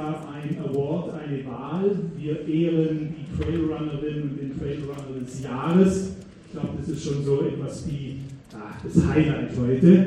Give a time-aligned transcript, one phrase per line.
[0.00, 1.90] ein Award, eine Wahl.
[2.18, 6.10] Wir ehren die Trailrunnerin und den Trailrunner des Jahres.
[6.46, 8.16] Ich glaube, das ist schon so etwas wie
[8.54, 10.06] ach, das Highlight heute.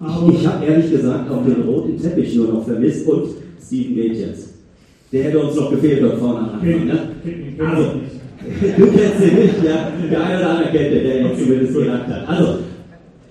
[0.00, 3.30] Aber ich, ich habe ehrlich gesagt auch den roten Teppich nur noch vermisst und
[3.60, 4.54] Steven Gates.
[5.12, 6.86] Der hätte uns noch gefehlt dort vorne am Anfang.
[6.86, 7.08] Ne?
[7.58, 7.92] Also,
[8.78, 9.90] du kennst ihn nicht, ja.
[10.10, 12.28] Der eine oder andere kennt den, der jetzt zumindest gesagt hat.
[12.28, 12.52] Also,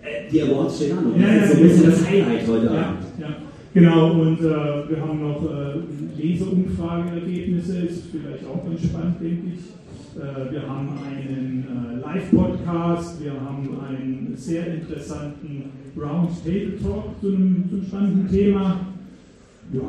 [0.01, 2.97] äh, die Awards stehen an und das ist so ein bisschen das Highlight heute Abend.
[3.19, 3.27] Ja.
[3.73, 9.59] Genau, und äh, wir haben noch äh, Leseumfrageergebnisse, ist vielleicht auch ganz spannend, denke ich.
[10.19, 17.75] Äh, wir haben einen äh, Live-Podcast, wir haben einen sehr interessanten Round-Table-Talk zu einem, zu
[17.75, 18.79] einem spannenden Thema.
[19.73, 19.81] Ja,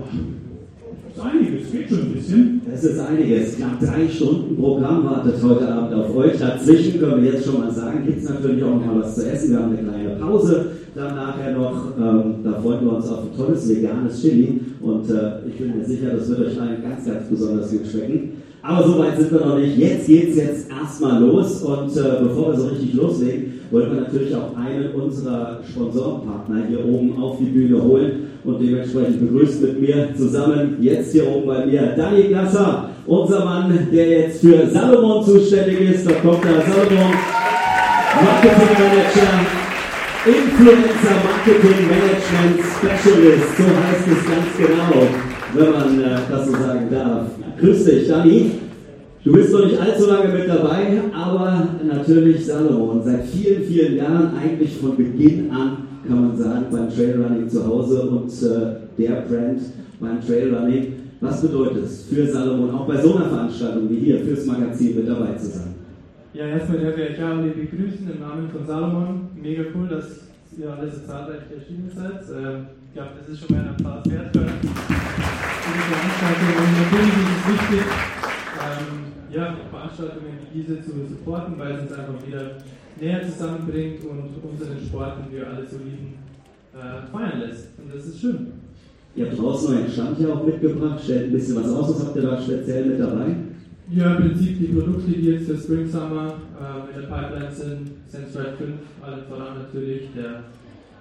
[1.09, 2.61] das ist einiges, geht schon ein bisschen.
[2.73, 3.57] Es ist einiges.
[3.57, 6.39] Knapp drei Stunden Programm wartet heute Abend auf euch.
[6.39, 9.53] Dazwischen können wir jetzt schon mal sagen, gibt es natürlich auch noch was zu essen.
[9.53, 13.37] Wir haben eine kleine Pause dann nachher noch, ähm, da freuen wir uns auf ein
[13.37, 17.29] tolles veganes Chili und äh, ich bin mir sicher, das wird euch allen ganz, ganz
[17.29, 18.43] besonders gut schmecken.
[18.61, 19.79] Aber so weit sind wir noch nicht.
[19.79, 24.01] Jetzt geht es jetzt erstmal los und äh, bevor wir so richtig loslegen, wollen wir
[24.01, 28.11] natürlich auch einen unserer Sponsorenpartner hier oben auf die Bühne holen
[28.45, 33.73] und dementsprechend begrüßt mit mir zusammen jetzt hier oben bei mir Dani Gasser, unser Mann,
[33.93, 36.07] der jetzt für Salomon zuständig ist.
[36.11, 37.15] Da kommt der Salomon,
[38.21, 39.48] Marketing Manager
[40.29, 45.09] Influencer Marketing Management Specialist, so heißt es ganz genau,
[45.55, 47.31] wenn man äh, das so sagen darf.
[47.59, 48.51] Grüß dich, Dani.
[49.25, 53.03] Du bist noch nicht allzu lange mit dabei, aber natürlich Salomon.
[53.03, 58.03] Seit vielen, vielen Jahren, eigentlich von Beginn an, kann man sagen, beim Trailrunning zu Hause
[58.03, 59.61] und äh, der Brand
[59.99, 60.93] beim Trailrunning.
[61.21, 65.09] Was bedeutet es für Salomon, auch bei so einer Veranstaltung wie hier, fürs Magazin mit
[65.09, 65.75] dabei zu sein?
[66.35, 69.29] Ja, erstmal darf ich euch alle begrüßen im Namen von Salomon.
[69.35, 70.29] Mega cool, dass
[70.59, 72.21] ihr alle so zahlreich erschienen seid.
[72.37, 74.75] Ähm, ich glaube, das ist schon mal ein Applaus wert für diese
[75.89, 76.53] Veranstaltung.
[76.59, 77.87] Und natürlich ist es wichtig,
[78.61, 78.89] ähm,
[79.33, 82.51] ja, Veranstaltungen wie diese zu supporten, weil es uns einfach wieder
[83.01, 86.19] näher zusammenbringt und unseren Sport, den wir alle so lieben,
[86.75, 87.79] äh, feiern lässt.
[87.79, 88.53] Und das ist schön.
[89.17, 91.89] Ihr habt draußen euren Stand ja auch mitgebracht, stellt ein bisschen was aus.
[91.89, 93.35] Was habt ihr da speziell mit dabei?
[93.91, 97.91] Ja, im Prinzip die Produkte, die jetzt für Spring Summer äh, in der Pipeline sind,
[98.07, 98.61] Sense 5,
[99.01, 100.45] allen voran natürlich, der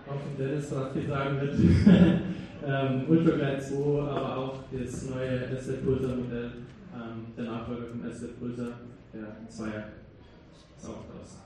[0.08, 1.56] auch von Dennis getragen wird,
[2.66, 3.76] ähm, Ultraglide 2,
[4.10, 6.52] aber auch das neue SZ Pulsar Modell,
[6.94, 8.80] ähm, der Nachfolger vom SZ Pulsar,
[9.14, 9.90] der Zweier,
[10.78, 11.40] ist auch draußen.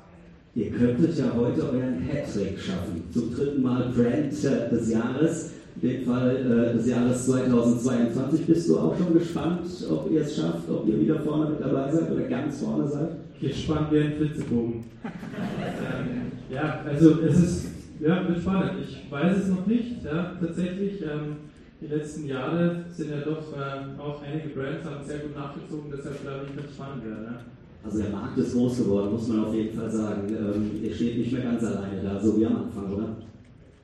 [0.54, 3.04] Ihr könntet ja heute euren Hattrick schaffen.
[3.12, 8.46] Zum dritten Mal Brand des Jahres in dem Fall äh, des Jahres 2022.
[8.46, 11.92] Bist du auch schon gespannt, ob ihr es schafft, ob ihr wieder vorne mit dabei
[11.92, 13.10] seid oder ganz vorne seid?
[13.40, 14.84] Gespannt wie ein Flitzebogen.
[15.04, 17.66] ähm, ja, also es ist
[18.00, 18.74] ja, wird spannend.
[18.84, 21.02] Ich weiß es noch nicht, ja, tatsächlich.
[21.02, 21.38] Ähm,
[21.82, 26.22] die letzten Jahre sind ja doch äh, auch einige Brands haben sehr gut nachgezogen, deshalb
[26.22, 27.26] glaube ich, es spannend werden.
[27.26, 27.40] Ja.
[27.84, 30.28] Also der Markt ist groß geworden, muss man auf jeden Fall sagen.
[30.30, 33.16] Ähm, ihr steht nicht mehr ganz alleine da, so wie am Anfang, oder?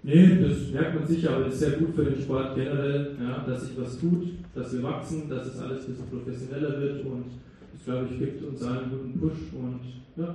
[0.07, 3.43] Nee, das merkt man sicher, aber das ist sehr gut für den Sport generell, ja,
[3.45, 4.25] dass sich was tut,
[4.55, 7.25] dass wir wachsen, dass es alles ein bisschen professioneller wird und
[7.73, 9.81] das, glaube ich, gibt uns allen einen guten Push und
[10.15, 10.33] ja.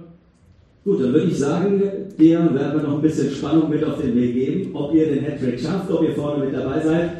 [0.85, 1.81] Gut, dann würde ich sagen,
[2.19, 5.25] dir werden wir noch ein bisschen Spannung mit auf den Weg geben, ob ihr den
[5.25, 7.11] Hattrick schafft, ob ihr vorne mit dabei seid.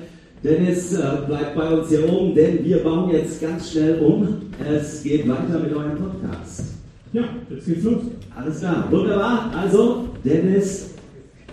[0.45, 4.29] Dennis äh, bleibt bei uns hier oben, denn wir bauen jetzt ganz schnell um.
[4.69, 6.75] Es geht weiter mit eurem Podcast.
[7.15, 8.03] Ja, jetzt geht's los.
[8.37, 9.51] Alles klar, wunderbar.
[9.57, 10.92] Also, Dennis,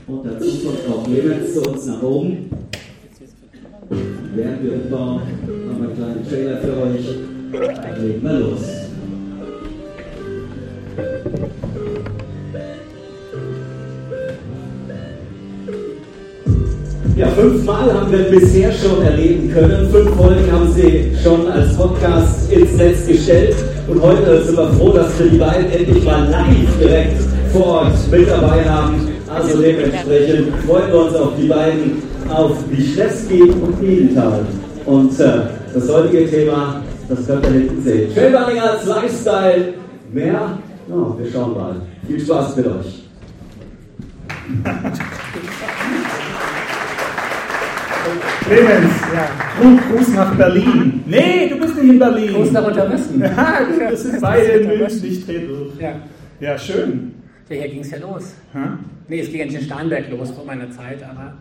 [0.10, 2.50] und dazu kommt auch Clemens zu uns nach oben.
[4.36, 7.06] Während wir umbauen, haben wir einen kleinen Trailer für euch.
[7.52, 8.60] Dann legen wir los.
[17.16, 19.90] Ja, fünfmal haben wir bisher schon erleben können.
[19.90, 23.56] Fünf Folgen haben sie schon als Podcast ins Netz gestellt.
[23.88, 27.22] Und heute sind wir froh, dass wir die beiden endlich mal live direkt
[27.52, 29.09] vor Ort mit dabei haben.
[29.34, 34.46] Also dementsprechend freuen wir uns auf die beiden, auf Wischlewski und Edenthal.
[34.86, 35.42] Und äh,
[35.74, 38.14] das heutige Thema, das könnt ihr hinten sehen.
[38.14, 39.74] Trailrunning als Lifestyle.
[40.12, 40.58] Mehr?
[40.90, 41.76] Oh, wir schauen mal.
[42.08, 43.04] Viel Spaß mit euch.
[48.46, 49.30] Clemens, ja.
[49.92, 51.04] Gruß nach Berlin.
[51.06, 52.34] Nee, du bist nicht in Berlin.
[52.34, 53.22] Gruß nach Unterwesten.
[53.80, 55.80] Ja, wir sind beide in München, ich drehe durch.
[55.80, 55.94] Ja.
[56.40, 57.14] ja, schön.
[57.48, 58.34] Ja, hier ging es ja los.
[58.54, 58.80] Hm?
[59.10, 61.38] Nee, es ging nicht in Starnberg los vor meiner Zeit, aber.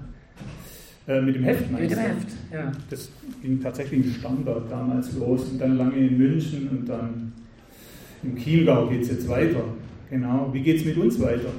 [1.07, 2.73] Äh, mit dem Heft, meinst Mit dem Heft, ja.
[2.89, 3.11] Das
[3.43, 7.33] ging tatsächlich in Starnberg damals los und dann lange in München und dann
[8.23, 9.65] im Chiemgau geht es jetzt weiter.
[10.11, 10.51] Genau.
[10.53, 11.51] Wie geht es mit uns weiter?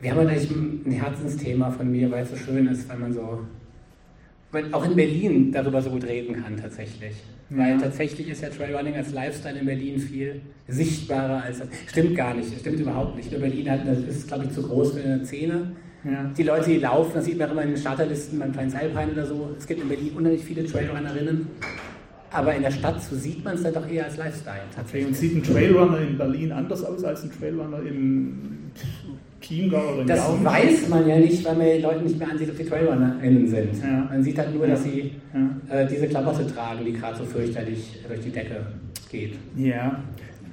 [0.00, 3.40] Wir haben natürlich ein Herzensthema von mir, weil es so schön ist, weil man so
[4.72, 7.14] auch in Berlin darüber so gut reden kann tatsächlich.
[7.50, 7.58] Ja.
[7.58, 11.68] Weil tatsächlich ist ja Trailrunning als Lifestyle in Berlin viel sichtbarer als das.
[11.88, 13.30] Stimmt gar nicht, stimmt überhaupt nicht.
[13.30, 15.72] Nur Berlin hat, das ist, glaube ich, zu groß für eine Szene.
[16.04, 16.30] Ja.
[16.36, 19.26] Die Leute, die laufen, das sieht man immer in den Starterlisten beim Kleinen Alpine oder
[19.26, 19.50] so.
[19.58, 21.46] Es gibt in Berlin unheimlich viele Trailrunnerinnen.
[22.30, 24.62] Aber in der Stadt so sieht man es dann doch eher als Lifestyle.
[24.74, 25.06] Tatsächlich.
[25.06, 28.70] Und sieht ein Trailrunner in Berlin anders aus als ein Trailrunner im
[29.44, 30.44] Chiemgau oder Das Jaum.
[30.44, 33.82] weiß man ja nicht, weil man den Leuten nicht mehr ansieht, ob die TrailrunnerInnen sind.
[33.82, 34.08] Ja.
[34.10, 35.76] Man sieht halt nur, dass sie ja.
[35.76, 38.66] äh, diese Klamotte tragen, die gerade so fürchterlich durch die Decke
[39.10, 39.34] geht.
[39.56, 40.02] Ja.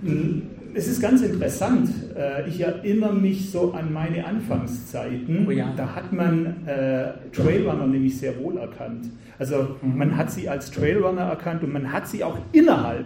[0.04, 0.44] Hm,
[0.74, 1.90] es ist ganz interessant.
[2.16, 5.46] Äh, ich erinnere mich so an meine Anfangszeiten.
[5.48, 5.74] Oh ja.
[5.76, 9.10] Da hat man äh, Trailrunner nämlich sehr wohl erkannt.
[9.40, 9.98] Also mhm.
[9.98, 13.06] man hat sie als Trailrunner erkannt und man hat sie auch innerhalb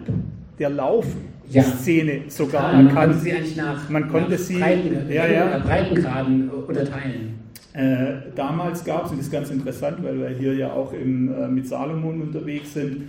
[0.58, 1.06] der Lauf
[1.48, 1.62] ja.
[1.62, 5.58] Szene sogar Klar, man konnte sie eigentlich nach, man konnte nach sie, Breiten, ja, ja.
[5.58, 7.34] Breitengraden unterteilen.
[7.72, 11.32] Äh, damals gab es, und das ist ganz interessant, weil wir hier ja auch im,
[11.32, 13.02] äh, mit Salomon unterwegs sind,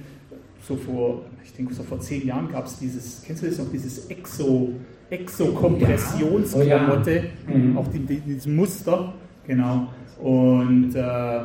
[0.62, 3.72] so vor, ich denke so vor zehn Jahren gab es dieses, kennst du das noch,
[3.72, 4.74] dieses Exo,
[5.10, 7.22] Exo-Kompressionsklamotte, ja.
[7.48, 7.57] oh, ja.
[7.57, 7.78] mhm.
[7.78, 9.13] auch die, die, dieses Muster,
[9.45, 9.88] genau.
[10.22, 11.40] Und äh,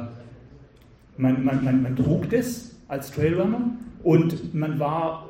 [1.17, 3.71] man, man, man, man trug das als Trailrunner
[4.03, 5.29] und man war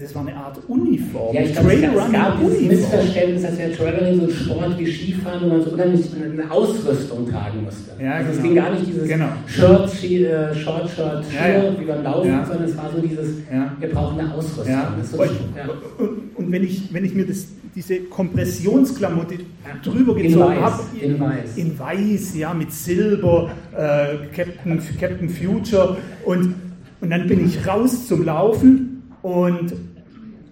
[0.00, 1.34] das war eine Art Uniform.
[1.34, 5.42] Ja, ich glaube, es gab dieses Missverständnis, dass der Trailrunning so ein Sport wie Skifahren,
[5.42, 7.90] wo man so unheimlich eine Ausrüstung tragen musste.
[8.02, 8.36] Ja, also genau.
[8.36, 9.28] es ging gar nicht dieses genau.
[9.46, 11.80] Shirt, äh, Short Shirt, Schuhe, ja, ja.
[11.80, 12.44] wie beim Laufen, ja.
[12.46, 13.28] sondern es war so dieses,
[13.78, 14.76] wir brauchen eine Ausrüstung.
[15.10, 15.30] So und,
[15.98, 19.36] und, und, wenn, ich, wenn ich mir das, diese Kompressionsklamotte
[19.82, 21.56] drüber gezogen habe, in, weiß.
[21.56, 26.54] in weiß, ja, mit Silber, äh, Captain, Captain Future und,
[27.00, 28.91] und dann bin ich raus zum Laufen
[29.22, 29.72] und,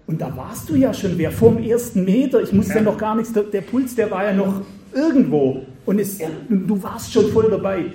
[0.07, 2.41] und da warst du ja schon wer vom ersten Meter.
[2.41, 2.81] Ich musste ja.
[2.81, 4.61] noch gar nichts, der, der, Puls, der war ja noch
[4.93, 5.63] irgendwo.
[5.85, 6.27] Und es, ja.
[6.49, 7.85] du warst schon voll dabei.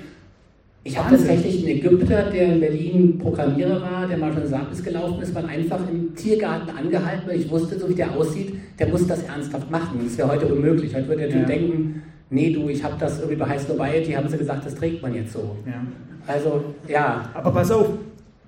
[0.84, 5.20] Ich habe tatsächlich einen Ägypter, der in Berlin Programmierer war, der mal schon Sapis gelaufen
[5.20, 9.04] ist, man einfach im Tiergarten angehalten, weil ich wusste, so wie der aussieht, der muss
[9.04, 9.98] das ernsthaft machen.
[10.04, 10.94] Das wäre heute unmöglich.
[10.94, 11.46] Heute würde der Typ ja.
[11.46, 15.02] denken, nee, du, ich habe das irgendwie bei High Nobiety, haben sie gesagt, das trägt
[15.02, 15.56] man jetzt so.
[15.66, 15.84] Ja.
[16.28, 17.30] Also, ja.
[17.34, 17.88] Aber pass auf,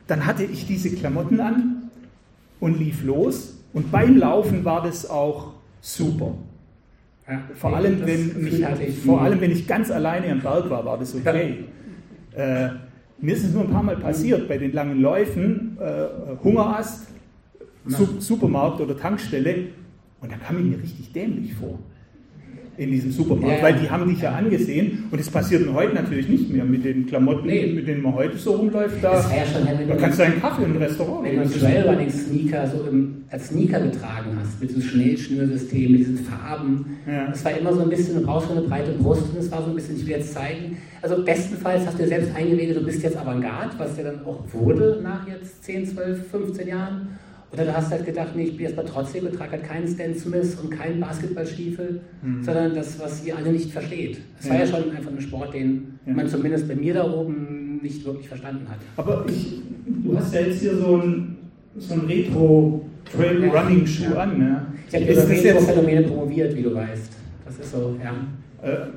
[0.07, 1.78] dann hatte ich diese Klamotten an
[2.60, 3.58] und lief los.
[3.72, 6.34] Und beim Laufen war das auch super.
[7.28, 8.64] Ja, vor, allem, wenn mich,
[9.05, 11.64] vor allem, wenn ich ganz alleine am Berg war, war das okay.
[12.37, 12.66] Ja.
[12.66, 12.70] Äh,
[13.20, 17.08] mir ist es nur ein paar Mal passiert, bei den langen Läufen, äh, Hungerast,
[17.87, 19.66] Su Supermarkt oder Tankstelle,
[20.20, 21.78] und da kam ich mir richtig dämlich vor
[22.79, 23.63] in diesem Supermarkt, ja.
[23.63, 27.07] weil die haben dich ja angesehen und das passiert heute natürlich nicht mehr mit den
[27.07, 27.67] Klamotten, nee.
[27.67, 29.03] mit denen man heute so rumläuft.
[29.03, 32.67] Da, das ja schon, da kannst du einen Kaffee im Restaurant Wenn du einen Trailrunning-Sneaker
[32.69, 37.27] so im, als Sneaker getragen hast, mit diesem Schnellschnürsystem, mit diesen Farben, ja.
[37.27, 39.71] das war immer so ein bisschen, du schon eine breite Brust und es war so
[39.71, 43.03] ein bisschen, ich will jetzt zeigen, also bestenfalls hast du dir selbst eingeredet, du bist
[43.03, 47.09] jetzt Avantgarde, was ja dann auch wurde nach jetzt 10, 12, 15 Jahren
[47.50, 50.15] oder du hast halt gedacht, nee, ich bin erstmal trotzdem und trage halt keinen Stan
[50.15, 52.43] Smith und keinen Basketballstiefel, mhm.
[52.43, 54.19] sondern das, was ihr alle nicht versteht.
[54.39, 54.53] Es ja.
[54.53, 56.12] war ja schon einfach ein Sport, den ja.
[56.12, 58.77] man zumindest bei mir da oben nicht wirklich verstanden hat.
[58.97, 61.39] Aber ich, du hast ja jetzt hier so ein,
[61.79, 64.23] so ein Retro-Trail-Running-Schuh ja.
[64.23, 64.39] an.
[64.39, 64.67] Ne?
[64.89, 67.12] Ich habe über Retro-Phänomene promoviert, wie du weißt.
[67.47, 68.12] Das ist so, ja.
[68.62, 68.89] Äh,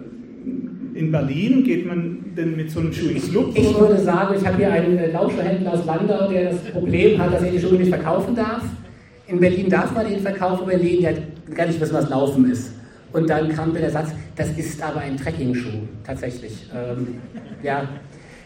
[1.02, 3.52] in Berlin geht man denn mit so einem Schuh ins Club?
[3.56, 7.34] Ich würde sagen, ich habe hier einen äh, Lauscherhändler aus Landau, der das Problem hat,
[7.34, 8.64] dass er die Schuhe nicht verkaufen darf.
[9.28, 12.52] In Berlin darf man ihn verkaufen, aber in Berlin hat gar nicht wissen, was Laufen
[12.52, 12.74] ist.
[13.14, 16.70] Und dann kam der Satz, das ist aber ein Trekking-Schuh, tatsächlich.
[16.74, 17.16] Ähm,
[17.64, 17.88] ja,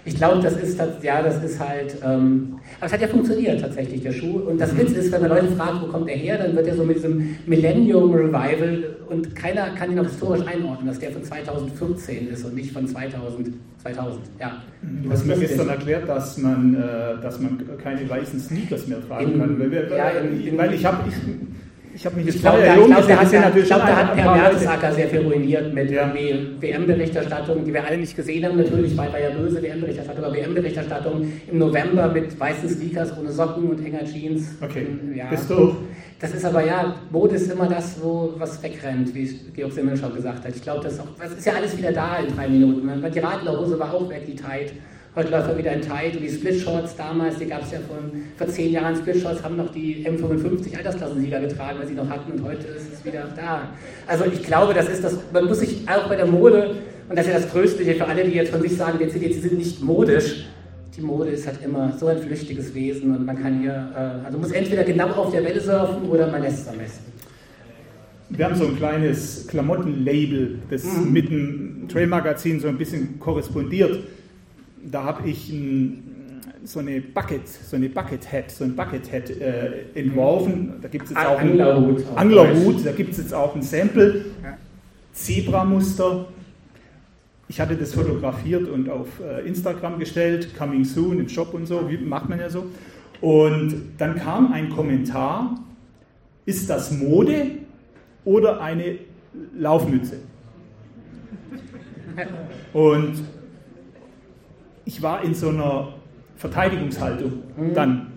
[0.06, 4.04] ich glaube, das ist, ja, das ist halt, ähm, aber es hat ja funktioniert tatsächlich,
[4.04, 4.38] der Schuh.
[4.38, 6.76] Und das Witz ist, wenn man Leute fragt, wo kommt der her, dann wird er
[6.76, 11.24] so mit diesem Millennium Revival und keiner kann ihn noch historisch einordnen, dass der von
[11.24, 13.54] 2014 ist und nicht von 2000.
[13.82, 14.64] 2000 ja.
[15.04, 19.34] Du hast mir gestern erklärt, dass man, äh, dass man keine weißen Sneakers mehr tragen
[19.34, 19.60] in, kann.
[19.60, 21.16] Weil, weil, ja, in, weil ich habe, ich,
[21.96, 24.16] ich habe mich jetzt ich glaube, da, glaub, der hat, ja, ich glaub, da hat
[24.16, 26.14] Per Mertesacker sehr viel ruiniert mit ja.
[26.14, 31.32] WM-Berichterstattung, die wir alle nicht gesehen haben natürlich, weil war ja böse WM-Berichterstattung, aber WM-Berichterstattung
[31.50, 34.56] im November mit weißen Sneakers ohne Socken und enger Jeans.
[34.62, 35.28] Okay, ja.
[35.30, 35.78] bist du?
[36.20, 40.14] Das ist aber ja, Mode ist immer das, wo was wegrennt, wie Georg Simmel schon
[40.14, 40.56] gesagt hat.
[40.56, 42.90] Ich glaube, das, das, ist ja alles wieder da in drei Minuten.
[43.14, 44.74] Die Radlerhose war auch weg, die Tight.
[45.16, 47.80] Heute läuft er wieder in Tight und die Split Shorts damals, die gab es ja
[47.88, 48.98] von, vor zehn Jahren.
[48.98, 52.92] Split Shorts haben noch die M55 Altersklassensieger getragen, weil sie noch hatten und heute ist
[52.92, 53.70] es wieder da.
[54.08, 56.76] Also ich glaube, das ist das, man muss sich auch bei der Mode,
[57.08, 59.32] und das ist ja das Tröstliche für alle, die jetzt von sich sagen, jetzt sie
[59.32, 60.48] sind nicht modisch,
[60.98, 64.38] die Mode ist halt immer so ein flüchtiges Wesen und man kann hier, äh, also
[64.38, 67.14] muss entweder genau auf der Welle surfen oder man lässt es am besten.
[68.32, 71.14] Wir haben so ein kleines Klamottenlabel, das mhm.
[71.14, 74.04] mit dem Trail-Magazin so ein bisschen korrespondiert
[74.92, 79.30] da habe ich ein, so eine Bucket, so eine Bucket Hat, so ein Bucket Hat
[79.30, 80.74] äh, entworfen.
[80.82, 82.04] Da gibt es jetzt auch Anglerhut.
[82.16, 84.26] Anglerhut, da gibt es jetzt auch ein Sample.
[85.14, 86.28] Zebra-Muster.
[87.48, 91.90] Ich hatte das fotografiert und auf äh, Instagram gestellt, coming soon im Shop und so,
[91.90, 92.66] wie macht man ja so.
[93.22, 95.60] Und dann kam ein Kommentar,
[96.46, 97.52] ist das Mode
[98.26, 98.98] oder eine
[99.58, 100.18] Laufmütze?
[102.74, 103.14] Und
[104.86, 105.94] ich war in so einer
[106.38, 108.14] Verteidigungshaltung dann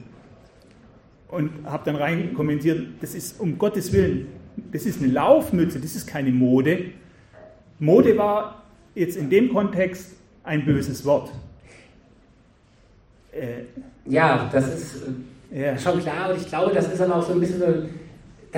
[1.28, 4.28] und habe dann rein kommentiert, das ist um Gottes Willen,
[4.72, 6.86] das ist eine Laufmütze, das ist keine Mode.
[7.78, 8.62] Mode war
[8.94, 11.30] jetzt in dem Kontext ein böses Wort.
[13.32, 13.64] Äh,
[14.06, 15.02] ja, das ist
[15.52, 15.78] äh, ja.
[15.78, 17.66] schon klar und ich glaube, das ist dann auch so ein bisschen so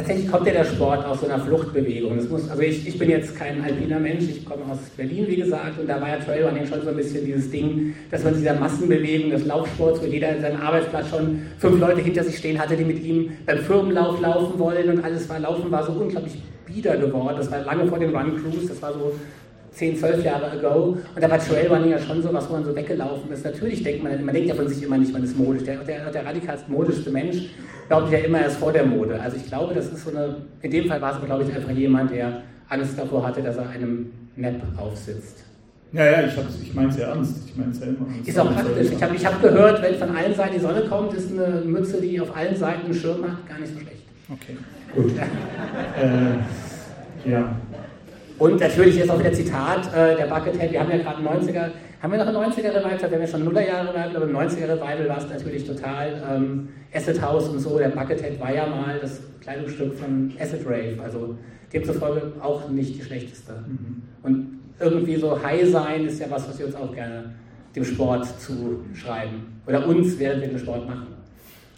[0.01, 2.17] tatsächlich kommt ja der Sport aus so einer Fluchtbewegung.
[2.29, 5.79] Muss, also ich, ich bin jetzt kein alpiner Mensch, ich komme aus Berlin, wie gesagt,
[5.79, 9.31] und da war ja Trailrunning schon so ein bisschen dieses Ding, dass man dieser Massenbewegung
[9.31, 12.85] des Laufsports, wo jeder in seinem Arbeitsplatz schon fünf Leute hinter sich stehen hatte, die
[12.85, 17.35] mit ihm beim Firmenlauf laufen wollen und alles war, Laufen war so unglaublich bieder geworden.
[17.37, 19.13] Das war lange vor den Run Crews, das war so
[19.73, 20.97] 10, 12 Jahre ago.
[21.15, 23.45] Und da war Trailrunning ja schon so was, wo man so weggelaufen ist.
[23.45, 25.65] Natürlich denkt man, man denkt ja von sich immer nicht, man ist modisch.
[25.65, 27.51] Der, der, der radikalst modischste Mensch
[27.89, 29.21] glaubt ja immer erst vor der Mode.
[29.21, 31.71] Also ich glaube, das ist so eine, in dem Fall war es, glaube ich, einfach
[31.71, 35.45] jemand, der Angst davor hatte, dass er einem Map aufsitzt.
[35.93, 37.49] Ja, ja, ich, ich meine es ja ernst.
[37.49, 38.07] Ich meine es ja immer.
[38.25, 38.93] Ist auch praktisch.
[38.93, 42.01] Ich habe ich hab gehört, wenn von allen Seiten die Sonne kommt, ist eine Mütze,
[42.01, 44.03] die auf allen Seiten einen Schirm hat, gar nicht so schlecht.
[44.33, 44.57] Okay,
[44.95, 45.11] gut.
[47.27, 47.57] äh, ja.
[48.41, 50.73] Und natürlich ist auch wieder Zitat äh, der Buckethead.
[50.73, 51.71] Wir haben ja gerade 90er,
[52.03, 52.99] haben wir noch ein 90er Revival?
[52.99, 56.69] Wir haben ja schon Nullerjahre Revival, aber im 90er Revival war es natürlich total ähm,
[56.95, 57.79] Acid House und so.
[57.79, 61.37] Der Buckethead war ja mal das Kleidungsstück von Acid Rave, also
[61.71, 63.53] demzufolge auch nicht die schlechteste.
[63.53, 64.03] Mhm.
[64.23, 67.35] Und irgendwie so High sein ist ja was, was wir uns auch gerne
[67.77, 69.61] dem Sport zuschreiben.
[69.67, 71.09] Oder uns, während wir den Sport machen.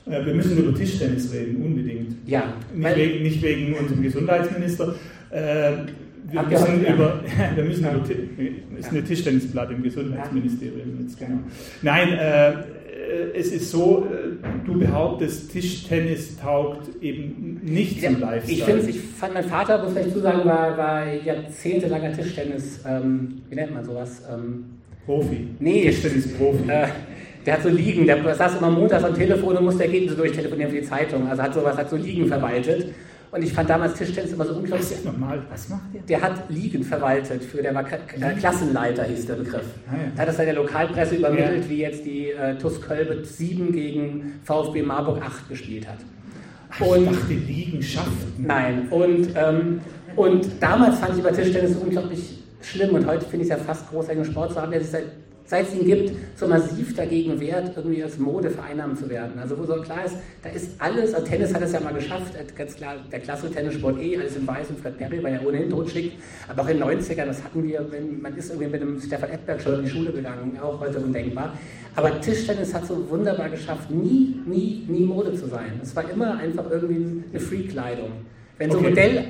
[0.07, 2.17] Äh, wir müssen über Tischtennis reden, unbedingt.
[2.25, 2.53] Ja.
[2.73, 4.95] Nicht, wegen, nicht wegen unserem Gesundheitsminister.
[5.31, 5.73] Äh,
[6.49, 7.21] wir müssen, über,
[7.55, 11.39] wir müssen über, ist eine Tischtennisplatte im Gesundheitsministerium jetzt, genau.
[11.83, 12.53] Nein, äh,
[13.35, 18.59] es ist so, äh, du behauptest, Tischtennis taugt eben nicht zum Lifestyle.
[18.59, 23.43] Ich finde ich fand, mein Vater, muss ich zu sagen, war, war jahrzehntelanger Tischtennis, ähm,
[23.49, 24.23] wie nennt man sowas?
[24.33, 24.65] Ähm,
[25.05, 25.49] Profi.
[25.59, 25.83] Nee.
[25.83, 26.71] Tischtennis-Profi.
[26.71, 26.89] Äh,
[27.45, 30.81] der hat so liegen, der saß immer montags am Telefon und musste Ergebnisse durchtelefonieren für
[30.81, 31.29] die Zeitung.
[31.29, 32.95] Also hat sowas, hat so liegen verwaltet.
[33.33, 34.91] Und ich fand damals Tischtennis immer so unglaublich.
[34.91, 35.43] Was nochmal?
[35.51, 36.03] Was macht der?
[36.03, 39.65] Der hat Ligen verwaltet für, der war äh, Klassenleiter, hieß der Begriff.
[39.89, 39.99] Ah, ja.
[40.15, 41.71] Da hat das seine Lokalpresse übermittelt, ja.
[41.71, 45.97] wie jetzt die äh, TuS Kölbe 7 gegen VfB Marburg 8 gespielt hat.
[46.87, 48.47] Und, ich dachte, Liegenschaften.
[48.47, 49.81] Nein, und, ähm,
[50.15, 53.89] und damals fand ich bei Tischtennis unglaublich schlimm und heute finde ich es ja fast
[53.89, 55.05] großartigen Sport zu haben, der sich seit
[55.45, 59.39] seit es ihn gibt, so massiv dagegen wehrt, irgendwie als Mode vereinnahmt zu werden.
[59.39, 62.35] Also wo so klar ist, da ist alles, also Tennis hat es ja mal geschafft,
[62.57, 65.71] ganz klar, der klassische Tennissport eh, alles in weiß und Fred Perry war ja ohnehin
[65.71, 69.01] totschickt, aber auch in den 90ern, das hatten wir, wenn, man ist irgendwie mit dem
[69.01, 71.53] Stefan Edberg schon in die Schule gegangen, auch heute undenkbar.
[71.95, 75.79] Aber Tischtennis hat so wunderbar geschafft, nie, nie, nie Mode zu sein.
[75.83, 78.13] Es war immer einfach irgendwie eine Free-Kleidung.
[78.57, 79.21] Wenn so okay.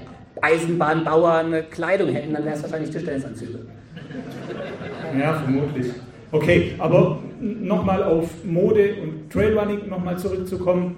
[0.41, 3.61] Modelleisenbahnbauer eine Kleidung hätten, dann wäre es wahrscheinlich Tischtennisanzüge.
[5.19, 5.87] Ja, vermutlich.
[6.31, 10.97] Okay, aber nochmal auf Mode und Trailrunning nochmal zurückzukommen.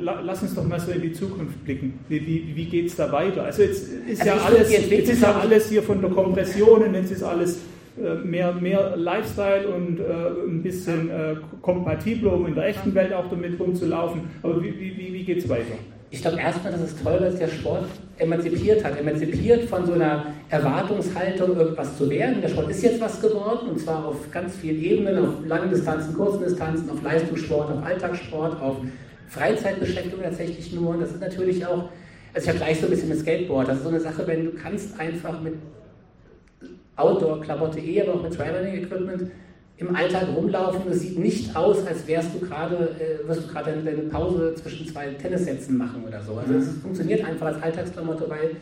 [0.00, 1.98] Lass uns doch mal so in die Zukunft blicken.
[2.08, 3.44] Wie, wie, wie geht es da weiter?
[3.44, 6.94] Also jetzt ist, also ja, alles, jetzt ist ja alles hier von der Kompression und
[6.94, 7.62] jetzt ist alles
[8.02, 10.02] äh, mehr, mehr Lifestyle und äh,
[10.48, 14.20] ein bisschen äh, kompatibler, um in der echten Welt auch damit rumzulaufen.
[14.42, 15.74] Aber wie, wie, wie geht es weiter?
[16.10, 17.86] Ich glaube erstmal, dass es toll, dass der Sport
[18.18, 18.98] emanzipiert hat.
[18.98, 22.40] Emanzipiert von so einer Erwartungshaltung, irgendwas zu werden.
[22.40, 26.14] Der Sport ist jetzt was geworden und zwar auf ganz vielen Ebenen, auf langen Distanzen,
[26.14, 28.76] kurzen Distanzen, auf Leistungssport, auf Alltagssport, auf
[29.28, 30.90] Freizeitbeschäftigung tatsächlich nur.
[30.90, 31.88] Und das ist natürlich auch,
[32.32, 33.68] also ich habe gleich so ein bisschen mit Skateboard.
[33.68, 35.54] Das ist so eine Sache, wenn du kannst einfach mit
[36.94, 39.30] Outdoor-Klamotte eh, aber auch mit Traveling-Equipment
[39.78, 40.90] im Alltag rumlaufen.
[40.90, 44.86] Es sieht nicht aus, als wärst du gerade, äh, wirst du gerade eine Pause zwischen
[44.88, 46.34] zwei Tennissätzen machen oder so.
[46.34, 48.56] Also es funktioniert einfach als Alltagsklamotte, weil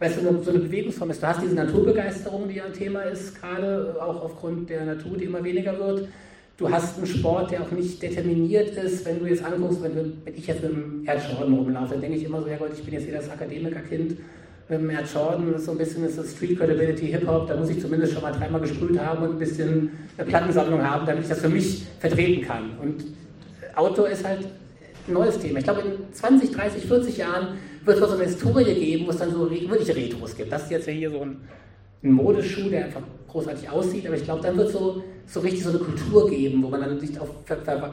[0.00, 1.22] weil es so eine, so eine Bewegungsform ist.
[1.22, 5.24] Du hast diese Naturbegeisterung, die ja ein Thema ist, gerade auch aufgrund der Natur, die
[5.24, 6.08] immer weniger wird.
[6.56, 9.04] Du hast einen Sport, der auch nicht determiniert ist.
[9.04, 12.16] Wenn du jetzt anguckst, wenn, du, wenn ich jetzt mit dem Jordan rumlaufe, dann denke
[12.16, 14.16] ich immer so, ja Gott, ich bin jetzt hier das Akademikerkind
[14.70, 17.80] mit Air Jordan, das ist so ein bisschen das Street Credibility Hip-Hop, da muss ich
[17.80, 21.40] zumindest schon mal dreimal gesprüht haben und ein bisschen eine Plattensammlung haben, damit ich das
[21.40, 22.78] für mich vertreten kann.
[22.80, 23.04] Und
[23.74, 24.46] Auto ist halt
[25.08, 25.58] ein neues Thema.
[25.58, 29.16] Ich glaube, in 20, 30, 40 Jahren wird es so eine Historie geben, wo es
[29.16, 30.52] dann so wirklich Retros gibt.
[30.52, 31.40] Das ist jetzt ja hier so ein,
[32.04, 35.70] ein Modeschuh, der einfach großartig aussieht, aber ich glaube, dann wird so so richtig so
[35.70, 37.28] eine Kultur geben, wo man dann sich auf,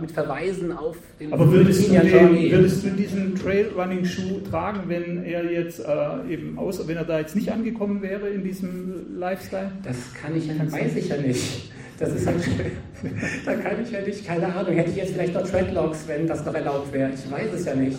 [0.02, 5.52] mit Verweisen auf den Aber würdest du, den, würdest du diesen Trailrunning-Schuh tragen, wenn er
[5.52, 9.72] jetzt äh, eben außer wenn er da jetzt nicht angekommen wäre in diesem Lifestyle?
[9.84, 11.72] Das kann ich, Kannst weiß ich ja nicht.
[12.00, 12.38] Das ist halt,
[13.46, 14.74] da kann ich ja nicht, keine Ahnung.
[14.74, 17.12] Hätte ich jetzt vielleicht noch Treadlocks, wenn das noch erlaubt wäre.
[17.14, 17.98] Ich weiß es ja nicht.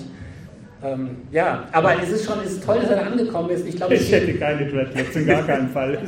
[0.82, 3.66] Ähm, ja, aber es ist schon ist toll, dass er da angekommen ist.
[3.66, 5.98] Ich, glaub, ich, hätte keine Dreadlocks, in gar keinem Fall.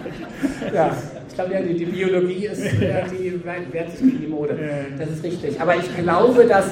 [0.74, 0.96] ja,
[1.36, 3.40] glaube, ja, die, die, Biologie ist, ja, die
[3.72, 4.58] wehrt sich gegen die Mode.
[4.98, 5.60] Das ist richtig.
[5.60, 6.66] Aber ich glaube, dass,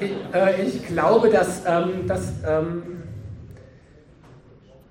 [0.00, 2.82] ich, äh, ich glaube, dass, ähm, dass, ähm,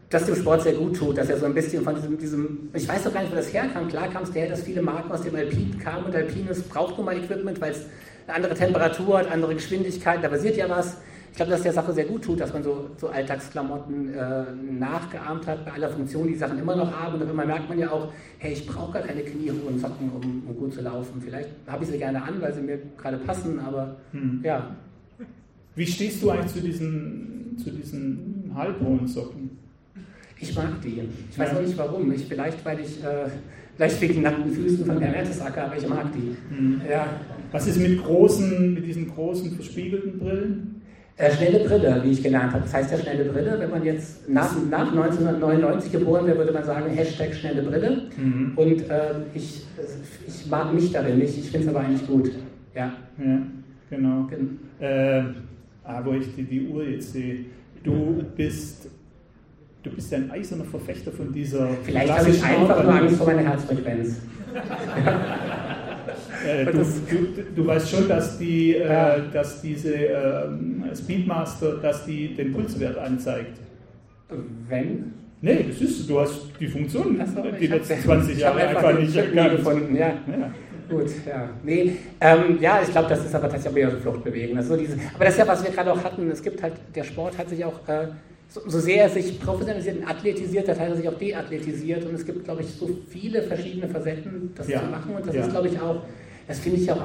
[0.10, 2.88] dass dem Sport sehr gut tut, dass er so ein bisschen von diesem, diesem ich
[2.88, 3.88] weiß doch gar nicht, wo das herkam.
[3.88, 7.06] Klar kam es daher, dass viele Marken aus dem Alpin kamen und Alpines braucht nun
[7.06, 7.86] mal Equipment, weil es
[8.28, 10.98] eine andere Temperatur hat, andere Geschwindigkeit, da basiert ja was.
[11.34, 14.44] Ich glaube, dass der Sache sehr gut tut, dass man so, so Alltagsklamotten äh,
[14.78, 17.20] nachgeahmt hat, bei aller Funktion die Sachen immer noch haben.
[17.20, 20.56] Und dann merkt man ja auch, hey, ich brauche gar keine kniehohen Socken, um, um,
[20.56, 21.20] gut zu laufen.
[21.20, 24.42] Vielleicht habe ich sie gerne an, weil sie mir gerade passen, aber hm.
[24.44, 24.76] ja.
[25.76, 29.58] Wie stehst du eigentlich zu diesen, zu diesen halbhohen Socken?
[30.40, 31.02] Ich mag die.
[31.32, 31.58] Ich weiß ja.
[31.58, 32.12] auch nicht warum.
[32.12, 33.26] Ich, vielleicht, weil ich, äh,
[33.76, 36.36] vielleicht wegen nackten Füßen von Herrn Mertesacker, aber ich mag die.
[36.56, 36.82] Hm.
[36.88, 37.08] Ja.
[37.52, 40.73] Was ist mit großen, mit diesen großen verspiegelten Brillen?
[41.16, 42.64] Äh, schnelle Brille, wie ich gelernt habe.
[42.64, 43.56] Das heißt ja schnelle Brille.
[43.60, 48.10] Wenn man jetzt nach, nach 1999 geboren wäre, würde man sagen Hashtag schnelle Brille.
[48.18, 48.54] Mhm.
[48.56, 49.64] Und äh, ich,
[50.28, 51.38] ich mag mich darin nicht.
[51.38, 52.32] Ich finde es aber eigentlich gut.
[52.74, 52.94] Ja,
[53.24, 53.42] ja
[53.92, 54.24] genau.
[54.24, 55.24] Gen äh,
[55.84, 57.46] ah, wo ich die, die Uhr jetzt sehe.
[57.84, 58.88] Du bist
[59.84, 61.68] Du bist ein eiserner Verfechter von dieser.
[61.84, 64.16] Vielleicht habe ich einfach nur Angst vor meiner Herzfrequenz.
[66.46, 70.48] Äh, du, du, du, weißt schon, dass, die, äh, dass diese äh,
[70.96, 73.60] Speedmaster, dass die den Pulswert anzeigt.
[74.68, 75.14] Wenn?
[75.42, 79.58] Nee, das ist, du hast die Funktion so, die letzten 20 Jahre einfach nicht erkannt.
[79.58, 80.08] gefunden, ja.
[80.08, 80.54] ja.
[80.90, 81.50] Gut, ja.
[81.64, 84.58] Nee, ähm, ja, ich glaube, das ist aber tatsächlich mehr so Fluchtbewegung.
[84.58, 86.30] Also diese, aber das ist ja, was wir gerade auch hatten.
[86.30, 88.08] Es gibt halt, der Sport hat sich auch, äh,
[88.54, 92.06] so, so, sehr er sich professionalisiert und athletisiert hat, hat er sich auch deathletisiert.
[92.06, 94.80] Und es gibt, glaube ich, so viele verschiedene Facetten, das ja.
[94.80, 95.16] zu machen.
[95.16, 95.42] Und das ja.
[95.42, 96.04] ist, glaube ich, auch
[96.48, 97.02] das finde ich auch,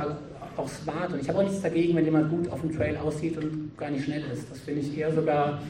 [0.56, 1.12] auch smart.
[1.12, 3.90] Und ich habe auch nichts dagegen, wenn jemand gut auf dem Trail aussieht und gar
[3.90, 4.50] nicht schnell ist.
[4.50, 5.62] Das finde ich eher sogar,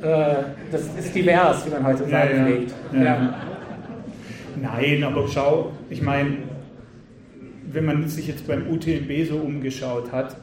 [0.00, 0.34] äh,
[0.70, 2.66] das ist divers, wie man heute sagen.
[2.92, 3.02] Ja.
[3.02, 3.46] Ja.
[4.60, 6.38] Nein, aber schau, ich meine,
[7.72, 10.36] wenn man sich jetzt beim UTMB so umgeschaut hat,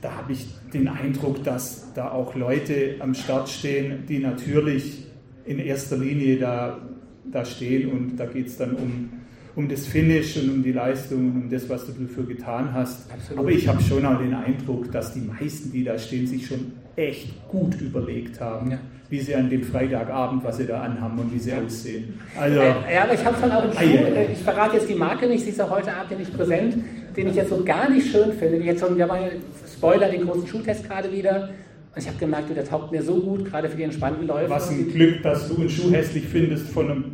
[0.00, 5.06] da habe ich den Eindruck, dass da auch Leute am Start stehen, die natürlich
[5.44, 6.78] in erster Linie da,
[7.24, 9.10] da stehen und da geht es dann um
[9.58, 13.10] um das Finish und um die Leistung und um das, was du dafür getan hast.
[13.10, 13.40] Absolut.
[13.40, 16.70] Aber ich habe schon auch den Eindruck, dass die meisten, die da stehen, sich schon
[16.94, 18.78] echt gut überlegt haben, ja.
[19.10, 22.20] wie sie an dem Freitagabend, was sie da anhaben und wie sie aussehen.
[22.38, 25.26] Also, ja, aber ich habe schon auch einen Schuh, äh, ich verrate jetzt die Marke
[25.26, 26.76] nicht, sie ist auch heute Abend nicht präsent,
[27.16, 28.58] den ich jetzt so gar nicht schön finde.
[28.58, 29.30] Jetzt schon, wir haben
[29.78, 31.50] Spoiler, den großen Schuhtest gerade wieder.
[31.94, 34.50] Und ich habe gemerkt, der taugt mir so gut, gerade für die entspannten Läufe.
[34.50, 37.04] Was ein Glück, dass du einen Schuh hässlich findest von einem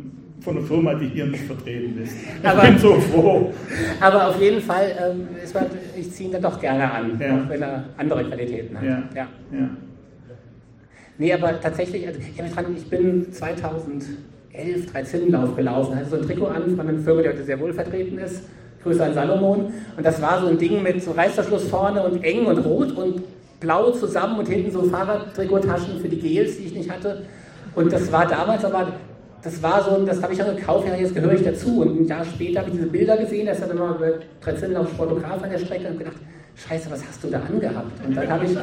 [0.41, 2.13] von einer Firma, die hier nicht vertreten ist.
[2.13, 3.51] Ich aber, bin so froh.
[3.99, 5.65] Aber auf jeden Fall, ähm, war,
[5.97, 7.35] ich ziehe ihn dann doch gerne an, ja.
[7.35, 8.83] auch wenn er andere Qualitäten hat.
[8.83, 9.03] Ja.
[9.15, 9.27] Ja.
[9.51, 9.69] ja.
[11.17, 16.87] Nee, aber tatsächlich, also ich bin 2011 13 gelaufen, hatte so ein Trikot an von
[16.87, 18.43] einer Firma, die heute sehr wohl vertreten ist.
[18.85, 19.73] Grüße an Salomon.
[19.97, 23.23] Und das war so ein Ding mit so Reißverschluss vorne und eng und rot und
[23.59, 27.23] blau zusammen und hinten so Fahrradtrikottaschen für die Gels, die ich nicht hatte.
[27.73, 28.93] Und das war damals aber
[29.41, 31.81] das war so, das habe ich auch gekauft, ja, jetzt gehöre ich dazu.
[31.81, 34.89] Und ein Jahr später habe ich diese Bilder gesehen, das hat immer über Trezenn auf
[34.89, 36.15] Fotograf an der Strecke und gedacht,
[36.55, 38.05] Scheiße, was hast du da angehabt?
[38.05, 38.57] Und dann habe ich,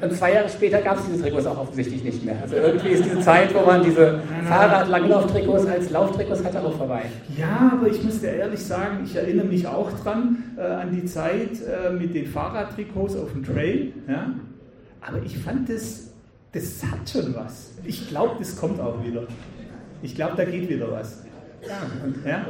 [0.00, 2.36] und zwei Jahre später gab es diese Trikots auch offensichtlich nicht mehr.
[2.42, 7.02] Also irgendwie ist diese Zeit, wo man diese Fahrrad-Langlauftrikots als Lauftrikots hatte, auch vorbei.
[7.36, 11.04] Ja, aber ich muss dir ehrlich sagen, ich erinnere mich auch dran äh, an die
[11.04, 13.92] Zeit äh, mit den Fahrradtrikots auf dem Trail.
[14.08, 14.30] Ja?
[15.00, 16.08] Aber ich fand das,
[16.52, 17.70] das hat schon was.
[17.84, 19.22] Ich glaube, das kommt auch wieder.
[20.02, 21.22] Ich glaube, da geht wieder was.
[21.66, 22.46] Ja, und, ja?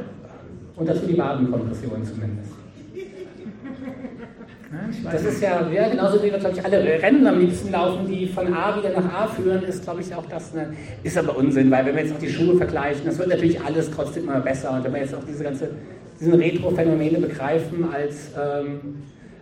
[0.75, 2.56] und das für die Wadenkompression zumindest.
[4.71, 8.07] Ja, das ist ja, ja, genauso wie wir, glaube ich, alle Rennen am liebsten laufen,
[8.07, 11.37] die von A wieder nach A führen, ist, glaube ich, auch das eine, ist aber
[11.37, 14.41] Unsinn, weil wenn wir jetzt auch die Schuhe vergleichen, das wird natürlich alles trotzdem immer
[14.41, 14.71] besser.
[14.71, 15.69] Und wenn wir jetzt auch diese ganze,
[16.19, 18.79] diesen Retro-Phänomene begreifen als ähm,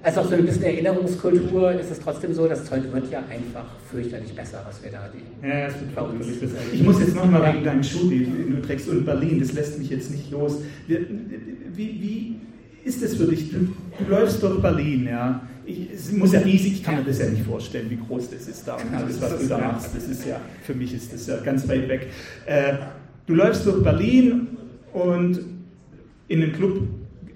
[0.06, 3.66] als auch so ein bisschen Erinnerungskultur ist es trotzdem so, das Zeug wird ja einfach
[3.90, 5.48] fürchterlich besser, was wir da die.
[5.48, 6.28] Ja, es wird bei uns.
[6.72, 7.54] Ich muss jetzt nochmal ja.
[7.54, 10.62] wegen deinem Schuh, den du trägst, und Berlin, das lässt mich jetzt nicht los.
[10.88, 11.00] Wie,
[11.76, 12.40] wie
[12.86, 13.52] ist das für dich?
[13.52, 13.58] Du,
[14.00, 15.42] du läufst durch Berlin, ja.
[15.66, 18.48] Ich, es muss ja riesig, ich kann mir das ja nicht vorstellen, wie groß das
[18.48, 19.90] ist da und alles, was du da machst.
[19.96, 22.08] Das ist ja, für mich ist das ja ganz weit weg.
[22.46, 22.74] Äh,
[23.26, 24.48] du läufst durch Berlin
[24.94, 25.40] und
[26.28, 26.82] in einem Club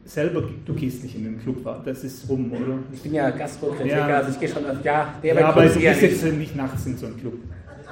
[0.05, 2.79] selber, du gehst nicht in den Club, das ist rum, oder?
[2.93, 4.17] Ich bin ja Gastrokritiker, Ja.
[4.17, 6.97] also ich gehe schon auf, ja, der Ja, aber du gehst jetzt nicht nachts in
[6.97, 7.33] so einen Club.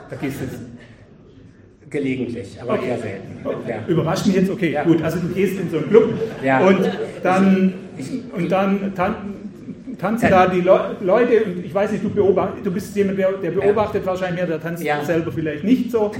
[0.09, 0.59] Da gehst du jetzt.
[1.89, 3.39] Gelegentlich, aber eher selten.
[3.67, 3.75] Ja.
[3.87, 4.83] Überrascht mich jetzt, okay, Ja.
[4.83, 5.01] gut.
[5.01, 6.59] Also du gehst in so einen Club Ja.
[6.65, 6.79] und
[7.23, 9.15] dann, Ich- und dann tan
[9.97, 14.05] tanzen da die Le Leute und ich weiß nicht, du, du bist jemand, der, beobachtet
[14.05, 15.03] wahrscheinlich mehr, der tanzt Ja.
[15.03, 16.11] selber vielleicht nicht so.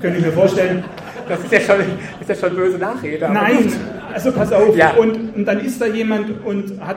[0.00, 0.82] Könnte ich mir vorstellen.
[1.28, 1.76] Das ist ja schon,
[2.20, 3.28] ist ja schon böse Nachrede.
[3.32, 3.70] Nein,
[4.12, 4.74] also pass auf.
[4.76, 4.92] Ja.
[4.92, 6.96] Und, und dann ist da jemand und hat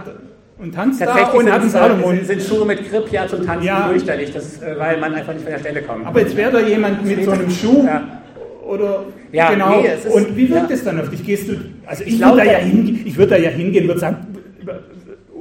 [0.58, 2.24] und tanzt da Tatsächlich und hat einen sind, Salomon.
[2.26, 3.88] sind, Schuhe mit Grip ja zum Tanzen Ja.
[3.90, 6.06] fürchterlich, das, äh, weil man einfach nicht von der Stelle kommt.
[6.08, 8.22] Aber jetzt wäre da jemand mit so einem Schuh Ja.
[8.66, 9.82] oder Ja, genau.
[9.82, 10.76] nee, ist- und wie wirkt ja.
[10.76, 11.26] es dann auf dich?
[11.26, 11.56] Gehst du?
[11.86, 13.02] Also ich, Ich würde da ja hingehen.
[13.06, 14.18] Ich würde da ja hingehen, würde sagen.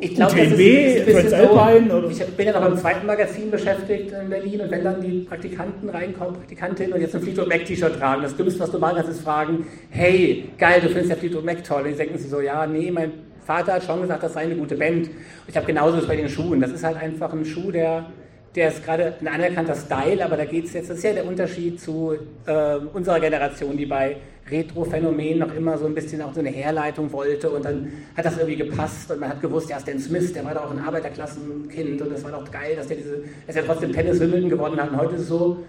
[0.00, 2.10] Ich glaube, das ist, ist ein bisschen Transalpine so, oder?
[2.10, 5.88] ich bin ja noch im zweiten Magazin beschäftigt in Berlin und wenn dann die Praktikanten
[5.88, 9.12] reinkommen, Praktikantinnen und jetzt ein Fleetwood Mac T-Shirt tragen, das Dümmste, was du machen kannst,
[9.12, 11.82] ist fragen, hey, geil, du findest ja Fleetwood Mac toll.
[11.82, 13.12] Und die denken sich so, ja, nee, mein
[13.44, 15.08] Vater hat schon gesagt, das sei eine gute Band.
[15.08, 15.14] Und
[15.48, 16.60] ich habe genauso das bei den Schuhen.
[16.60, 18.06] Das ist halt einfach ein Schuh, der,
[18.54, 21.26] der ist gerade ein anerkannter Style, aber da geht es jetzt, das ist ja der
[21.26, 22.14] Unterschied zu
[22.46, 24.16] äh, unserer Generation, die bei
[24.50, 28.36] Retro-Phänomen noch immer so ein bisschen auch so eine Herleitung wollte und dann hat das
[28.36, 32.02] irgendwie gepasst und man hat gewusst, ja, Stan Smith, der war doch auch ein Arbeiterklassenkind
[32.02, 34.90] und das war doch geil, dass der diese, dass er trotzdem Tennis Wimbledon gewonnen hat
[34.90, 35.64] und heute ist es so,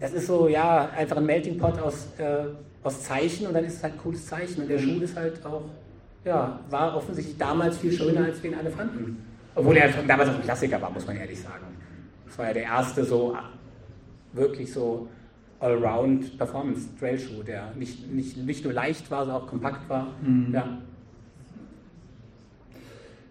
[0.00, 2.46] das ist so, ja, einfach ein Melting Pot aus, äh,
[2.82, 5.44] aus Zeichen und dann ist es halt ein cooles Zeichen und der Schuh ist halt
[5.44, 5.64] auch,
[6.24, 9.22] ja, war offensichtlich damals viel schöner, als wir ihn alle fanden.
[9.54, 11.64] Obwohl er damals auch ein Klassiker war, muss man ehrlich sagen.
[12.26, 13.36] Das war ja der erste so,
[14.32, 15.08] wirklich so
[15.60, 20.08] Allround Performance Trail Schuh, der nicht, nicht, nicht nur leicht war, sondern auch kompakt war.
[20.52, 20.78] Ja.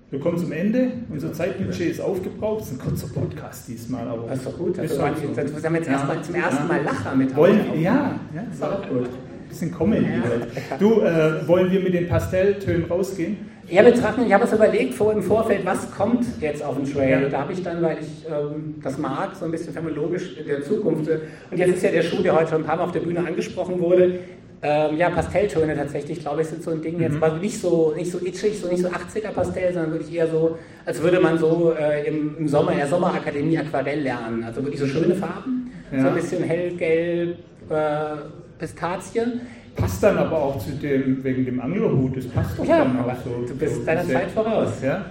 [0.09, 0.91] Wir kommen zum Ende.
[1.09, 2.61] Unser Zeitbudget ist aufgebraucht.
[2.61, 4.77] Das ist ein kurzer Podcast diesmal, aber Das ist doch gut.
[4.77, 5.65] Ist Also, wir so.
[5.65, 5.93] haben jetzt Ja.
[5.93, 9.09] erstmal zum ersten Mal Lacher mit Wollen, ja, ja, Das war auch gut.
[9.53, 10.05] Bisschen Comedy.
[10.23, 10.47] heute.
[10.79, 13.37] Du, äh, wollen wir mit den Pastelltönen rausgehen?
[13.69, 17.23] Ja, betrachten, ich habe es überlegt vor, im Vorfeld, was kommt jetzt auf den Trail.
[17.23, 17.29] Ja.
[17.29, 20.63] Da habe ich dann, weil ich ähm, das mag, so ein bisschen phänologisch in der
[20.63, 21.07] Zukunft.
[21.09, 22.99] äh, Und jetzt ist ja der Schuh, der heute schon ein paar Mal auf der
[22.99, 24.19] Bühne angesprochen wurde.
[24.65, 28.11] Ähm, ja, Pastelltöne tatsächlich, glaube ich, sind so ein Ding jetzt, aber nicht so, nicht
[28.11, 31.73] so itchig, so nicht so 80er Pastell, sondern wirklich eher so, als würde man so
[31.77, 34.43] äh, im, im Sommer, in der Sommerakademie Aquarell lernen.
[34.43, 36.07] Also wirklich so schöne Farben, so Ja.
[36.09, 37.37] ein bisschen hellgelb,
[37.69, 37.73] äh,
[38.59, 39.41] Pistazien.
[39.75, 43.15] Passt dann aber auch zu dem, wegen dem Anglerhut, das passt doch Ja, dann auch
[43.23, 43.45] so.
[43.47, 44.81] du bist so deiner Zeit voraus.
[44.83, 45.05] Ja?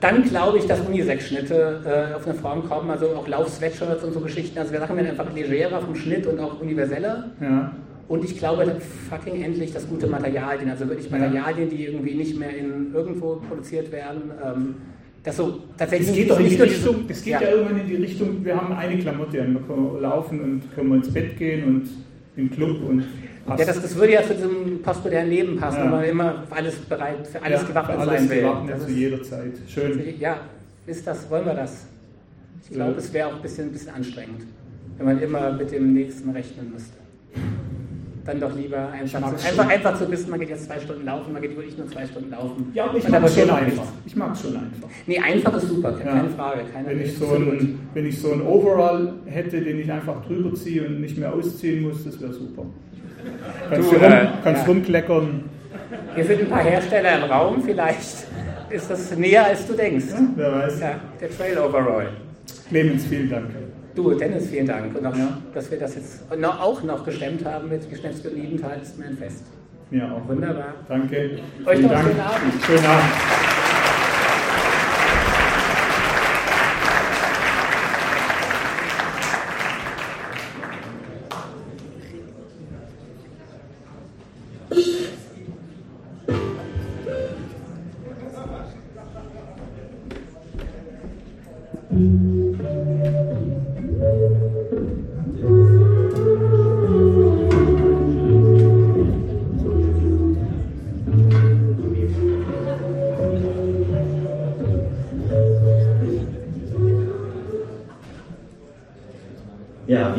[0.00, 4.20] Dann glaube ich, dass Unisex-Schnitte äh, auf eine Form kommen, also auch Lauf-Sweatshirts und so
[4.20, 4.58] Geschichten.
[4.58, 7.30] Also wir Sachen werden einfach legerer vom Schnitt und auch universeller.
[7.40, 7.72] ja.
[8.08, 8.64] Und ich glaube
[9.10, 13.92] fucking endlich das gute Materialien, also wirklich Materialien, die irgendwie nicht mehr in irgendwo produziert
[13.92, 14.30] werden.
[14.42, 14.74] Ähm,
[15.22, 17.42] das so tatsächlich Das geht doch in die Richtung, das geht ja.
[17.42, 20.96] irgendwann in die Richtung, wir haben eine Klamotte an, wir können laufen und können wir
[20.96, 21.88] ins Bett gehen und
[22.38, 23.04] im Club und
[23.44, 23.60] passt.
[23.60, 25.84] Ja, das, das würde ja zu diesem postmodernen Leben passen, Ja.
[25.86, 28.40] wo man immer für alles bereit, für alles Ja, gewappnet für alles sein will.
[28.40, 29.52] gewappnet Das zu ist- jeder Zeit.
[29.68, 30.02] Schön.
[30.20, 30.40] Ja,
[30.86, 31.86] ist das, wollen wir das?
[32.64, 34.42] Ich glaube, es wäre auch ein bisschen, ein bisschen anstrengend,
[34.98, 36.96] wenn man immer mit dem Nächsten rechnen müsste.
[38.24, 41.32] Dann doch lieber einfach, mag's einfach, einfach zu wissen, man geht jetzt zwei Stunden laufen,
[41.32, 42.70] man geht wirklich nur zwei Stunden laufen.
[42.74, 43.64] Ja, ich mag es schon einfach.
[43.66, 43.80] nichts.
[44.06, 44.88] Ich mag es schon einfach.
[45.06, 46.28] Nee, einfach ist super, keine Ja.
[46.36, 46.60] Frage.
[46.72, 50.54] Keine Wenn ich, so ein, wenn ich so ein Overall hätte, den ich einfach drüber
[50.54, 52.66] ziehe und nicht mehr ausziehen muss, das wäre super.
[53.70, 54.68] Kannst Du, du, rum, äh, kannst ja.
[54.68, 55.44] rumkleckern.
[56.14, 58.26] Hier sind ein paar Hersteller im Raum, vielleicht
[58.70, 60.04] ist das näher als du denkst.
[60.36, 60.80] Wer weiß.
[60.80, 62.08] Ja, der Trail Overall.
[62.68, 63.46] Clemens, vielen Dank.
[63.94, 64.94] Du, Dennis, vielen Dank.
[64.96, 65.38] Und auch, Ja.
[65.54, 69.44] dass wir das jetzt auch noch gestemmt haben mit Geschnetzelten Liebenthal, ist mir ein Fest.
[69.90, 70.28] Mir auch.
[70.28, 70.74] Wunderbar.
[70.88, 71.38] Danke.
[71.64, 72.06] Euch Vielen noch Dank.
[72.08, 72.64] schönen Abend.
[72.64, 73.37] Schönen Abend.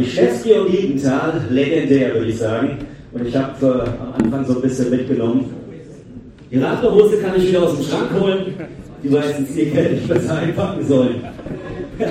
[0.10, 2.80] Wischewski und Liebenthal, legendär würde ich sagen.
[3.12, 5.46] Und ich habe äh, am Anfang so ein bisschen mitgenommen.
[6.52, 8.56] Die Radlerhose kann ich wieder aus dem Schrank holen.
[9.04, 11.24] Die weißen Sneaker hätte ich besser einpacken sollen.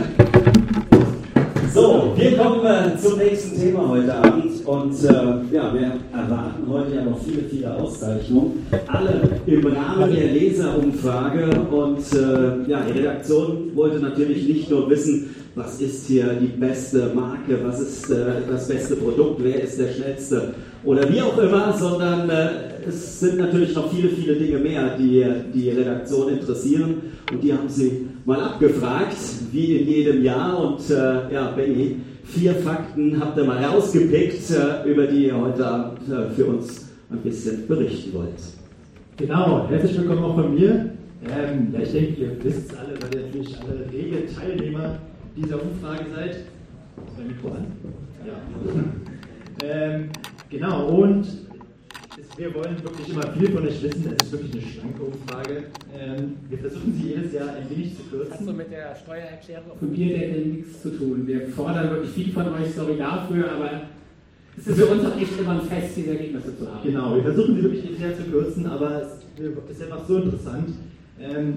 [1.74, 6.94] So, wir kommen äh, zum nächsten Thema heute Abend und äh, ja, wir erwarten heute
[6.96, 8.66] ja noch viele, viele Auszeichnungen.
[8.88, 15.34] Alle im Rahmen der Leserumfrage und äh, ja, die Redaktion wollte natürlich nicht nur wissen,
[15.58, 19.88] was ist hier die beste Marke, was ist äh, das beste Produkt, wer ist der
[19.88, 22.48] schnellste oder wie auch immer, sondern äh,
[22.86, 27.02] es sind natürlich noch viele, viele Dinge mehr, die die Redaktion interessieren.
[27.30, 29.16] Und die haben sie mal abgefragt,
[29.52, 30.58] wie in jedem Jahr.
[30.58, 35.66] Und äh, ja, Benny, vier Fakten habt ihr mal rausgepickt, äh, über die ihr heute
[35.66, 38.40] Abend äh, für uns ein bisschen berichten wollt.
[39.16, 40.90] Genau, herzlich willkommen auch von mir.
[41.24, 44.98] Ähm, ja, ich denke, ihr wisst es alle, weil ihr natürlich alle rege Teilnehmer
[45.42, 46.30] dieser Umfrage seid.
[46.30, 47.66] Ist mein Mikro an?
[48.26, 48.34] Ja.
[49.64, 50.08] ähm,
[50.50, 51.26] genau, und
[52.36, 54.14] wir wollen wirklich immer viel von euch wissen.
[54.16, 55.64] Es ist wirklich eine schlanke Umfrage.
[55.96, 58.32] Ähm, wir versuchen sie jedes Jahr ein wenig zu kürzen.
[58.32, 61.26] Hat so mit der Steuererklärung von Bierdeckel nichts zu tun.
[61.26, 63.82] Wir fordern wirklich viel von euch, sorry dafür, aber
[64.56, 66.82] es ist für uns auch echt immer ein Fest, diese Ergebnisse zu haben.
[66.82, 70.70] Genau, wir versuchen sie wirklich jedes Jahr zu kürzen, aber es ist einfach so interessant.
[71.20, 71.54] Ähm,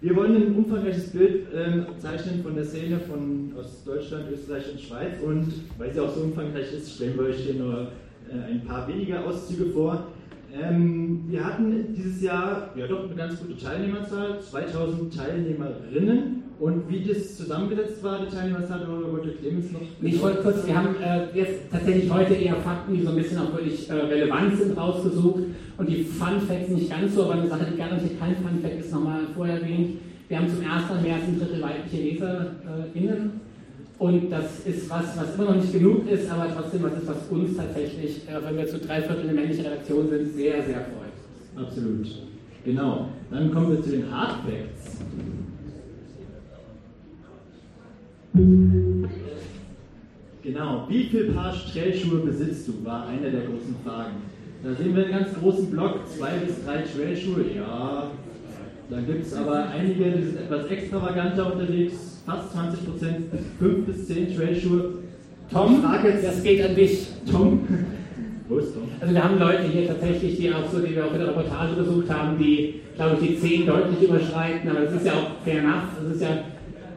[0.00, 4.80] wir wollen ein umfangreiches Bild ähm, zeichnen von der Szene von, aus Deutschland, Österreich und
[4.80, 7.88] Schweiz und weil sie auch so umfangreich ist, stellen wir euch hier nur
[8.30, 10.08] äh, ein paar wenige Auszüge vor.
[10.62, 16.42] Ähm, wir hatten dieses Jahr ja doch eine ganz gute Teilnehmerzahl, 2000 Teilnehmerinnen.
[16.58, 19.82] Und wie das zusammengesetzt war, die Teilnehmerzahl, darüber wollte Clemens noch.
[20.00, 23.38] Ich wollte kurz, wir haben äh, jetzt tatsächlich heute eher Fakten, die so ein bisschen
[23.38, 25.42] auch wirklich äh, relevant sind, rausgesucht.
[25.76, 28.80] Und die Fun Facts nicht ganz so, aber eine Sache, die garantiert kein Fun Fact
[28.80, 29.98] ist, nochmal vorher erwähnt.
[30.28, 33.45] Wir haben zum ersten Mal mehr als ein Drittel weibliche LeserInnen
[33.98, 37.16] und das ist was, was immer noch nicht genug ist, aber trotzdem was ist, was
[37.30, 41.64] uns tatsächlich, äh, wenn wir zu drei Viertel eine männliche Redaktion sind, sehr, sehr freut.
[41.64, 42.06] Absolut.
[42.64, 43.08] Genau.
[43.30, 44.98] Dann kommen wir zu den Hard Facts.
[50.42, 50.86] Genau.
[50.88, 54.16] Wie viel Paar Trailschuhe besitzt du, war eine der großen Fragen.
[54.62, 57.44] Da sehen wir einen ganz großen Block, zwei bis drei Trailschuhe.
[57.54, 58.10] Ja,
[58.88, 63.16] da gibt es aber einige, die sind etwas extravaganter unterwegs, fast 20 Prozent,
[63.58, 64.94] 5 bis 10 Trailschuhe.
[65.52, 65.82] Tom,
[66.22, 67.08] das geht an dich.
[67.30, 67.60] Tom,
[68.48, 68.84] wo ist Tom?
[69.00, 71.74] Also wir haben Leute hier tatsächlich, die auch so, die wir auch in der Reportage
[71.76, 75.60] besucht haben, die, glaube ich, die 10 deutlich überschreiten, aber das ist ja auch fair
[75.60, 75.84] enough.
[76.02, 76.28] Das ist ja,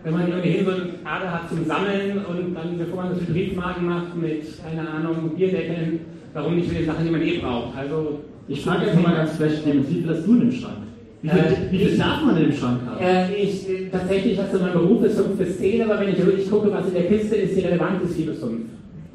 [0.03, 3.33] wenn man ohnehin so eine Ader hat zum Sammeln und dann, bevor man das mit
[3.33, 6.01] Briefmarken macht, mit, keine Ahnung, Bierdeckeln,
[6.33, 7.77] warum nicht mit den Sachen, die man eh braucht?
[7.77, 10.88] Also, ich frage einfach mal ganz frech, wie viel hast du in dem Schrank?
[11.21, 13.03] Wie viel, äh, wie viel darf man in dem Schrank haben?
[13.03, 16.71] Äh, ich, tatsächlich, also mein Beruf ist 5 bis 10, aber wenn ich wirklich gucke,
[16.71, 18.51] was in der Kiste ist, die relevant ist 4 bis 5.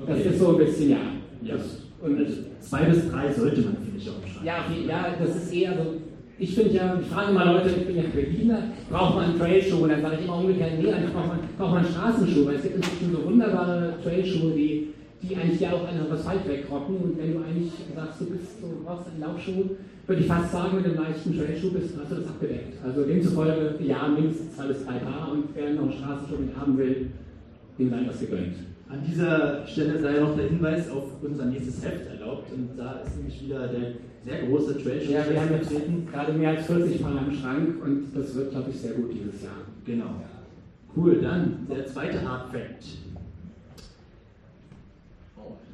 [0.02, 0.12] Okay.
[0.12, 0.96] Das ist so ein bisschen, ja.
[1.42, 1.54] ja.
[2.02, 2.26] und
[2.60, 4.44] 2 bis 3 sollte man, finde ich, auch im Schrank.
[4.44, 5.94] Ja, ja, das ist eher so.
[6.36, 8.58] Ich finde ja, ich frage mal Leute, ich bin ja Berliner,
[8.90, 9.84] braucht man einen Trailschuh?
[9.84, 12.56] Und dann sage ich immer umgekehrt, nee, eigentlich braucht man, braucht man einen Straßenschuh, weil
[12.56, 14.88] es gibt inzwischen so wunderbare Trailschuhe, die
[15.28, 16.96] die eigentlich ja auch einfach Asphalt wegrocken.
[16.96, 20.52] Und wenn du eigentlich sagst, du bist so, du brauchst einen Laufschuh, würde ich fast
[20.52, 22.74] sagen, mit einem leichten Trailschuh bist, hast du das abgedeckt.
[22.84, 26.76] Also demzufolge, ja, mindestens zwei bis drei Paar und wer noch einen Straßenschuh mit haben
[26.76, 27.10] will,
[27.78, 28.54] dem sei was gegönnt.
[28.88, 33.16] An dieser Stelle sei noch der Hinweis auf unser nächstes Heft erlaubt und da ist
[33.16, 33.92] nämlich wieder der
[34.24, 35.12] sehr große Trailschuh.
[35.12, 35.72] Ja, wir haben jetzt
[36.10, 39.42] gerade mehr als 40 Paar im Schrank und das wird, glaube ich, sehr gut dieses
[39.42, 39.62] Jahr.
[39.84, 40.22] Genau.
[40.96, 42.84] Cool, dann der zweite Hard Fact.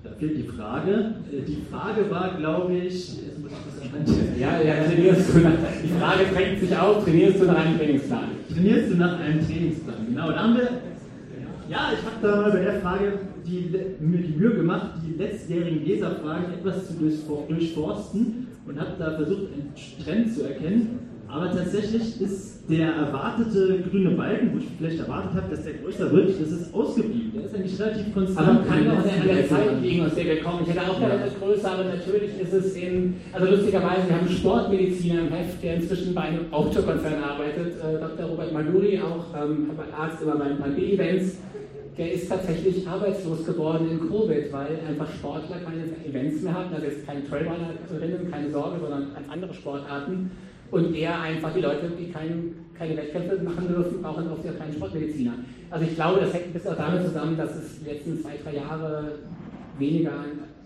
[0.03, 1.15] Da fehlt die Frage.
[1.31, 5.53] Äh, die Frage war, glaube ich, jetzt muss ich das Ja, ja, trainierst du nach,
[5.83, 8.25] die Frage drängt sich auf, trainierst du nach einem Trainingsplan?
[8.51, 10.31] Trainierst du nach einem Trainingsplan, genau.
[10.31, 10.69] Da haben wir,
[11.69, 13.13] ja, ich habe da mal bei der Frage
[13.47, 19.49] die, mir die Mühe gemacht, die letztjährigen Leserfragen etwas zu durchforsten und habe da versucht,
[19.53, 21.10] einen Trend zu erkennen.
[21.33, 26.13] Aber tatsächlich ist der erwartete grüne Balken, wo ich vielleicht erwartet habe, dass der größer
[26.13, 27.33] wird, das ist ausgeblieben.
[27.35, 28.49] Der ist eigentlich relativ konstant.
[28.49, 30.63] Aber kann doch an der Zeit liegen, aus der wir kommen.
[30.63, 31.47] Ich hätte auch gedacht, ja.
[31.47, 35.75] größer, aber natürlich ist es in, also lustigerweise, wir haben einen Sportmediziner im Heft, der
[35.77, 38.27] inzwischen bei einem Autokonzern arbeitet, äh, Dr.
[38.27, 41.39] Robert Maluri, auch ähm, Arzt immer bei ein paar B-Events.
[41.99, 46.87] Der ist tatsächlich arbeitslos geworden in Covid, weil einfach Sportler keine Events mehr hatten, also
[46.87, 50.31] jetzt keine Trailrunnerinnen, keine Sorge, sondern ganz andere Sportarten
[50.71, 54.73] und er einfach die Leute, die kein, keine Wettkämpfe machen dürfen, brauchen auch ja keinen
[54.73, 55.35] Sportmediziner.
[55.71, 58.33] Also ich glaube, das hängt ein bisschen auch damit zusammen, dass es die letzten zwei,
[58.43, 59.19] drei Jahre
[59.79, 60.13] weniger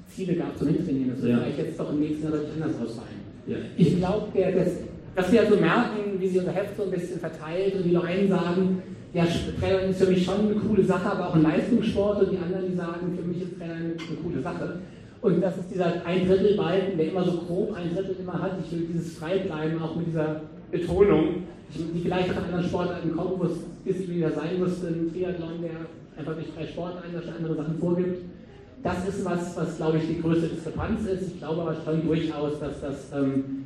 [0.09, 1.11] Ziele gab zum Mittrainieren.
[1.11, 1.39] Das wird ja.
[1.39, 3.21] vielleicht jetzt doch im nächsten Jahr deutlich anders ausfallen.
[3.47, 3.57] Ja.
[3.77, 4.69] Ich glaube, das,
[5.15, 8.29] dass wir also merken, wie sich unser Heft so ein bisschen verteilt und die einen
[8.29, 9.25] sagen, ja,
[9.61, 12.71] Training ist für mich schon eine coole Sache, aber auch ein Leistungssport und die anderen,
[12.71, 14.81] die sagen, für mich ist Training eine, eine coole Sache.
[15.25, 18.59] Und das ist dieser ein Drittel Balken, der immer so grob ein Drittel immer hat.
[18.63, 23.45] Ich will dieses Freibleiben auch mit dieser Betonung, die vielleicht in anderen Sportarten kommt, wo
[23.45, 25.71] es Diszipliner sein müsste, ein Triathlon, der
[26.19, 28.19] einfach durch drei Sportarten andere Sachen vorgibt.
[28.83, 31.29] Das ist was, was glaube ich die größte Diskrepanz ist.
[31.29, 33.65] Ich glaube aber schon durchaus, dass das ähm,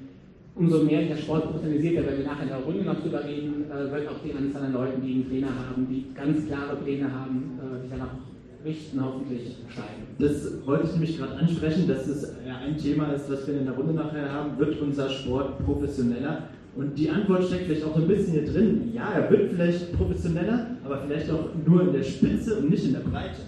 [0.55, 3.65] umso mehr der Sport professionalisiert wird, wenn wir nachher in der Runde noch drüber reden,
[3.69, 7.13] äh, wird auch die Anzahl an Leuten, die einen Trainer haben, die ganz klare Pläne
[7.13, 8.28] haben, äh, die dann auch
[8.65, 10.07] richten, hoffentlich steigen.
[10.19, 13.75] Das wollte ich nämlich gerade ansprechen, dass es ein Thema ist, was wir in der
[13.75, 14.59] Runde nachher haben.
[14.59, 16.49] Wird unser Sport professioneller?
[16.77, 18.93] Und die Antwort steckt vielleicht auch so ein bisschen hier drin.
[18.95, 22.93] Ja, er wird vielleicht professioneller, aber vielleicht auch nur in der Spitze und nicht in
[22.93, 23.41] der Breite.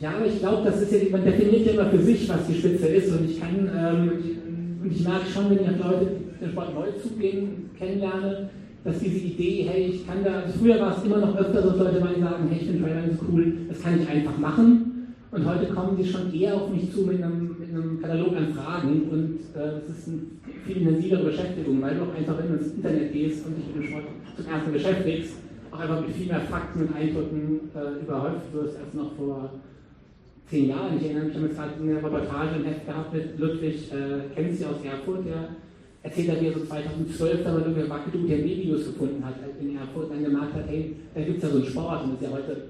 [0.00, 2.54] Ja, aber ich glaube, das ist ja, man definiert ja immer für sich, was die
[2.54, 3.12] Spitze ist.
[3.12, 4.12] Und ich kann, ähm,
[4.82, 6.06] und ich merke schon, wenn ich Leute
[6.40, 8.48] den Sport neu zugehen, kennenlerne,
[8.84, 12.00] dass diese Idee, hey, ich kann da, früher war es immer noch öfter so, Leute
[12.00, 15.14] mal sagen, hey, ich finde Trailrunning cool, das kann ich einfach machen.
[15.32, 18.52] Und heute kommen die schon eher auf mich zu mit einem, mit einem Katalog an
[18.52, 20.18] Fragen und äh, es ist eine
[20.66, 23.76] viel intensivere Beschäftigung, weil du auch einfach, wenn du ins Internet gehst und dich mit
[23.76, 24.04] dem Sport
[24.36, 25.34] zum ersten beschäftigst,
[25.70, 29.52] auch einfach mit viel mehr Fakten und Eindrücken äh, überhäuft wirst als noch vor
[30.48, 30.96] zehn Jahren.
[30.98, 34.64] Ich erinnere mich, ich habe gerade eine Reportage im Heft gehabt mit Ludwig äh, Kenzi
[34.64, 35.50] aus Erfurt, der
[36.02, 40.24] erzählt er so 2012 da mal irgendwie Wackedu, der Videos gefunden hat in Erfurt, dann
[40.24, 42.62] gemerkt hat, hey, da gibt es ja so einen Sport und das ist ja heute,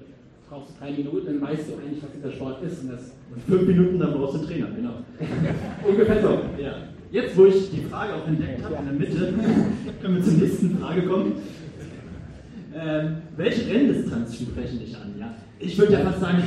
[0.48, 2.82] brauchst du drei Minuten, dann weißt du eigentlich, was dieser Sport ist.
[2.82, 3.12] Und, das
[3.46, 4.94] fünf Minuten, dann brauchst du einen Trainer, genau.
[5.88, 6.40] Ungefähr so.
[6.60, 6.74] Ja.
[7.12, 9.34] Jetzt, wo ich die Frage auch entdeckt habe, in der Mitte,
[10.02, 11.32] können wir zur nächsten Frage kommen.
[12.72, 15.14] Ähm, welche Renndistanz sprechen dich an?
[15.18, 15.34] Ja?
[15.58, 16.42] Ich würde ja fast sagen,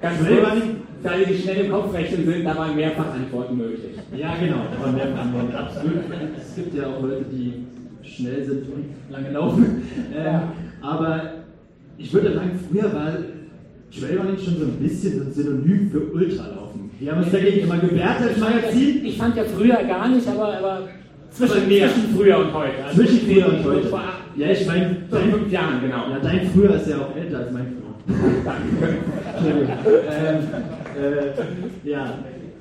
[0.00, 3.95] Ganz für alle, die schnell im Kopf rechnen sind, da waren mehrfach Antworten möglich.
[4.14, 5.94] Ja, genau, da waren mehrfach Antworten, absolut.
[6.38, 7.66] Es gibt ja auch Leute, die
[8.02, 9.82] schnell sind und lange laufen.
[10.16, 10.40] Ähm,
[10.80, 11.22] aber
[11.98, 13.12] ich würde sagen, früher war
[13.90, 16.90] Trailrunning schon so ein bisschen ein Synonym für Ultralaufen.
[17.00, 19.04] Wir haben uns dagegen immer gewehrt als Magazin.
[19.04, 20.88] Ich fand ja früher gar nicht, aber, aber
[21.30, 22.84] zwischen, zwischen früher und heute.
[22.86, 23.88] Also zwischen früher und heute.
[24.36, 26.10] Ja, ich meine, vor fünf Jahren, genau.
[26.10, 27.82] Ja, dein früher ist ja auch älter als mein früher.
[29.46, 30.38] ähm,
[30.96, 32.14] äh, ja.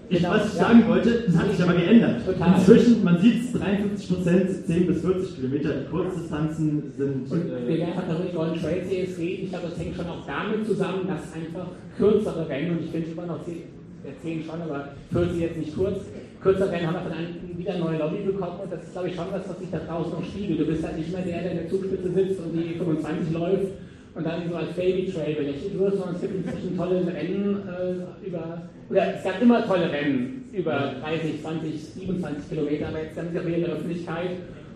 [0.10, 2.26] Ich, genau, was ich sagen wollte, das hat sich aber geändert.
[2.26, 2.60] Total.
[2.60, 7.32] Inzwischen, man sieht es, 53 Prozent, 10 bis 40 Kilometer, die Kurzdistanzen sind.
[7.32, 9.44] Und äh, wir werden einfach darüber Golden Trail reden.
[9.44, 13.12] Ich glaube, das hängt schon auch damit zusammen, dass einfach kürzere Rennen, und ich finde
[13.12, 15.98] immer noch, der 10 schon, aber 40 jetzt nicht kurz,
[16.41, 19.15] kürzere Rennen haben wir dann wieder eine neue Lobby bekommen und das ist, glaube ich,
[19.15, 20.60] schon was, was sich da draußen noch spiegelt.
[20.60, 23.72] Du bist halt nicht mehr der, der in der Zugspitze sitzt und die 25 läuft
[24.13, 28.28] und dann so als Baby Trail berechnet wird, sondern es gibt inzwischen tolle Rennen äh,
[28.28, 33.30] über, oder es gab immer tolle Rennen über 30, 20, 27 Kilometer, aber jetzt haben
[33.32, 34.32] sie auch in der Öffentlichkeit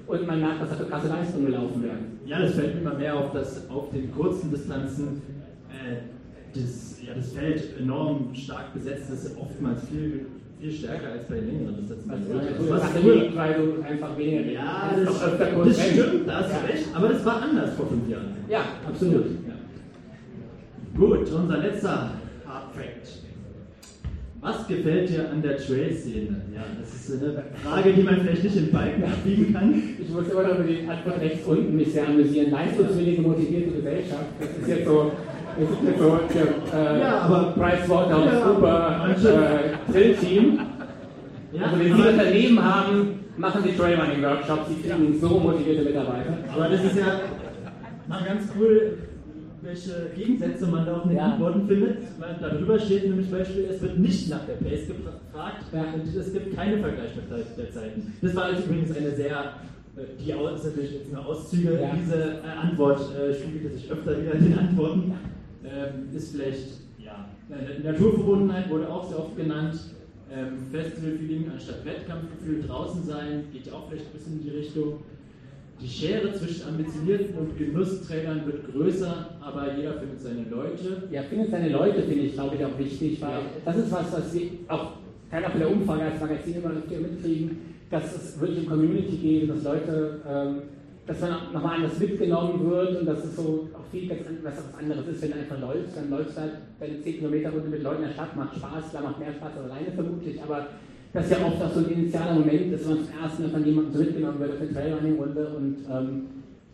[0.08, 2.20] und man merkt, dass da für krasse Leistungen gelaufen werden.
[2.26, 5.22] Ja, das fällt mir immer mehr auf, dass auf den kurzen Distanzen
[5.70, 5.98] äh,
[6.54, 10.26] das, ja, das Feld enorm stark besetzt ist, oftmals viel
[10.60, 12.12] viel stärker als bei längeren Distanzen.
[12.12, 16.50] Also, also, was cool, weil du einfach weniger Ja, das, das, das stimmt, da hast
[16.50, 16.62] du ja.
[16.68, 18.36] recht, aber das war anders vor fünf Jahren.
[18.50, 19.26] Ja, absolut.
[19.48, 19.54] Ja.
[20.98, 22.12] Gut, unser letzter
[22.46, 23.29] Hard Fact.
[24.42, 26.42] Was gefällt dir an der Trail-Szene?
[26.56, 29.84] Ja, das ist eine Frage, die man vielleicht nicht in Balken abbiegen kann.
[30.00, 32.52] Ich muss immer noch über die Antwort rechts unten mich sehr amüsieren.
[32.52, 34.26] Leistungswillige, motivierte Gesellschaft.
[34.40, 35.12] Das ist jetzt so
[35.60, 36.20] das ist jetzt so
[36.74, 40.60] äh, ja, aber PricewaterhouseCoopers ja, äh, Drill-Team.
[41.52, 46.38] Ja, also wenn Sie Unternehmen haben, machen Sie Trailrunning-Workshops, Sie kriegen so motivierte Mitarbeiter.
[46.54, 47.20] Aber das ist ja
[48.08, 49.00] mal ganz cool,
[49.62, 51.32] welche Gegensätze man da auch in den ja.
[51.32, 51.98] Antworten findet.
[52.20, 55.86] Weil darüber steht nämlich Beispiel, es wird nicht nach der Pace gefragt ja.
[55.94, 58.14] und es gibt keine Vergleichbarkeit der Zeiten.
[58.22, 59.54] Das war also übrigens eine sehr
[59.96, 61.80] äh, die ist natürlich jetzt nur Auszüge.
[61.82, 61.96] Ja.
[61.96, 65.14] Diese äh, Antwort äh, spiegelte sich öfter wieder in den Antworten
[65.64, 66.68] ähm, ist vielleicht,
[66.98, 67.30] ja,
[67.84, 69.80] Naturverbundenheit wurde auch sehr oft genannt.
[70.32, 75.00] Ähm, Festival-Feeling anstatt Wettkampfgefühl, draußen sein, geht ja auch vielleicht ein bisschen in die Richtung.
[75.82, 81.04] Die Schere zwischen ambitionierten und Genussträgern wird größer, aber jeder findet seine Leute.
[81.10, 83.42] Ja, findet seine Leute, finde ich, glaube ich, auch wichtig, weil ja.
[83.64, 84.92] das ist was, was wir auch
[85.32, 87.58] keiner von der Umfrage als Magazin immer mitkriegen,
[87.90, 90.62] dass es wirklich um Community geht, dass Leute ähm,
[91.10, 95.08] dass man nochmal anders mitgenommen wird und dass es so auch viel ganz was anderes
[95.08, 98.04] ist, wenn du einfach läufst, dann läufst du halt deine 10 Kilometer Runde mit Leuten
[98.04, 100.68] in der Stadt, macht Spaß, klar macht mehr Spaß als alleine vermutlich, aber
[101.14, 103.66] das ist ja oft auch so ein initialer Moment, dass man zum ersten Mal von
[103.66, 106.22] jemandem so mitgenommen wird auf eine Trailrunning-Runde und ähm,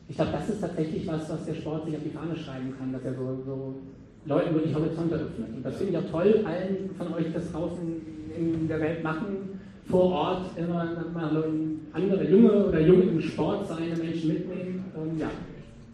[0.08, 2.94] ich glaube, das ist tatsächlich was, was der Sport sich auf die Fahne schreiben kann,
[2.94, 3.76] dass er so, so
[4.26, 5.50] Leuten wirklich Horizonte öffnet.
[5.56, 8.02] Und das finde ich auch toll, allen von euch das draußen
[8.38, 11.44] in der Welt machen, vor Ort immer mal
[11.94, 14.86] andere junge oder junge im Sport seine Menschen mitnehmen.
[14.96, 15.30] Ähm, ja,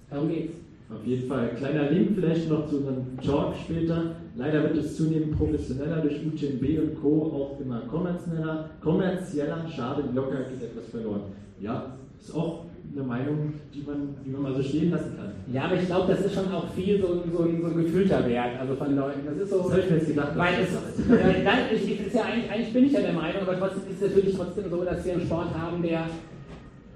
[0.10, 0.54] darum geht's.
[0.90, 1.52] Auf jeden Fall.
[1.56, 4.16] Kleiner Link vielleicht noch zu unserem Talk später.
[4.36, 7.24] Leider wird es zunehmend professioneller durch UTMB und Co.
[7.24, 8.70] auch immer kommerzieller.
[8.82, 11.24] Kommerzieller, schade, locker geht etwas verloren.
[11.60, 15.32] Ja, ist auch eine Meinung, die man, die man mal so stehen lassen kann.
[15.54, 18.60] Ja, aber ich glaube, das ist schon auch viel so, so, so ein gefühlter Wert
[18.60, 19.20] also von Leuten.
[19.26, 19.58] Das ist so.
[19.60, 20.38] Das habe ich mir jetzt gedacht.
[20.38, 23.92] Weil es, dann, ich, ist ja eigentlich, eigentlich bin ich ja der Meinung, aber trotzdem
[23.92, 26.06] ist es natürlich trotzdem so, dass wir einen Sport haben, der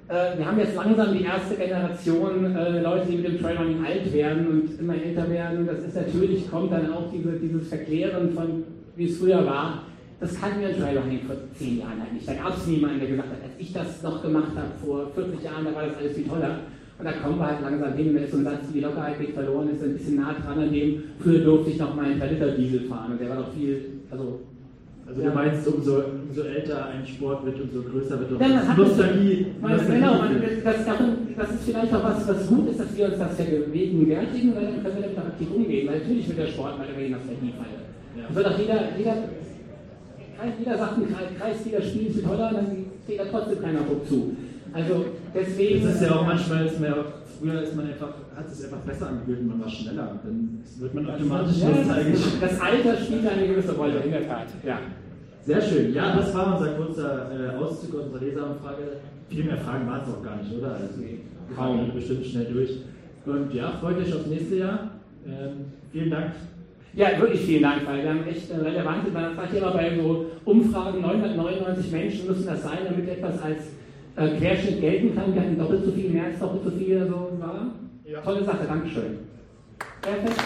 [0.08, 4.48] wir haben jetzt langsam die erste Generation äh, Leute, die mit dem Trailrunning alt werden
[4.48, 5.66] und immer älter werden.
[5.66, 8.64] Das ist natürlich, kommt dann auch diese, dieses Verklären von,
[8.96, 9.84] wie es früher war.
[10.20, 12.28] Das kannten wir Trailrunning vor zehn Jahren halt nicht.
[12.28, 15.44] Da gab es niemanden, der gesagt hat, als ich das noch gemacht habe vor 40
[15.44, 16.60] Jahren, da war das alles viel toller.
[16.98, 18.16] Und da kommen wir halt langsam hin.
[18.16, 21.04] Ist so ein Satz, die Lockerheit geht verloren, ist ein bisschen nah dran an dem.
[21.20, 24.40] Früher durfte ich noch mal einen Liter Diesel fahren und der war doch viel, also
[25.08, 28.78] also du meinst, umso, umso älter ein Sport wird, umso größer wird doch ja, das
[28.78, 29.46] Nostalgie.
[29.62, 30.24] Genau,
[30.64, 30.98] das, das,
[31.38, 34.84] das, ist vielleicht auch was, was gut ist, dass wir uns das vergegenwärtigen, weil dann
[34.84, 35.88] können wir damit auch aktiv umgehen.
[35.88, 37.66] Weil natürlich wird der Sport mal über die Nostalgiefall.
[38.18, 38.36] Ja.
[38.36, 39.16] Wird auch jeder, jeder,
[40.58, 44.36] jeder sagt, ein Kreisliga-Spiel ist toller, dann steht da trotzdem keiner Druck zu.
[44.74, 45.86] Also deswegen.
[45.86, 47.06] Das ist ja auch manchmal, ist mehr,
[47.40, 50.20] früher ist man einfach, hat es einfach besser angefühlt und man war schneller.
[50.24, 54.48] Dann wird man automatisch ja, das, das Alter spielt eine gewisse Rolle, in der Tat.
[54.64, 54.80] Ja.
[55.44, 55.94] Sehr schön.
[55.94, 58.84] Ja, das war unser kurzer äh, Auszug aus unserer Leserumfrage.
[59.30, 60.74] Viel mehr Fragen waren es auch gar nicht, oder?
[60.74, 62.80] Also, wir kamen bestimmt schnell durch.
[63.26, 64.92] Und ja, freut euch aufs nächste Jahr.
[65.28, 66.32] Ähm, vielen Dank.
[66.94, 70.28] Ja, wirklich vielen Dank, weil wir haben echt äh, relevante, man sagt immer bei so
[70.46, 73.64] Umfragen, 999 Menschen müssen das sein, damit etwas als
[74.16, 75.34] äh, Querschnitt gelten kann.
[75.34, 77.76] Wir hatten doppelt so viel, mehr als doppelt so viel so war.
[78.06, 78.22] Ja.
[78.22, 79.18] Tolle Sache, Dankeschön.
[80.02, 80.42] Perfekt.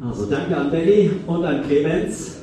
[0.00, 2.36] Also danke an Benny und an Clemens.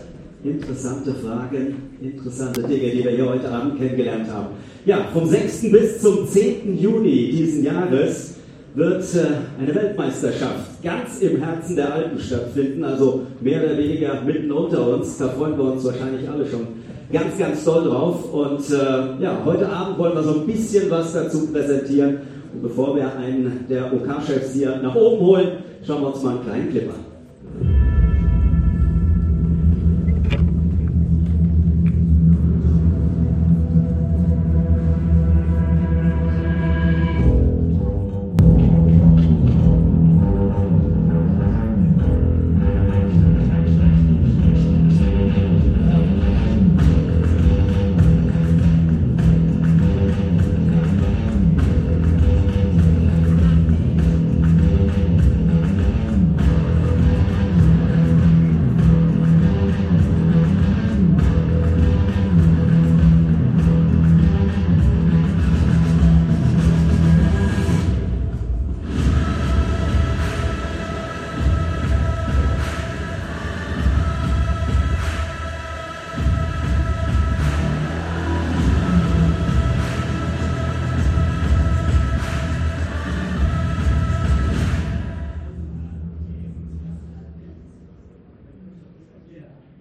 [0.44, 4.50] Interessante Fragen, interessante Dinge, die wir hier heute Abend kennengelernt haben.
[4.86, 5.72] Ja, vom 6.
[5.72, 6.78] bis zum 10.
[6.78, 8.36] Juni diesen Jahres
[8.76, 14.52] wird äh, eine Weltmeisterschaft ganz im Herzen der Alpen stattfinden, also mehr oder weniger mitten
[14.52, 15.18] unter uns.
[15.18, 16.68] Da freuen wir uns wahrscheinlich alle schon
[17.12, 18.34] ganz, ganz toll drauf.
[18.34, 22.18] Und äh, ja, heute Abend wollen wir so ein bisschen was dazu präsentieren.
[22.54, 25.48] Und bevor wir einen der OK-Chefs hier nach oben holen,
[25.86, 27.15] schauen wir uns mal einen kleinen Clip an.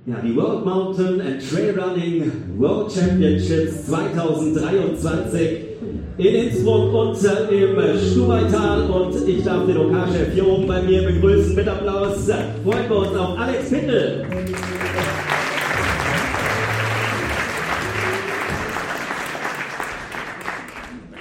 [0.07, 7.17] Mountain and Trail Running World Championships 2023 in Innsbruck und
[7.51, 8.91] im Stubaital.
[8.91, 12.27] Und ich darf den OK-Chef hier oben bei mir begrüßen mit Applaus.
[12.27, 14.27] Freuen wir uns auf Alex Pittel.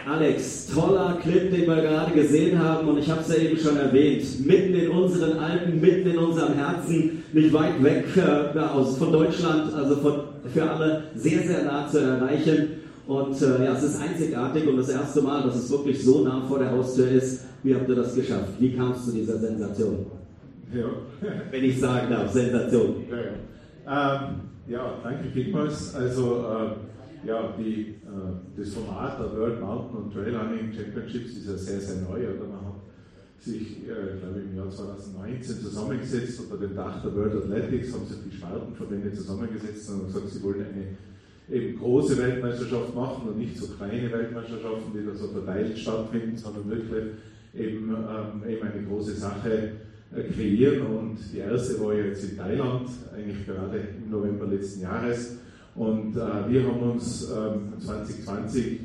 [0.06, 3.78] Alex, toller Clip, den wir gerade gesehen haben und ich habe es ja eben schon
[3.78, 9.12] erwähnt, mitten in unseren Alpen, mitten in unserem Herzen, nicht weit weg äh, aus, von
[9.12, 10.14] Deutschland, also von,
[10.54, 12.68] für alle sehr, sehr nah zu erreichen.
[13.06, 16.46] Und äh, ja, es ist einzigartig und das erste Mal, dass es wirklich so nah
[16.48, 17.46] vor der Haustür ist.
[17.62, 18.54] Wie habt ihr das geschafft?
[18.60, 20.06] Wie kam es zu dieser Sensation?
[20.74, 20.86] Ja.
[21.52, 22.96] Wenn ich sagen darf, Sensation.
[23.10, 24.26] Ja, ja.
[24.26, 24.36] Ähm,
[24.68, 25.94] ja danke vielmals.
[25.96, 26.93] Also, äh,
[27.26, 31.80] ja, die, äh, das Format der World Mountain und Trail Running Championships ist ja sehr,
[31.80, 32.20] sehr neu.
[32.20, 32.48] Oder?
[32.48, 32.82] Man hat
[33.40, 38.06] sich, äh, glaube ich, im Jahr 2019 zusammengesetzt unter dem Dach der World Athletics, haben
[38.06, 40.98] sich die Spartenverbände zusammengesetzt und gesagt, sie wollen eine
[41.50, 46.70] eben große Weltmeisterschaft machen und nicht so kleine Weltmeisterschaften, die da so verteilt stattfinden, sondern
[46.70, 47.04] wirklich
[47.54, 49.72] eben, ähm, eben eine große Sache
[50.16, 50.86] äh, kreieren.
[50.86, 55.38] Und die erste war jetzt in Thailand, eigentlich gerade im November letzten Jahres.
[55.76, 58.80] Und äh, wir haben uns ähm, 2020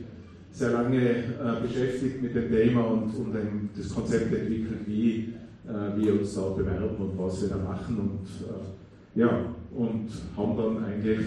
[0.52, 1.22] sehr lange äh,
[1.62, 5.34] beschäftigt mit dem Thema und, und ein, das Konzept entwickelt, wie
[5.66, 7.98] äh, wir uns da bewerben und was wir da machen.
[7.98, 9.28] Und äh, ja,
[9.74, 11.18] und haben dann eigentlich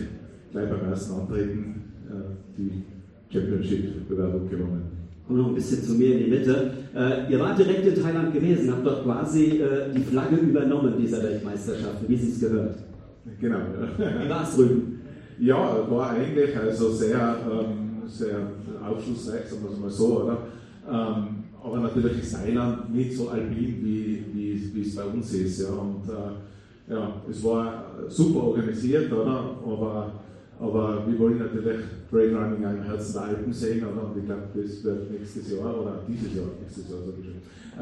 [0.51, 2.83] gleich beim ersten Antreten äh, die
[3.31, 4.83] Championship-Bewerbung gewonnen.
[5.29, 6.73] Und noch ein bisschen zu mir in die Mitte.
[6.95, 9.61] Äh, ihr wart direkt in Thailand gewesen, habt dort quasi
[9.95, 12.75] die Flagge übernommen dieser Weltmeisterschaften, wie sie es gehört.
[13.39, 13.59] Genau.
[13.59, 14.25] Ja.
[14.25, 15.00] Wie war es drüben?
[15.41, 18.51] Ja, war eigentlich also sehr, ähm, sehr
[18.87, 20.37] aufschlussreich, sagen wir es mal so, oder?
[20.87, 25.61] Ähm, aber natürlich ist Thailand nicht so alpin, wie, wie, wie es bei uns ist.
[25.63, 25.69] Ja.
[25.69, 29.55] Und äh, ja, es war super organisiert, oder?
[29.65, 30.11] Aber,
[30.59, 34.11] aber wir wollen natürlich Trailrunning im Herzen der Alpen sehen, oder?
[34.11, 37.17] Und ich glaube, das wird nächstes Jahr, oder dieses Jahr, nächstes Jahr schon,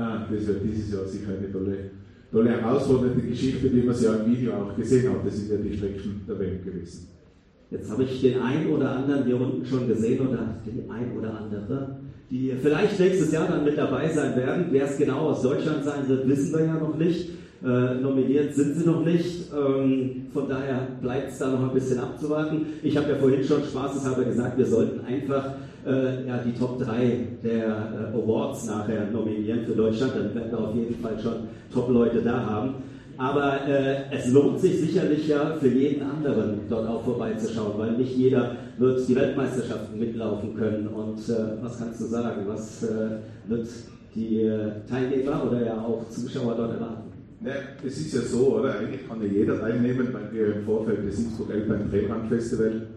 [0.01, 1.91] äh, das wird dieses Jahr sicher eine tolle,
[2.32, 5.26] tolle herausfordernde Geschichte, wie man sie ja im Video auch gesehen hat.
[5.26, 7.19] Das sind ja die Strecken der Welt gewesen.
[7.72, 11.40] Jetzt habe ich den einen oder anderen hier unten schon gesehen oder den ein oder
[11.40, 11.98] andere,
[12.32, 14.66] die vielleicht nächstes Jahr dann mit dabei sein werden.
[14.72, 17.30] Wer es genau aus Deutschland sein wird, wissen wir ja noch nicht.
[17.62, 19.52] Äh, nominiert sind sie noch nicht.
[19.54, 22.66] Ähm, von daher bleibt es da noch ein bisschen abzuwarten.
[22.82, 25.56] Ich habe ja vorhin schon spaßeshalber gesagt, wir sollten einfach
[25.86, 30.14] äh, ja, die Top 3 der äh, Awards nachher nominieren für Deutschland.
[30.16, 31.34] Dann werden wir auf jeden Fall schon
[31.72, 32.76] Top-Leute da haben.
[33.20, 38.16] Aber äh, es lohnt sich sicherlich ja für jeden anderen dort auch vorbeizuschauen, weil nicht
[38.16, 40.88] jeder wird die Weltmeisterschaften mitlaufen können.
[40.88, 42.44] Und äh, was kannst du sagen?
[42.48, 43.18] Was äh,
[43.50, 43.68] wird
[44.16, 47.12] die äh, Teilnehmer oder ja auch Zuschauer dort erwarten?
[47.44, 47.52] Ja,
[47.86, 48.80] es ist ja so, oder?
[48.80, 52.88] Eigentlich kann ja jeder teilnehmen, weil wir im Vorfeld des Innsbruck Alpine Trailrun Festival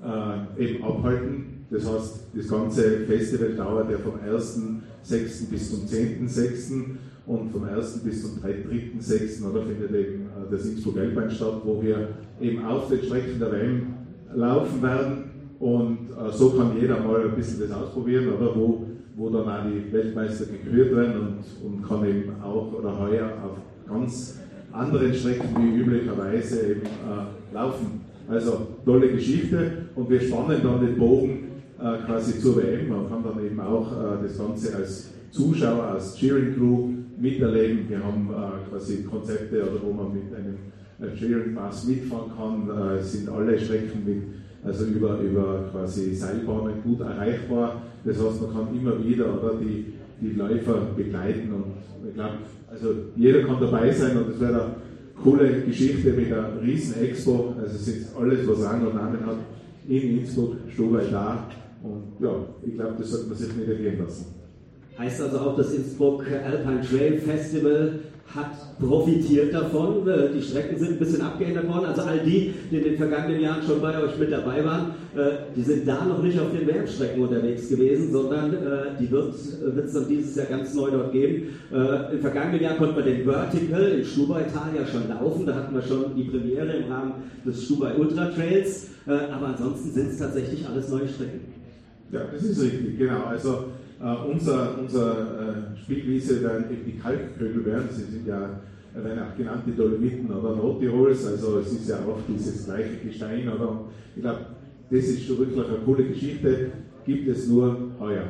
[0.00, 1.66] äh, eben abhalten.
[1.70, 5.50] Das heißt, das ganze Festival dauert ja vom 1.6.
[5.50, 6.72] bis zum 10.6
[7.26, 8.00] und vom 1.
[8.04, 9.48] bis zum 3.6.
[9.48, 12.08] oder findet eben äh, das Innsbruck Alpine statt, wo wir
[12.40, 13.86] eben auf den Strecken der WM
[14.34, 19.30] laufen werden und äh, so kann jeder mal ein bisschen das ausprobieren, oder wo, wo
[19.30, 23.58] dann auch die Weltmeister gekürt werden und, und kann eben auch oder heuer auf
[23.88, 24.40] ganz
[24.72, 28.00] anderen Strecken wie üblicherweise eben äh, laufen.
[28.28, 31.48] Also tolle Geschichte und wir spannen dann den Bogen
[31.78, 32.88] äh, quasi zur WM.
[32.88, 36.88] Man kann dann eben auch äh, das Ganze als Zuschauer, als Cheering Crew
[37.22, 37.88] miterleben.
[37.88, 42.68] Wir haben äh, quasi Konzepte, oder wo man mit einem Cheering Pass mitfahren kann.
[42.68, 44.22] Äh, es sind alle Strecken mit,
[44.64, 47.82] also über, über quasi Seilbahnen gut erreichbar.
[48.04, 51.64] Das heißt, man kann immer wieder oder, die, die Läufer begleiten und
[52.08, 52.38] ich glaube,
[52.70, 54.74] also jeder kann dabei sein und es wäre eine
[55.22, 57.54] coole Geschichte mit einer riesen Expo.
[57.60, 59.36] Also es ist alles, was Rang und Namen hat,
[59.88, 61.48] in Innsbruck, Stubai da.
[61.82, 62.30] Und ja,
[62.64, 64.41] ich glaube, das sollte man sich nicht ergehen lassen.
[64.98, 68.00] Heißt also auch, das Innsbruck Alpine Trail Festival
[68.34, 70.08] hat profitiert davon.
[70.08, 71.86] Äh, die Strecken sind ein bisschen abgeändert worden.
[71.86, 75.52] Also all die, die in den vergangenen Jahren schon bei euch mit dabei waren, äh,
[75.54, 78.58] die sind da noch nicht auf den Werbstrecken unterwegs gewesen, sondern äh,
[78.98, 81.48] die wird es dann dieses Jahr ganz neu dort geben.
[82.12, 85.46] Im vergangenen Jahr konnte man den Vertical in Stubaital ja schon laufen.
[85.46, 87.14] Da hatten wir schon die Premiere im Rahmen
[87.44, 88.88] des Stubai Ultra Trails.
[89.06, 91.40] Aber ansonsten sind es tatsächlich alles neue Strecken.
[92.10, 93.24] Ja, das ist richtig, genau.
[93.24, 93.64] Also
[94.00, 97.88] unser, unser uh, Spielwiese werden eben die Kalkkögel werden.
[97.90, 98.60] Sie sind ja,
[98.94, 103.48] werden auch genannt die Dolomiten oder Nordtirols, also es ist ja auch dieses gleiche Gestein.
[103.48, 103.80] Oder?
[104.16, 104.40] Ich glaube,
[104.90, 106.70] das ist schon wirklich eine coole Geschichte,
[107.04, 108.24] gibt es nur heuer.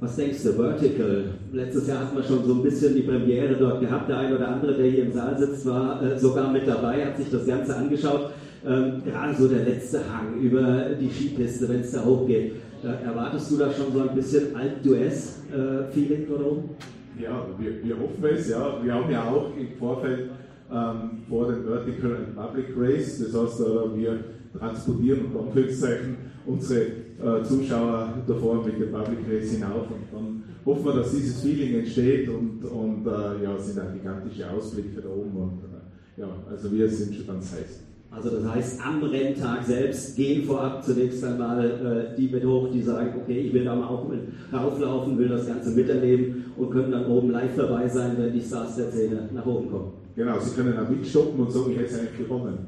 [0.00, 1.24] Was denkst du, Vertical?
[1.52, 4.08] Letztes Jahr hatten wir schon so ein bisschen die Premiere dort gehabt.
[4.08, 7.16] Der eine oder andere, der hier im Saal sitzt, war äh, sogar mit dabei, hat
[7.16, 8.30] sich das Ganze angeschaut.
[8.66, 12.52] Ähm, gerade so der letzte Hang über die Skipiste, wenn es da hochgeht.
[12.84, 16.70] Äh, erwartest du da schon so ein bisschen Alt-US-Feeling oder oben?
[17.18, 18.78] Ja, wir, wir hoffen es, ja.
[18.82, 20.30] Wir haben ja auch im Vorfeld
[20.70, 24.18] ähm, vor dem Vertical and Public Race, das heißt, äh, wir
[24.58, 30.84] transportieren unter Anführungszeichen unsere äh, Zuschauer davor mit dem Public Race hinauf und dann hoffen
[30.84, 35.36] wir, dass dieses Feeling entsteht und, und äh, ja, sind ein gigantischer Ausblick da oben
[35.36, 37.93] und äh, ja, also wir sind schon ganz heiß.
[38.14, 42.80] Also das heißt, am Renntag selbst gehen vorab zunächst einmal äh, die mit hoch, die
[42.80, 44.20] sagen, okay, ich will da mal auch mit
[44.52, 48.76] rauflaufen, will das Ganze miterleben und können dann oben live dabei sein, wenn die Stars
[48.76, 49.92] der Szene nach oben kommen.
[50.14, 52.58] Genau, sie können auch mitstoppen und sagen, ich hätte es eigentlich gewonnen.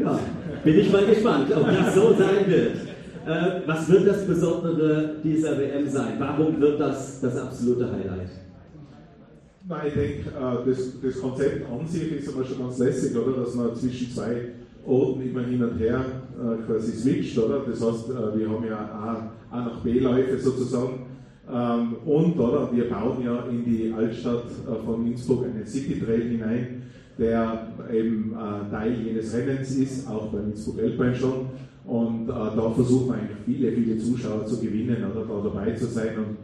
[0.00, 0.18] Ja,
[0.64, 2.76] bin ich mal gespannt, ob das so sein wird.
[3.26, 6.14] Äh, was wird das Besondere dieser WM sein?
[6.18, 8.43] Warum wird das das absolute Highlight?
[9.66, 13.40] Nein, ich denke, äh, das, das Konzept an sich ist aber schon ganz lässig, oder?
[13.40, 14.48] Dass man zwischen zwei
[14.84, 16.04] Orten immer hin und her
[16.38, 17.60] äh, quasi switcht, oder?
[17.66, 21.06] Das heißt, äh, wir haben ja A, A nach B-Läufe sozusagen.
[21.50, 22.70] Ähm, und, oder?
[22.74, 24.44] Wir bauen ja in die Altstadt
[24.84, 26.82] von Innsbruck einen City Trail hinein,
[27.18, 28.34] der eben
[28.70, 31.46] Teil jenes Rennens ist, auch beim Innsbruck Alpine schon.
[31.86, 36.16] Und da versuchen wir eigentlich viele, viele Zuschauer zu gewinnen oder da dabei zu sein
[36.18, 36.36] und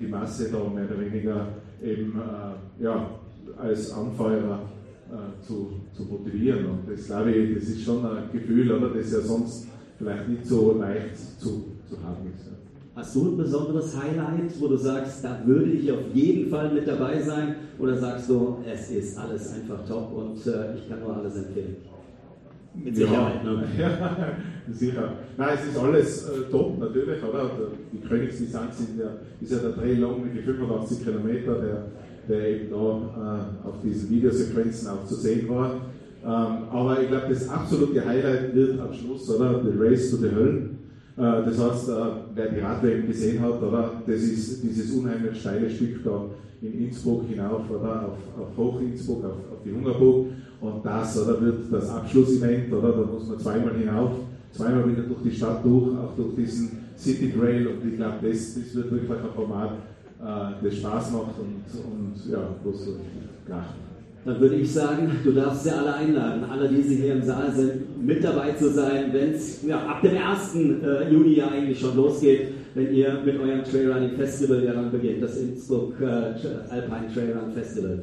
[0.00, 1.48] die Masse da mehr oder weniger
[1.82, 3.10] eben äh, ja,
[3.56, 4.60] als Anfeuerer
[5.10, 6.66] äh, zu, zu motivieren.
[6.66, 10.46] Und das glaube ich, das ist schon ein Gefühl, oder, das ja sonst vielleicht nicht
[10.46, 12.46] so leicht zu, zu haben ist.
[12.46, 12.52] Ja.
[12.94, 16.86] Hast du ein besonderes Highlight, wo du sagst, da würde ich auf jeden Fall mit
[16.86, 17.54] dabei sein?
[17.78, 21.76] Oder sagst du, es ist alles einfach top und äh, ich kann nur alles empfehlen?
[22.74, 23.64] Mit Sicherheit, ja, ne?
[23.78, 24.32] ja,
[24.70, 25.12] sicher.
[25.36, 27.50] Nein, es ist alles äh, top natürlich, oder?
[27.92, 29.10] Die Königsdistanz ja,
[29.40, 31.86] ist ja der Trail Long mit den 85 Kilometer, der,
[32.28, 35.80] der eben da äh, auf diesen Videosequenzen auch zu sehen war.
[36.24, 39.62] Ähm, aber ich glaube, das absolute Highlight wird am Schluss, oder?
[39.62, 40.70] The Race to the Hölle.
[41.16, 41.92] Äh, das heißt, äh,
[42.34, 44.02] wer die Radwellen gesehen hat, oder?
[44.06, 46.26] Das ist dieses unheimlich steile Stück da
[46.60, 48.06] in Innsbruck hinauf, oder?
[48.06, 50.26] Auf, auf Hoch-Innsbruck, auf, auf die Hungerburg.
[50.60, 51.40] Und das, oder?
[51.40, 52.92] Wird das Abschlussevent, oder?
[52.92, 54.12] Da muss man zweimal hinauf,
[54.52, 57.66] zweimal wieder durch die Stadt durch, auch durch diesen City Trail.
[57.68, 59.72] Und ich glaube, das, das wird wirklich ein Format,
[60.20, 62.96] äh, das Spaß macht und, und ja, wo so
[63.46, 63.74] kracht.
[64.24, 67.52] Dann würde ich sagen, du darfst sie alle einladen, alle, die Sie hier im Saal
[67.54, 70.54] sind, mit dabei zu sein, wenn es ja, ab dem 1.
[70.54, 75.22] Äh, Juni ja eigentlich schon losgeht, wenn ihr mit eurem Trailrunning Festival ja dann beginnt,
[75.22, 76.34] das Innsbruck äh,
[76.68, 78.02] Alpine Trailrun Festival.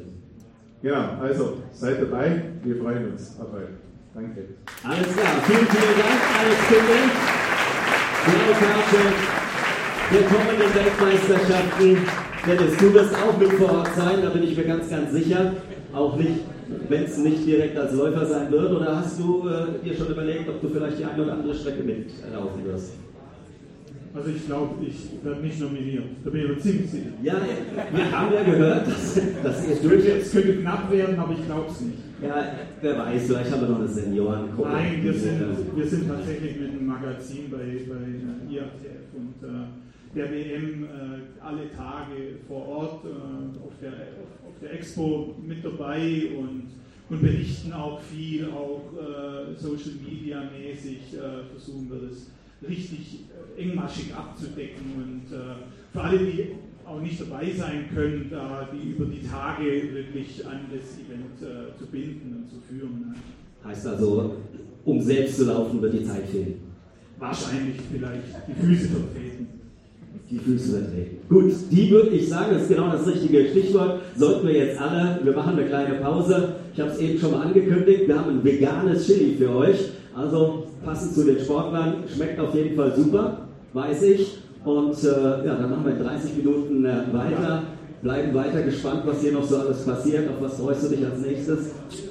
[0.82, 3.68] Genau, also seid dabei, wir freuen uns auf euch.
[4.14, 4.44] Danke.
[4.84, 7.02] Alles klar, vielen, vielen Dank, Alex Kinder,
[8.24, 9.36] Blaue Karte
[10.12, 11.98] der kommenden Weltmeisterschaften.
[12.46, 15.52] Dennis, du wirst auch mit vor Ort sein, da bin ich mir ganz, ganz sicher.
[15.92, 16.40] Auch nicht,
[16.88, 18.70] wenn es nicht direkt als Läufer sein wird.
[18.72, 21.82] Oder hast du äh, dir schon überlegt, ob du vielleicht die eine oder andere Strecke
[21.82, 22.92] mitlaufen wirst?
[24.16, 26.04] Also ich glaube, ich werde nicht nominiert.
[26.24, 27.10] Da bin ich mir ziemlich sicher.
[27.22, 27.34] Ja,
[27.92, 31.66] wir haben ja gehört, dass, dass ihr durch Es könnte knapp werden, aber ich glaube
[31.70, 31.98] es nicht.
[32.22, 32.50] Ja,
[32.80, 34.70] wer weiß, vielleicht haben wir noch eine Seniorengruppe.
[34.70, 40.30] Nein, wir sind, wir sind tatsächlich mit einem Magazin bei, bei IATF und äh, der
[40.32, 43.08] WM äh, alle Tage vor Ort äh,
[43.62, 46.68] auf, der, auf, auf, der Expo mit dabei und,
[47.10, 52.30] und berichten auch viel, auch äh, Social Media mäßig äh, versuchen wir das
[52.66, 55.54] richtig äh, engmaschig abzudecken und äh,
[55.92, 56.52] für alle, die
[56.86, 61.76] auch nicht dabei sein können, da die über die Tage wirklich an das Event äh,
[61.78, 63.14] zu binden und zu führen.
[63.64, 64.36] Heißt also,
[64.84, 66.54] um selbst zu laufen, wird die Zeit fehlen.
[67.18, 69.46] Wahrscheinlich vielleicht die Füße vertreten.
[70.30, 71.16] Die Füße vertreten.
[71.28, 74.00] Gut, die würde ich sagen, das ist genau das richtige Stichwort.
[74.16, 76.54] Sollten wir jetzt alle, wir machen eine kleine Pause.
[76.72, 79.90] Ich habe es eben schon mal angekündigt, wir haben ein veganes Chili für euch.
[80.14, 83.45] Also passend zu den Sportlern, schmeckt auf jeden Fall super,
[83.76, 84.38] weiß ich.
[84.64, 87.62] Und äh, ja, dann machen wir in 30 Minuten äh, weiter.
[88.02, 90.28] Bleiben weiter gespannt, was hier noch so alles passiert.
[90.28, 91.68] Auf was freust du dich als nächstes?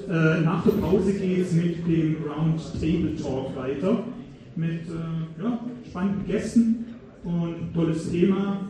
[0.08, 4.04] Äh, nach der Pause geht es mit dem Round Table Talk weiter.
[4.54, 6.86] Mit äh, ja, spannenden Gästen
[7.24, 8.60] und tolles Thema.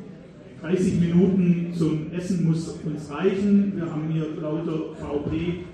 [0.62, 3.74] 30 Minuten zum Essen muss uns reichen.
[3.76, 5.64] Wir haben hier lauter VP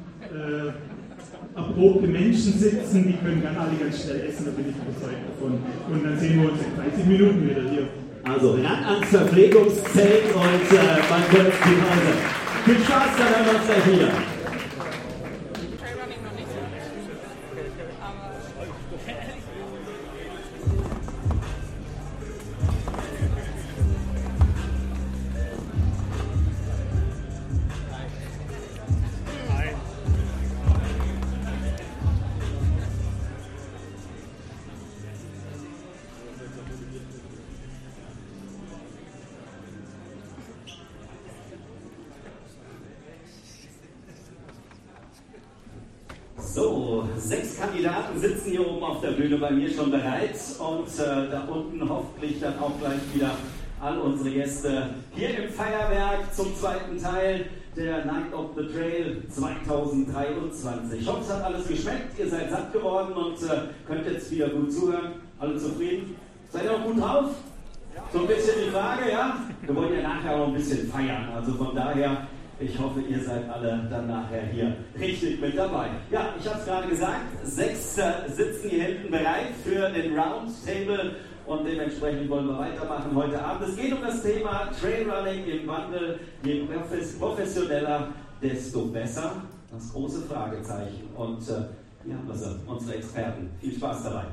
[1.55, 5.59] erprobte Menschen sitzen, die können dann alle ganz schnell essen, da bin ich überzeugt davon.
[5.90, 7.88] Und dann sehen wir uns in 30 Minuten wieder hier.
[8.24, 12.12] Also ran ans Verpflegungszelt und äh, die Pause.
[12.64, 14.32] Viel Spaß, dann hören wir uns gleich wieder.
[50.99, 53.30] Äh, da unten hoffentlich dann auch gleich wieder
[53.80, 61.01] all unsere Gäste hier im Feierwerk zum zweiten Teil der Night of the Trail 2023.
[61.01, 64.49] Ich hoffe, es hat alles geschmeckt, ihr seid satt geworden und äh, könnt jetzt wieder
[64.51, 65.14] gut zuhören.
[65.38, 66.14] Alle zufrieden?
[66.51, 67.30] Seid ihr auch gut drauf?
[68.12, 69.36] So ein bisschen die Frage, ja?
[69.62, 72.26] Wir wollen ja nachher auch ein bisschen feiern, also von daher
[72.64, 75.88] ich hoffe, ihr seid alle dann nachher hier richtig mit dabei.
[76.10, 81.16] Ja, ich habe es gerade gesagt, sechs äh, sitzen hier hinten bereit für den Roundtable
[81.46, 83.68] und dementsprechend wollen wir weitermachen heute Abend.
[83.68, 86.20] Es geht um das Thema Trailrunning im Wandel.
[86.44, 86.66] Je
[87.18, 88.08] professioneller,
[88.40, 89.32] desto besser.
[89.72, 91.08] Das große Fragezeichen.
[91.16, 91.64] Und äh,
[92.04, 93.50] hier haben wir sie, unsere Experten.
[93.60, 94.24] Viel Spaß dabei.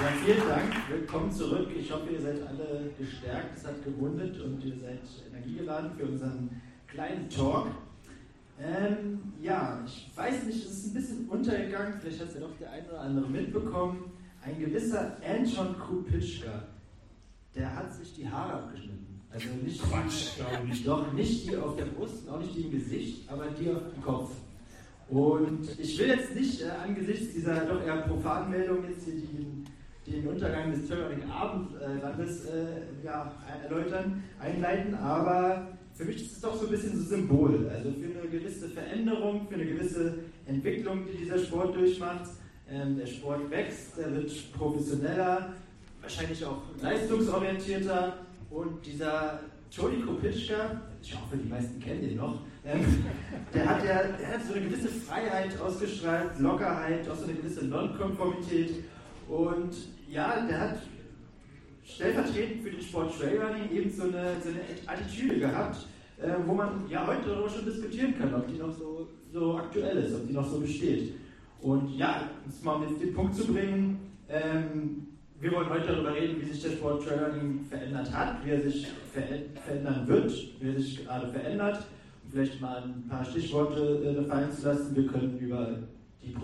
[0.00, 0.72] Ja, vielen Dank.
[0.88, 1.68] Willkommen zurück.
[1.78, 6.62] Ich hoffe, ihr seid alle gestärkt, es hat gewundet und ihr seid energiegeladen für unseren
[6.86, 7.66] kleinen Talk.
[8.58, 12.56] Ähm, ja, ich weiß nicht, es ist ein bisschen untergegangen, vielleicht hat es ja doch
[12.58, 14.10] der ein oder andere mitbekommen.
[14.42, 16.64] Ein gewisser Anton Krupitschka,
[17.54, 19.20] der hat sich die Haare abgeschnitten.
[19.30, 20.82] Also nicht Quatsch, glaube ich.
[20.82, 24.02] Doch nicht die auf der Brust, auch nicht die im Gesicht, aber die auf dem
[24.02, 24.30] Kopf.
[25.10, 29.64] Und ich will jetzt nicht äh, angesichts dieser doch eher profanen Meldung jetzt hier die
[30.10, 33.32] den Untergang des Terroring Abendlandes äh, ja,
[33.62, 38.20] erläutern, einleiten, aber für mich ist es doch so ein bisschen so Symbol, also für
[38.20, 42.30] eine gewisse Veränderung, für eine gewisse Entwicklung, die dieser Sport durchmacht.
[42.70, 45.52] Ähm, der Sport wächst, er wird professioneller,
[46.00, 48.18] wahrscheinlich auch leistungsorientierter.
[48.48, 49.40] Und dieser
[49.74, 53.04] Toni Kopitschka, ich hoffe, die meisten kennen den noch, ähm,
[53.52, 57.66] der, hat ja, der hat so eine gewisse Freiheit ausgestrahlt, Lockerheit, auch so eine gewisse
[57.66, 58.84] Nonkonformität.
[59.28, 59.76] Und
[60.10, 60.78] ja, der hat
[61.84, 65.86] stellvertretend für den Sport Trailrunning eben so eine, so eine Attitüde gehabt,
[66.20, 69.98] äh, wo man ja heute darüber schon diskutieren kann, ob die noch so, so aktuell
[69.98, 71.14] ist, ob die noch so besteht.
[71.62, 75.06] Und ja, um es mal auf den Punkt zu bringen, ähm,
[75.40, 78.86] wir wollen heute darüber reden, wie sich der Sport Trailrunning verändert hat, wie er sich
[79.12, 81.86] verändern wird, wie er sich gerade verändert.
[82.24, 84.94] Um vielleicht mal ein paar Stichworte äh, fallen zu lassen.
[84.94, 85.78] Wir können über
[86.22, 86.34] die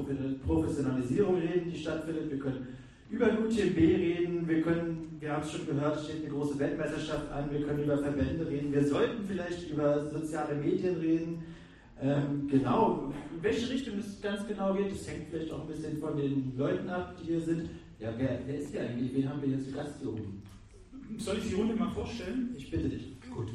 [0.46, 2.30] Professionalisierung reden, die stattfindet.
[2.30, 2.66] Wir können
[3.10, 4.48] über UTMB reden.
[4.48, 7.50] Wir können, wir haben es schon gehört, steht eine große Weltmeisterschaft an.
[7.50, 8.72] Wir können über Verbände reden.
[8.72, 11.42] Wir sollten vielleicht über soziale Medien reden.
[12.00, 15.98] Ähm, genau, in welche Richtung es ganz genau geht, das hängt vielleicht auch ein bisschen
[15.98, 17.70] von den Leuten ab, die hier sind.
[17.98, 19.14] Ja, wer, wer ist hier eigentlich?
[19.14, 20.42] Wen haben wir jetzt zu Gast hier oben?
[21.16, 22.54] Soll ich die Runde mal vorstellen?
[22.58, 23.14] Ich bitte dich.
[23.34, 23.50] Gut.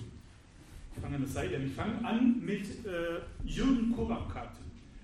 [0.95, 1.65] Ich fange an der Seite an.
[1.65, 4.53] Ich fange an mit äh, Jürgen Kovakat,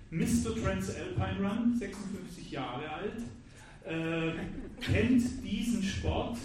[0.09, 0.55] Mr.
[0.55, 3.21] Transalpine Run, 56 Jahre alt,
[3.87, 4.33] äh,
[4.81, 6.37] kennt diesen Sport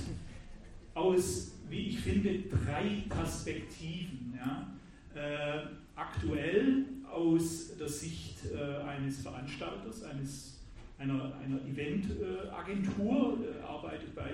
[0.95, 4.35] aus, wie ich finde, drei Perspektiven.
[4.37, 4.73] Ja?
[5.15, 5.67] Äh,
[5.97, 10.61] aktuell aus der Sicht äh, eines Veranstalters, eines,
[10.99, 14.31] einer, einer Eventagentur, äh, arbeitet bei,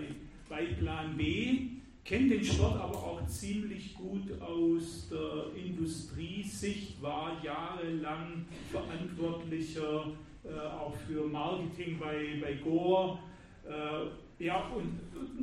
[0.49, 1.71] bei Plan B,
[2.05, 10.13] kennt den Sport aber auch ziemlich gut aus der Industriesicht, war jahrelang verantwortlicher
[10.47, 13.19] auch für Marketing bei, bei Gore.
[13.67, 15.01] Äh, ja, und,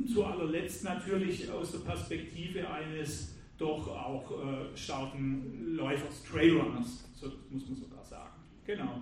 [0.08, 7.66] zu allerletzt natürlich aus der Perspektive eines doch auch äh, starken Läufers, Trailrunners, so muss
[7.68, 8.34] man sogar sagen.
[8.64, 9.00] Genau.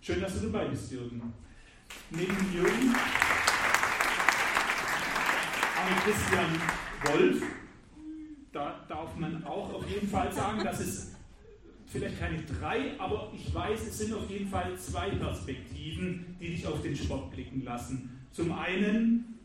[0.00, 1.32] Schön, dass du dabei bist, Jürgen.
[2.10, 2.94] Neben Jürgen
[5.76, 6.60] haben Christian
[7.04, 7.42] Wolf.
[8.52, 11.13] Da darf man auch auf jeden Fall sagen, dass es
[11.94, 16.66] vielleicht keine drei, aber ich weiß, es sind auf jeden Fall zwei Perspektiven, die dich
[16.66, 18.26] auf den Sport blicken lassen.
[18.32, 19.38] Zum einen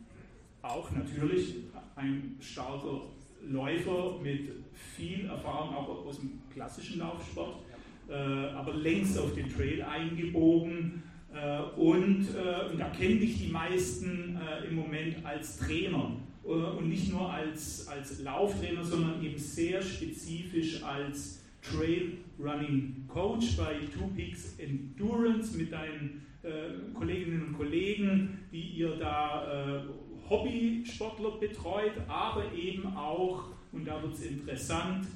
[0.60, 1.54] auch natürlich
[1.94, 3.02] ein starker
[3.48, 4.50] Läufer mit
[4.96, 7.62] viel Erfahrung auch aus dem klassischen Laufsport,
[8.08, 11.04] äh, aber längst auf den Trail eingebogen.
[11.32, 16.48] Äh, und, äh, und da kennen dich die meisten äh, im Moment als Trainer äh,
[16.48, 23.74] und nicht nur als, als Lauftrainer, sondern eben sehr spezifisch als Trail Running Coach bei
[23.92, 29.84] Two Peaks Endurance mit deinen äh, Kolleginnen und Kollegen, die ihr da
[30.30, 35.06] Hobbysportler betreut, aber eben auch, und da wird es interessant,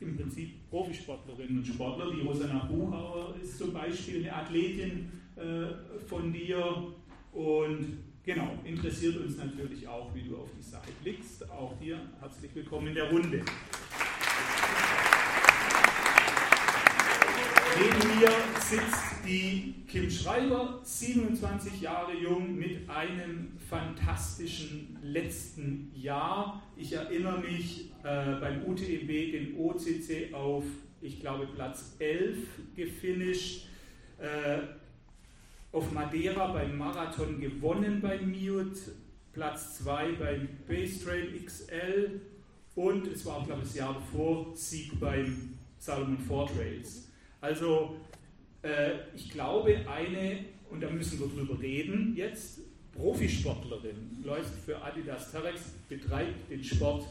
[0.00, 2.10] im Prinzip Profisportlerinnen und Sportler.
[2.10, 6.92] Die Rosanna Buchauer ist zum Beispiel eine Athletin äh, von dir
[7.32, 11.48] und genau, interessiert uns natürlich auch, wie du auf die Sache blickst.
[11.50, 13.44] Auch dir herzlich willkommen in der Runde.
[17.80, 26.60] Neben mir sitzt die Kim Schreiber, 27 Jahre jung, mit einem fantastischen letzten Jahr.
[26.76, 30.64] Ich erinnere mich äh, beim UTEB den OCC auf,
[31.00, 32.38] ich glaube, Platz 11
[32.74, 33.66] gefinisht.
[34.18, 34.58] Äh,
[35.70, 38.80] auf Madeira beim Marathon gewonnen beim Mute,
[39.32, 42.20] Platz 2 beim Base Trail XL
[42.74, 47.07] und es war, glaube ich, das Jahr davor Sieg beim Salomon Four Trails.
[47.40, 47.96] Also
[48.62, 52.60] äh, ich glaube, eine, und da müssen wir drüber reden, jetzt
[52.92, 57.06] Profisportlerin, läuft für Adidas Terex, betreibt den Sport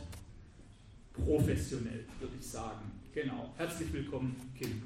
[1.13, 2.91] professionell, würde ich sagen.
[3.13, 3.53] Genau.
[3.55, 4.83] Herzlich willkommen, Kim.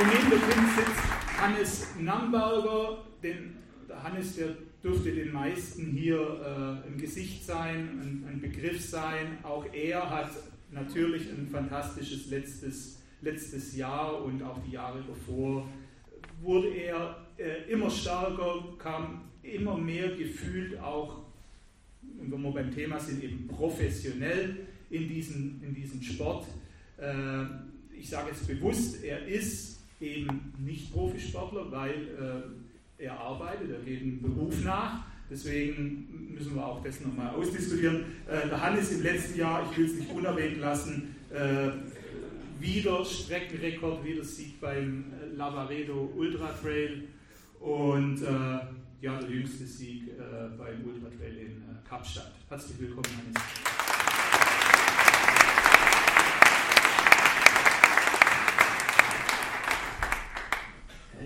[0.00, 3.58] Und neben der Kim sitzt Hannes Namberger, den
[4.02, 9.38] Hannes, der dürfte den meisten hier äh, ein Gesicht sein, ein, ein Begriff sein.
[9.42, 10.30] Auch er hat
[10.70, 15.66] natürlich ein fantastisches letztes, letztes Jahr und auch die Jahre davor
[16.40, 21.24] wurde er äh, immer stärker, kam immer mehr gefühlt auch,
[22.20, 26.46] und wenn wir beim Thema sind, eben professionell in diesen, in diesen Sport.
[26.98, 27.44] Äh,
[27.96, 32.54] ich sage jetzt bewusst, er ist eben nicht Profisportler, weil
[32.98, 38.04] äh, er arbeitet, er geht einem Beruf nach Deswegen müssen wir auch das nochmal ausdiskutieren.
[38.26, 41.70] Äh, der Hannes im letzten Jahr, ich will es nicht unerwähnt lassen, äh,
[42.58, 47.04] wieder Streckenrekord, wieder Sieg beim äh, Lavaredo Ultra Trail.
[47.60, 48.26] Und äh,
[49.00, 52.32] ja, der jüngste Sieg äh, beim Ultra Trail in äh, Kapstadt.
[52.48, 53.42] Herzlich willkommen, Hannes.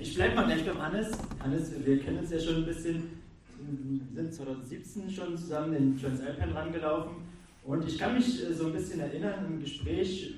[0.01, 1.13] Ich bleibe mal gleich beim Hannes.
[1.39, 3.23] Hannes, wir kennen uns ja schon ein bisschen.
[4.15, 7.17] Sind 2017 schon zusammen in Transalpine rangelaufen.
[7.65, 10.35] Und ich kann mich äh, so ein bisschen erinnern im Gespräch,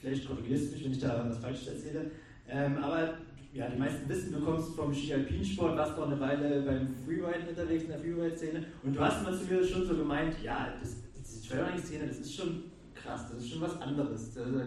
[0.00, 2.10] vielleicht korrigierst du mich, wenn ich da was Falsches erzähle,
[2.48, 3.14] ähm, aber
[3.52, 7.84] ja, die meisten wissen, du kommst vom Ski-Alpinsport, warst auch eine Weile beim Freeride unterwegs
[7.84, 11.48] in der Freeride-Szene und du hast mal zu mir schon so gemeint, ja, das, diese
[11.48, 12.64] Trailrunning-Szene, das ist schon
[12.94, 14.36] krass, das ist schon was anderes.
[14.36, 14.60] Also,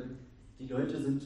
[0.59, 1.23] die Leute sind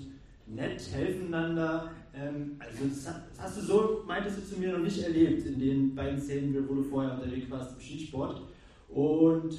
[0.47, 1.91] nett, helfen einander.
[2.15, 5.95] Ähm, also das, hast du so, meintest du zu mir, noch nicht erlebt in den
[5.95, 8.41] beiden Szenen, wo du vorher unterwegs warst im Skisport.
[8.89, 9.53] Und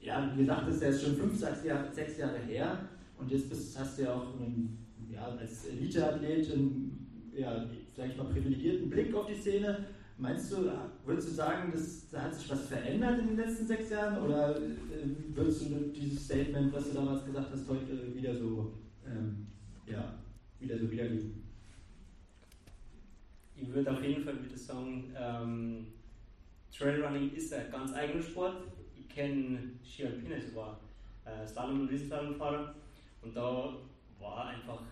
[0.00, 2.88] ja, wie gesagt, das ist ja schon fünf, sechs Jahre, sechs Jahre her
[3.18, 4.78] und jetzt bist, hast du ja auch einen,
[5.10, 6.48] ja, als Elite-Athlet
[7.34, 9.86] ja, vielleicht mal privilegierten Blick auf die Szene.
[10.18, 10.70] Meinst du,
[11.04, 14.56] würdest du sagen, dass, da hat sich was verändert in den letzten sechs Jahren oder
[14.56, 14.62] äh,
[15.34, 18.72] würdest du dieses Statement, was du damals gesagt hast, heute wieder so,
[19.06, 19.46] ähm,
[19.86, 20.14] ja,
[20.58, 21.45] wieder so wiedergeben?
[23.58, 25.86] Ich würde auf jeden Fall wieder sagen, ähm,
[26.76, 28.64] Trailrunning ist ein ganz eigener Sport.
[28.98, 30.78] Ich kenne Ski Alpine, ich war
[31.24, 32.74] äh, Slalom- und Riesenslalomfahrer
[33.22, 33.74] und da
[34.20, 34.82] war einfach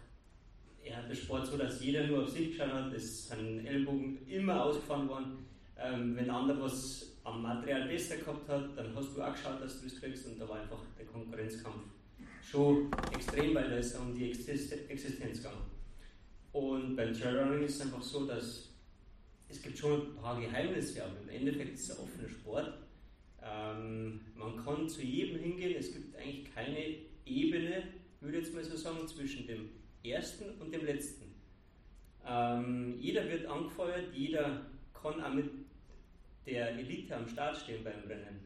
[0.84, 4.18] er hat den Sport so, dass jeder nur auf sich geschaut hat, es sind Ellbogen
[4.28, 5.46] immer ausgefahren worden.
[5.78, 9.62] Ähm, wenn der andere was am Material besser gehabt hat, dann hast du auch geschaut,
[9.62, 11.84] dass du es kriegst und da war einfach der Konkurrenzkampf
[12.42, 14.68] schon extrem, weil da ist um die Existenz
[15.38, 15.73] gegangen.
[16.54, 18.68] Und beim Trailrunning ist es einfach so, dass
[19.48, 22.78] es gibt schon ein paar Geheimnisse, aber im Endeffekt ist es ein offener Sport.
[23.42, 26.94] Ähm, man kann zu jedem hingehen, es gibt eigentlich keine
[27.26, 27.82] Ebene,
[28.20, 29.68] würde ich jetzt mal so sagen, zwischen dem
[30.04, 31.34] ersten und dem letzten.
[32.24, 35.50] Ähm, jeder wird angefeuert, jeder kann auch mit
[36.46, 38.38] der Elite am Start stehen beim Rennen.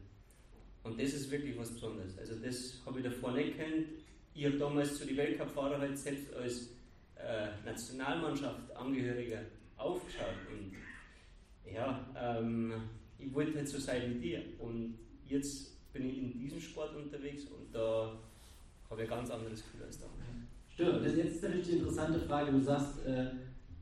[0.81, 2.17] Und das ist wirklich was Besonderes.
[2.17, 3.87] Also das habe ich davor nicht kennt.
[4.33, 6.69] Ich habe damals zu den Weltcup-Fahrer halt selbst als
[7.19, 9.39] äh, Nationalmannschaft Angehöriger
[9.77, 10.73] aufgeschaut und
[11.71, 12.73] ja, ähm,
[13.17, 14.43] ich wollte halt so sein wie dir.
[14.59, 14.97] Und
[15.27, 18.13] jetzt bin ich in diesem Sport unterwegs und da
[18.89, 20.19] habe ich ein ganz anderes Gefühl als damals.
[20.73, 22.51] Stimmt, das ist jetzt natürlich die interessante Frage.
[22.51, 23.31] Du sagst, äh,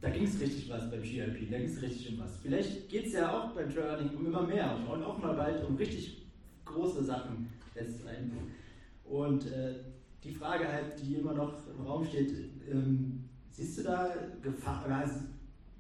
[0.01, 2.38] da ging es richtig was beim Ski-Alpin, da ging es richtig um was.
[2.38, 5.75] Vielleicht geht es ja auch beim Trailrunning um immer mehr und auch mal bald um
[5.75, 6.25] richtig
[6.65, 7.49] große Sachen.
[9.03, 9.75] Und äh,
[10.23, 12.31] die Frage halt, die immer noch im Raum steht,
[12.69, 13.26] ähm,
[13.57, 15.33] siehst du da Gefahren,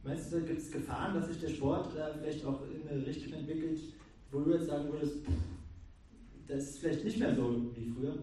[0.03, 3.33] meinst du, gibt es Gefahren, dass sich der Sport da vielleicht auch in eine Richtung
[3.33, 3.79] entwickelt,
[4.31, 5.17] wo du jetzt sagen würdest,
[6.47, 8.17] das ist vielleicht nicht mehr so wie früher?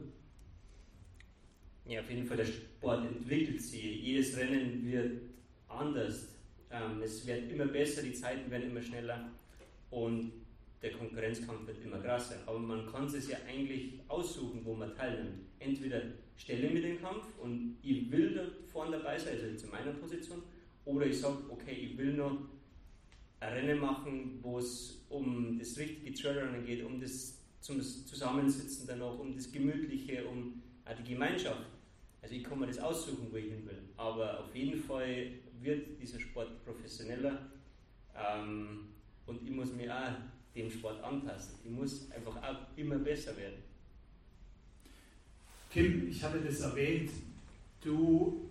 [1.86, 4.02] Ja, auf jeden Fall, der Sport entwickelt sich.
[4.02, 5.20] Jedes Rennen wird
[5.68, 6.28] anders.
[6.70, 9.30] Ähm, es wird immer besser, die Zeiten werden immer schneller
[9.90, 10.32] und
[10.82, 12.36] der Konkurrenzkampf wird immer krasser.
[12.46, 15.42] Aber man kann es ja eigentlich aussuchen, wo man teilnimmt.
[15.58, 16.02] Entweder
[16.36, 19.92] stelle mir den Kampf und ich will da vorne dabei sein, also jetzt in meiner
[19.92, 20.42] Position,
[20.84, 22.38] oder ich sage, okay, ich will noch
[23.40, 29.00] ein Rennen machen, wo es um das richtige Trailrunning geht, um das zum Zusammensitzen dann
[29.00, 31.64] auch, um das Gemütliche, um auch die Gemeinschaft.
[32.20, 33.82] Also ich kann mir das aussuchen, wo ich hin will.
[33.96, 35.30] Aber auf jeden Fall
[35.60, 37.50] wird dieser Sport professioneller
[38.16, 38.88] ähm,
[39.26, 40.12] und ich muss mich auch
[40.54, 41.58] dem Sport anpassen.
[41.64, 43.62] Ich muss einfach auch immer besser werden.
[45.74, 47.10] Kim, ich hatte das erwähnt,
[47.82, 48.48] du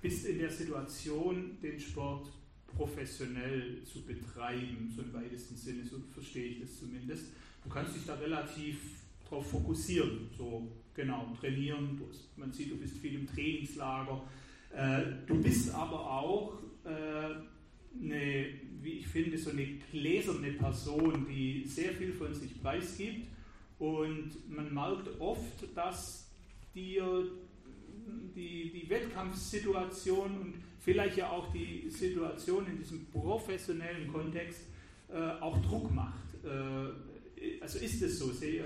[0.00, 2.32] bist in der Situation, den Sport
[2.76, 7.26] professionell zu betreiben, so im weitesten Sinne, so verstehe ich das zumindest.
[7.62, 8.76] Du kannst dich da relativ
[9.22, 12.00] darauf fokussieren, so genau, trainieren.
[12.36, 14.28] Man sieht, du bist viel im Trainingslager.
[14.74, 18.46] Äh, du bist aber auch äh, eine,
[18.80, 23.28] wie ich finde, so eine gläserne Person, die sehr viel von sich preisgibt.
[23.78, 26.31] Und man merkt oft, dass
[26.74, 27.30] dir
[28.34, 34.62] die, die Wettkampfsituation und vielleicht ja auch die Situation in diesem professionellen Kontext
[35.08, 36.34] äh, auch Druck macht.
[36.44, 38.30] Äh, also ist es so?
[38.30, 38.64] Sehr,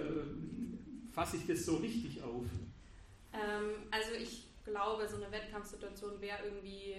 [1.13, 2.45] fasse ich das so richtig auf?
[3.33, 6.95] Ähm, also ich glaube, so eine Wettkampfsituation wäre irgendwie,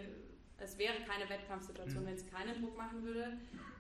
[0.58, 2.08] es wäre keine Wettkampfsituation, mhm.
[2.08, 3.38] wenn es keinen Druck machen würde.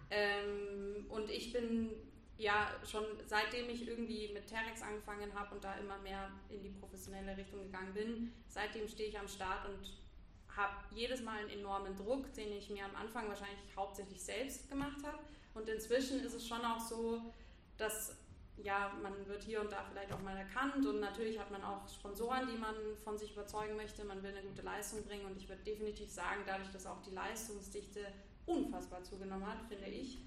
[0.09, 1.89] Ähm, und ich bin
[2.37, 6.69] ja schon seitdem ich irgendwie mit Terex angefangen habe und da immer mehr in die
[6.69, 9.97] professionelle Richtung gegangen bin, seitdem stehe ich am Start und
[10.55, 15.03] habe jedes Mal einen enormen Druck, den ich mir am Anfang wahrscheinlich hauptsächlich selbst gemacht
[15.03, 15.19] habe.
[15.53, 17.21] Und inzwischen ist es schon auch so,
[17.77, 18.15] dass
[18.63, 21.87] ja, man wird hier und da vielleicht auch mal erkannt und natürlich hat man auch
[21.87, 22.73] Sponsoren, die man
[23.03, 24.03] von sich überzeugen möchte.
[24.03, 27.11] Man will eine gute Leistung bringen und ich würde definitiv sagen, dadurch, dass auch die
[27.11, 28.07] Leistungsdichte
[28.47, 30.17] unfassbar zugenommen hat, finde ich,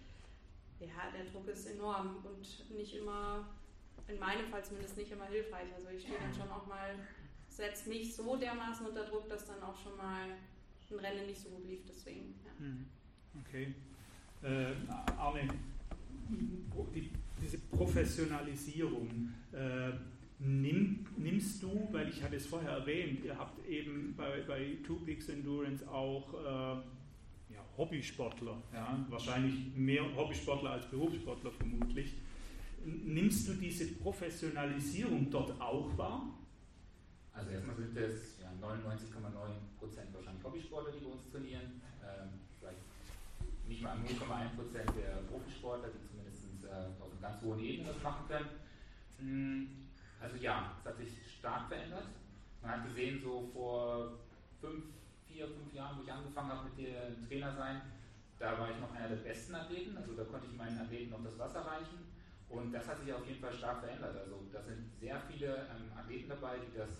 [0.80, 3.48] ja, der Druck ist enorm und nicht immer,
[4.08, 5.68] in meinem Fall zumindest nicht immer hilfreich.
[5.74, 6.94] Also ich stehe dann schon auch mal,
[7.48, 10.24] setze mich so dermaßen unter Druck, dass dann auch schon mal
[10.90, 11.80] ein Rennen nicht so gut lief.
[11.88, 12.50] Deswegen, ja.
[12.58, 12.86] Hm.
[13.46, 13.74] Okay.
[14.42, 14.72] Äh,
[15.16, 15.48] Arne,
[16.94, 17.10] die,
[17.40, 19.92] diese Professionalisierung, äh,
[20.38, 24.96] nimm, nimmst du, weil ich hatte es vorher erwähnt, ihr habt eben bei, bei Two
[24.96, 26.82] Peaks Endurance auch äh,
[27.52, 32.14] ja, Hobbysportler, ja, wahrscheinlich mehr Hobbysportler als Berufssportler vermutlich.
[32.84, 36.30] Nimmst du diese Professionalisierung dort auch wahr?
[37.32, 41.80] Also erstmal sind es ja, 99,9% wahrscheinlich Hobbysportler, die bei uns trainieren.
[42.02, 42.80] Ähm, vielleicht
[43.68, 48.26] nicht mal 0,1% der Profisportler, die zumindest äh, auf einer ganz hohen Ebene das machen
[48.28, 48.48] können.
[49.18, 49.68] Hm,
[50.20, 52.06] also ja, es hat sich stark verändert.
[52.62, 54.18] Man hat gesehen, so vor
[54.60, 54.84] fünf,
[55.40, 57.80] vier, fünf Jahren, wo ich angefangen habe mit dem Trainer sein,
[58.38, 61.24] da war ich noch einer der besten Athleten, also da konnte ich meinen Athleten noch
[61.24, 62.10] das Wasser reichen.
[62.50, 64.16] Und das hat sich auf jeden Fall stark verändert.
[64.16, 66.90] Also da sind sehr viele ähm, Athleten dabei, die das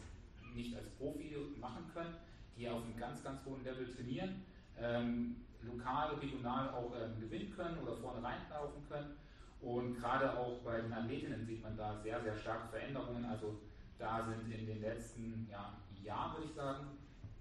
[0.55, 2.15] nicht als Profi machen können,
[2.57, 4.43] die auf einem ganz, ganz hohen Level trainieren,
[4.79, 9.17] ähm, lokal, regional auch ähm, gewinnen können oder vorne reinlaufen können.
[9.61, 13.25] Und gerade auch bei den Athletinnen sieht man da sehr, sehr starke Veränderungen.
[13.25, 13.61] Also
[13.99, 16.87] da sind in den letzten ja, Jahren, würde ich sagen,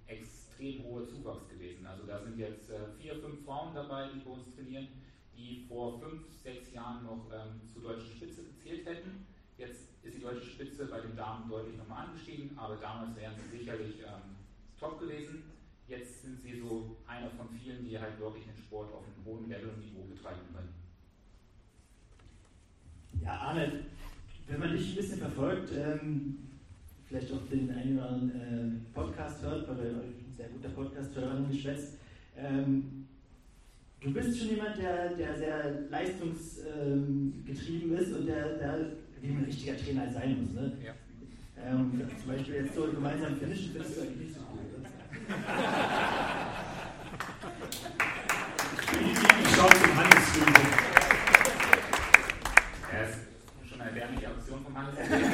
[0.08, 0.49] extrem
[0.84, 1.86] hoher Zuwachs gewesen.
[1.86, 4.88] Also da sind jetzt äh, vier, fünf Frauen dabei, die bei uns trainieren,
[5.36, 9.26] die vor fünf, sechs Jahren noch ähm, zur deutschen Spitze gezählt hätten.
[9.58, 13.58] Jetzt ist die deutsche Spitze bei den Damen deutlich nochmal angestiegen, aber damals wären sie
[13.58, 14.36] sicherlich ähm,
[14.80, 15.44] top gewesen.
[15.88, 19.50] Jetzt sind sie so einer von vielen, die halt wirklich den Sport auf einem hohen
[19.50, 20.74] Level und Niveau betreiben können.
[23.24, 23.86] Ja, Arne,
[24.48, 26.50] wenn man dich ein bisschen verfolgt, ähm,
[27.08, 31.98] vielleicht auch den einen oder anderen äh, Podcast hört, weil ein sehr guter Podcast-Hörer geschwätzt,
[32.38, 33.06] ähm,
[34.00, 38.86] du bist schon jemand, der, der sehr leistungsgetrieben ähm, ist und der, der
[39.22, 40.54] wie ein richtiger Trainer sein muss.
[40.54, 40.78] Ne?
[40.86, 40.94] Ja.
[41.62, 44.60] Ähm, zum Beispiel jetzt so gemeinsam finishen findest du eigentlich nicht so gut.
[48.92, 50.54] Ich schaue zum Handelsflügel.
[52.92, 53.20] Er ist
[53.70, 55.30] schon eine erbärmliche Aktion vom Handelsflügel.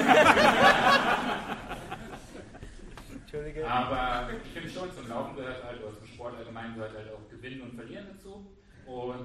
[3.36, 3.70] Entschuldige.
[3.70, 7.30] Aber ich finde schon, zum Laufen gehört halt, oder zum Sport allgemein gehört halt auch
[7.30, 8.46] Gewinnen und Verlieren dazu.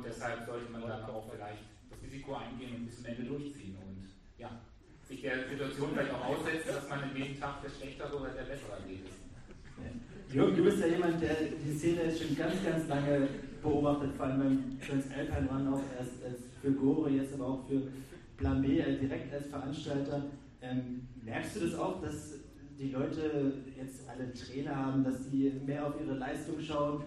[0.00, 3.76] Und deshalb sollte man dann auch vielleicht das Risiko eingehen und bis zum Ende durchziehen.
[3.84, 4.48] Und ja,
[5.06, 8.44] sich der Situation vielleicht auch aussetzen, dass man in jedem Tag der schlechtere oder der
[8.44, 10.32] bessere ist.
[10.32, 13.28] Jürgen, du bist ja jemand, der die Szene jetzt schon ganz, ganz lange
[13.62, 17.82] beobachtet, vor allem beim Transalpine Run auch erst als für Gore, jetzt aber auch für
[18.38, 20.22] Plan äh, direkt als Veranstalter.
[20.62, 22.36] Ähm, merkst du das auch, dass
[22.78, 27.04] die Leute jetzt alle Trainer haben, dass die mehr auf ihre Leistung schauen?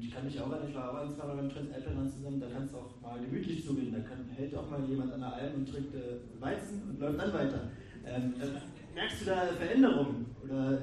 [0.00, 2.40] Ich kann mich auch erinnern, ich war auch ein, zwei Mal beim Transalpine Run zusammen,
[2.40, 5.32] da kann es auch mal gemütlich zugehen, da kann, hält auch mal jemand an der
[5.34, 7.70] Alm und trinkt äh, Weizen und läuft dann weiter.
[8.04, 10.26] Ähm, äh, merkst du da Veränderungen?
[10.44, 10.78] Oder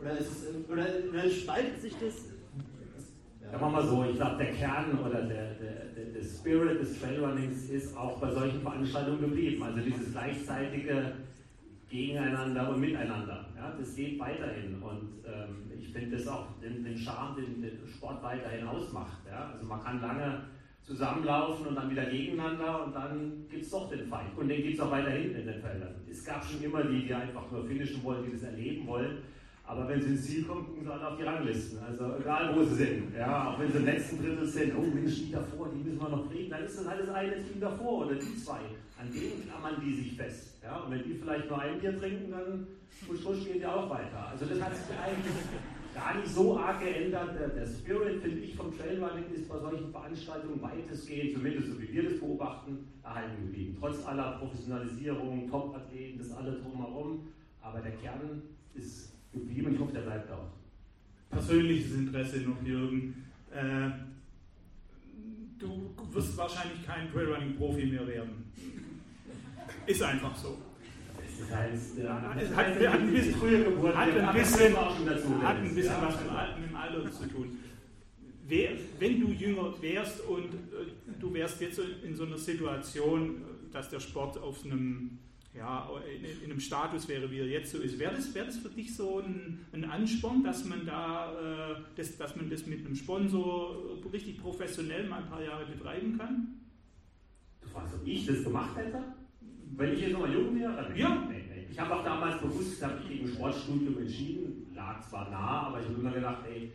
[0.00, 2.14] oder, ist es, oder, oder spaltet sich das?
[3.42, 3.58] Ja.
[3.58, 7.96] Sagen wir so, ich glaube, der Kern oder der, der, der, Spirit des Trailrunnings ist
[7.96, 9.62] auch bei solchen Veranstaltungen geblieben.
[9.62, 11.12] Also dieses gleichzeitige
[11.90, 13.46] Gegeneinander und Miteinander.
[13.56, 14.80] Ja, das geht weiterhin.
[14.80, 19.18] Und ähm, ich finde das auch den, den Charme, den, den Sport weiterhin ausmacht.
[19.28, 19.50] Ja?
[19.52, 20.44] Also man kann lange
[20.84, 24.36] zusammenlaufen und dann wieder gegeneinander und dann gibt es doch den Feind.
[24.36, 25.94] Und den gibt es auch weiterhin in den Feldern.
[26.08, 29.18] Es gab schon immer die, die einfach nur finishen wollen, die das erleben wollen.
[29.64, 31.78] Aber wenn sie ins Ziel kommen, gucken sie alle auf die Ranglisten.
[31.78, 33.14] Also egal wo sie sind.
[33.16, 36.08] Ja, auch wenn sie im letzten Drittel sind, oh Mensch, die davor, die müssen wir
[36.08, 38.58] noch kriegen, dann ist das alles eine Team davor oder die zwei.
[38.98, 40.49] An denen klammern die sich fest.
[40.70, 42.66] Ja, und wenn die vielleicht nur ein Bier trinken, dann
[43.08, 44.28] husch, husch geht ja auch weiter.
[44.30, 45.34] Also das hat sich eigentlich
[45.92, 47.34] gar nicht so arg geändert.
[47.40, 51.92] Der, der Spirit, finde ich, vom Trailrunning ist bei solchen Veranstaltungen weitestgehend, zumindest so wie
[51.92, 53.76] wir das beobachten, erhalten geblieben.
[53.80, 57.26] Trotz aller Professionalisierung, Top-Athleten, das alle drumherum.
[57.60, 58.42] Aber der Kern
[58.74, 59.74] ist geblieben.
[59.74, 60.52] Ich hoffe, der bleibt auch.
[61.30, 63.26] Persönliches Interesse noch, Jürgen.
[63.50, 63.90] Äh,
[65.58, 68.50] du wirst wahrscheinlich kein Trailrunning-Profi mehr werden.
[69.86, 70.58] Ist einfach so.
[71.40, 75.94] Das heißt, ja, hat, hat, hat, ein bisschen, Geburt, hat ein bisschen, hat ein bisschen
[76.02, 76.16] was
[76.58, 77.58] mit dem Alter zu tun.
[78.98, 83.42] Wenn du jünger wärst und äh, du wärst jetzt in so einer Situation,
[83.72, 85.18] dass der Sport auf einem
[85.54, 87.98] ja, in, in, einem Status wäre, wie er jetzt so ist.
[87.98, 92.16] Wäre das, wär das für dich so ein, ein Ansporn, dass man da, äh, das,
[92.16, 96.60] dass man das mit einem Sponsor richtig professionell mal ein paar Jahre betreiben kann?
[97.62, 99.02] Du fragst, ob ich das gemacht hätte?
[99.76, 100.92] Wenn ich jetzt noch mal jung wäre?
[100.96, 101.26] Ja.
[101.28, 101.66] Nee, nee.
[101.70, 105.86] Ich habe auch damals bewusst, habe ich gegen Sportstudium entschieden, lag zwar nah, aber ich
[105.86, 106.72] habe immer gedacht, ey,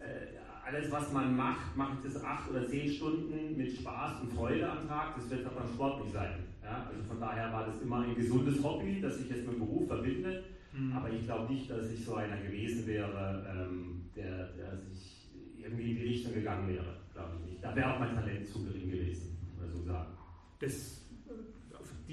[0.00, 4.32] äh, alles, was man macht, mache ich das acht oder zehn Stunden mit Spaß und
[4.32, 5.14] Freude am Tag.
[5.14, 6.44] Das wird aber Sport nicht sein.
[6.62, 6.88] Ja?
[6.90, 9.86] Also von daher war das immer ein gesundes Hobby, das sich jetzt mit dem Beruf
[9.86, 10.44] verbindet.
[10.72, 10.92] Mhm.
[10.92, 15.28] Aber ich glaube nicht, dass ich so einer gewesen wäre, ähm, der, der sich
[15.62, 16.96] irgendwie in die Richtung gegangen wäre.
[17.12, 17.64] Glaube ich nicht.
[17.64, 20.10] Da wäre auch mein Talent zu gering gewesen, oder so sagen.
[20.58, 21.05] Das,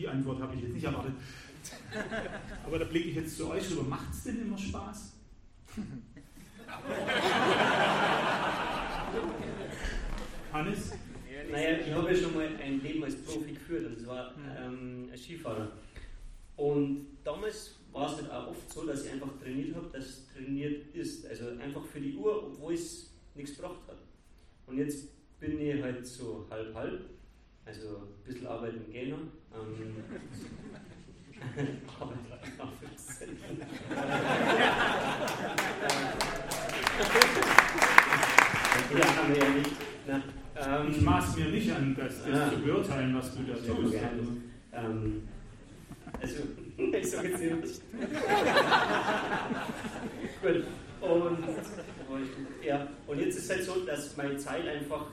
[0.04, 1.14] die Antwort habe ich jetzt nicht erwartet.
[2.66, 3.84] Aber da blicke ich jetzt zu euch rüber.
[3.84, 5.14] Macht es denn immer Spaß?
[10.52, 10.92] Hannes?
[11.52, 15.24] Naja, ich habe ja schon mal ein Leben als Profi geführt und zwar ähm, als
[15.24, 15.72] Skifahrer.
[16.58, 20.94] Und damals war es halt auch oft so, dass ich einfach trainiert habe, dass trainiert
[20.94, 21.26] ist.
[21.26, 24.00] Also einfach für die Uhr, obwohl es nichts gebracht hat.
[24.68, 25.08] Und jetzt
[25.40, 27.10] bin ich halt so halb-halb.
[27.66, 29.20] Also ein bisschen arbeiten gehen noch.
[29.56, 30.04] Ähm,
[32.00, 32.18] Arbeit
[38.98, 39.72] ja, haben wir ja nicht.
[40.08, 40.24] Na,
[40.56, 43.96] ähm, ich maß mir nicht an, das, das ah, zu beurteilen, was du da tust.
[44.74, 45.28] Ähm,
[46.22, 46.44] also,
[46.78, 47.82] ich sage jetzt nicht.
[50.42, 50.64] Gut.
[51.02, 51.40] Und,
[52.64, 55.08] ja, und jetzt ist es halt so, dass meine Zeit einfach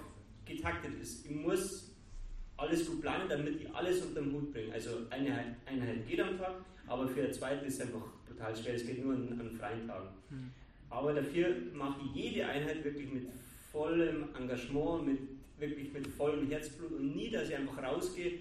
[0.44, 1.26] getaktet ist.
[1.26, 1.89] Ich muss
[2.60, 4.72] alles gut planen, damit ich alles unter den Hut bringe.
[4.72, 6.56] Also eine Einheit geht am Tag,
[6.86, 8.74] aber für eine zweite ist es einfach brutal schwer.
[8.74, 10.08] Es geht nur an, an freien Tagen.
[10.28, 10.50] Hm.
[10.90, 13.28] Aber dafür mache ich jede Einheit wirklich mit
[13.72, 15.18] vollem Engagement, mit,
[15.58, 18.32] wirklich mit vollem Herzblut und nie, dass ich einfach rausgehe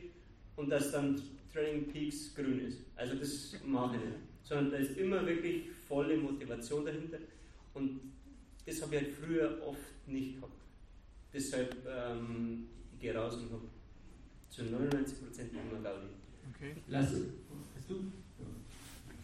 [0.55, 1.22] und dass dann
[1.53, 2.80] Training Peaks grün ist.
[2.95, 4.17] Also das mache ich nicht.
[4.43, 7.20] Sondern da ist immer wirklich volle Motivation dahinter.
[7.74, 7.99] Und
[8.65, 10.53] das habe ich halt früher oft nicht gehabt.
[11.32, 13.63] Deshalb ähm, ich gehe raus und habe
[14.49, 14.67] zu 99%
[15.51, 16.07] immer Gaudi.
[16.53, 16.75] Okay.
[16.87, 17.11] Lass,
[17.75, 18.11] hast du?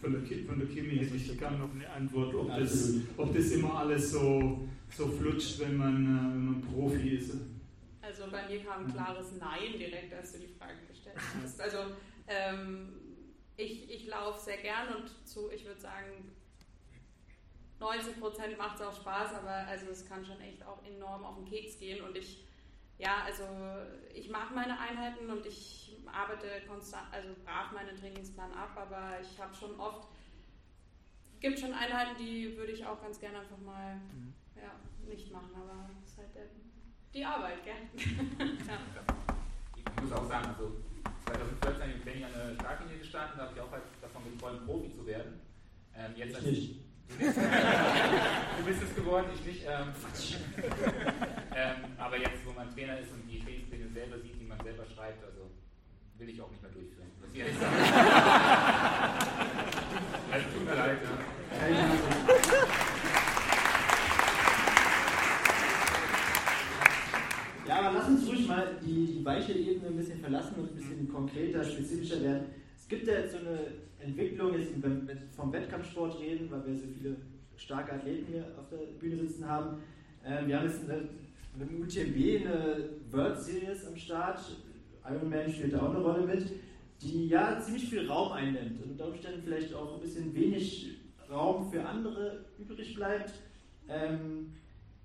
[0.00, 3.50] Von der, von der Kimi hätte ich gerne noch eine Antwort, ob das, ob das
[3.52, 7.32] immer alles so, so flutscht, wenn man, äh, wenn man Profi ist.
[8.02, 11.60] Also bei mir kam ein klares Nein direkt, als du die Frage gestellt hast.
[11.60, 11.78] Also
[12.28, 12.92] ähm,
[13.56, 16.30] ich, ich laufe sehr gern und zu, ich würde sagen,
[17.80, 21.36] 90 Prozent macht es auch Spaß, aber also es kann schon echt auch enorm auf
[21.36, 22.45] den Keks gehen und ich,
[22.98, 23.44] ja, also
[24.14, 29.38] ich mache meine Einheiten und ich arbeite konstant, also brav meinen Trainingsplan ab, aber ich
[29.38, 30.08] habe schon oft,
[31.40, 34.32] gibt schon Einheiten, die würde ich auch ganz gerne einfach mal mhm.
[34.56, 34.72] ja,
[35.08, 36.46] nicht machen, aber es ist halt der,
[37.12, 37.74] die Arbeit, gell?
[38.66, 38.78] ja.
[39.76, 40.76] Ich muss auch sagen, also
[41.26, 44.90] 2014 im Training an der Startlinie gestanden, da habe ich auch halt davon geträumt, Profi
[44.90, 45.40] zu werden.
[45.94, 46.80] Ähm, jetzt ich nicht.
[47.08, 49.64] Du bist es geworden, ich nicht.
[49.64, 49.88] Ähm,
[51.54, 54.84] ähm, aber jetzt, wo man Trainer ist und die Trainingspläne selber sieht, die man selber
[54.94, 55.50] schreibt, also
[56.18, 57.10] will ich auch nicht mehr durchführen.
[57.20, 57.76] Muss ich ehrlich sagen.
[60.32, 60.98] also tut mir leid.
[61.02, 61.86] Ja.
[67.68, 70.76] Ja, aber lass uns ruhig mal die, die weiche Ebene ein bisschen verlassen und ein
[70.76, 72.46] bisschen konkreter, spezifischer werden.
[72.86, 73.66] Es gibt ja jetzt so eine
[73.98, 77.16] Entwicklung, jetzt, wenn wir vom Wettkampfsport reden, weil wir so viele
[77.56, 79.78] starke Athleten hier auf der Bühne sitzen haben.
[80.24, 81.08] Ähm, wir haben jetzt eine,
[81.58, 84.38] mit dem UTMB eine World Series am Start.
[85.04, 86.46] Ironman spielt da auch eine Rolle mit,
[87.02, 90.96] die ja ziemlich viel Raum einnimmt und unter Umständen vielleicht auch ein bisschen wenig
[91.28, 93.32] Raum für andere übrig bleibt,
[93.88, 94.52] ähm,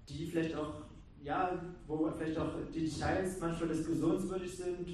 [0.08, 0.84] die vielleicht auch
[1.24, 4.88] ja, wo vielleicht auch die Details manchmal diskussionswürdig sind,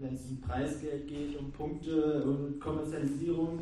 [0.00, 3.60] wenn es um Preisgeld geht, um Punkte und Kommerzialisierung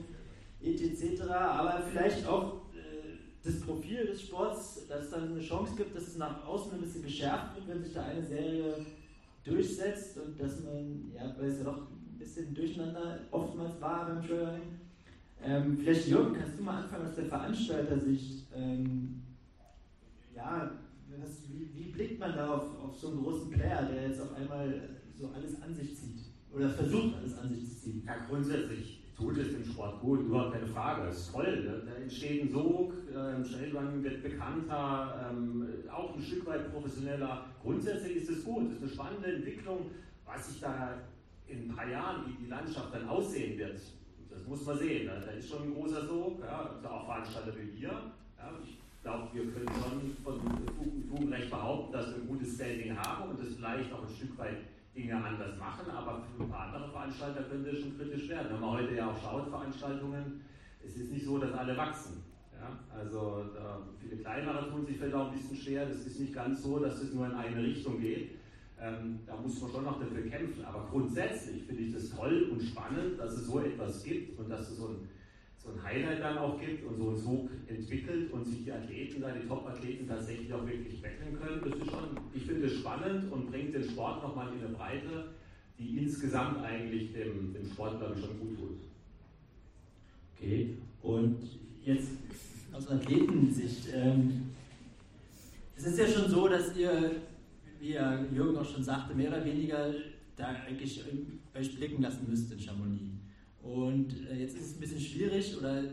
[0.63, 1.23] etc.
[1.23, 6.09] Aber vielleicht auch äh, das Profil des Sports, dass es dann eine Chance gibt, dass
[6.09, 8.75] es nach außen ein bisschen geschärft wird, wenn sich da eine Serie
[9.45, 14.27] durchsetzt und dass man, ja, weil es ja doch ein bisschen durcheinander oftmals war beim
[14.27, 14.81] Trailrunning.
[15.43, 18.47] Ähm, vielleicht Jürgen, kannst du mal anfangen aus der Veranstalter-Sicht?
[18.55, 19.23] Ähm,
[20.35, 20.71] ja,
[21.21, 24.35] das, wie, wie, blickt man da auf, auf so einen großen Player, der jetzt auf
[24.35, 24.73] einmal
[25.15, 26.14] so alles an sich zieht?
[26.55, 28.03] Oder versucht, alles an sich zu ziehen?
[28.07, 31.07] Ja, grundsätzlich tut es dem Sport gut, überhaupt keine Frage.
[31.07, 31.65] Das ist toll.
[31.67, 37.47] Da, da entsteht ein Sog, äh, Schnellrunning wird bekannter, ähm, auch ein Stück weit professioneller.
[37.63, 38.71] Grundsätzlich ist es gut.
[38.71, 39.91] Es ist eine spannende Entwicklung.
[40.25, 40.95] Was sich da
[41.47, 43.81] in ein paar Jahren, wie die Landschaft dann aussehen wird,
[44.31, 45.07] das muss man sehen.
[45.07, 46.41] Da, da ist schon ein großer Sog.
[46.41, 47.89] Ja, also auch Veranstalter wie wir.
[47.89, 53.31] Ja, ich glaube, wir können schon von Recht behaupten, dass wir ein gutes Standing haben
[53.31, 54.59] und das vielleicht auch ein Stück weit
[54.97, 58.53] Dinge anders machen, aber für ein paar andere Veranstalter könnte es schon kritisch werden.
[58.53, 60.41] Wenn man heute ja auch schaut, Veranstaltungen,
[60.87, 62.23] es ist nicht so, dass alle wachsen.
[62.53, 62.79] Ja?
[62.97, 63.45] Also
[64.01, 65.87] viele kleinere tun sich vielleicht auch ein bisschen schwer.
[65.87, 68.39] Das ist nicht ganz so, dass es nur in eine Richtung geht.
[68.81, 70.65] Ähm, da muss man schon noch dafür kämpfen.
[70.65, 74.71] Aber grundsätzlich finde ich das toll und spannend, dass es so etwas gibt und dass
[74.71, 75.09] es so ein
[75.65, 79.23] so ein Highlight dann auch gibt und so einen Zug entwickelt und sich die Athleten
[79.23, 81.61] da, die Top-Athleten tatsächlich auch wirklich betteln können.
[81.65, 85.31] Das ist schon, ich finde es spannend und bringt den Sport nochmal in eine Breite,
[85.79, 88.79] die insgesamt eigentlich dem, dem Sport, ich, schon gut tut.
[90.37, 91.39] Okay, und
[91.83, 92.11] jetzt
[92.73, 94.51] aus Athletensicht, ähm,
[95.77, 97.23] es ist ja schon so, dass ihr,
[97.81, 99.95] wie Jürgen auch schon sagte, mehr oder weniger
[100.37, 101.03] da eigentlich
[101.55, 103.14] euch blicken lassen müsst in Chamonix.
[103.65, 105.85] Und äh, jetzt ist es ein bisschen schwierig oder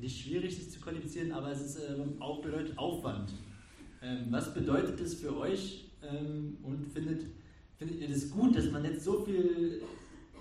[0.00, 3.32] nicht schwierig, sich zu qualifizieren, aber es ist, ähm, auch bedeutet Aufwand.
[4.02, 7.24] Ähm, was bedeutet das für euch ähm, und findet,
[7.76, 9.82] findet ihr das gut, dass man jetzt so viel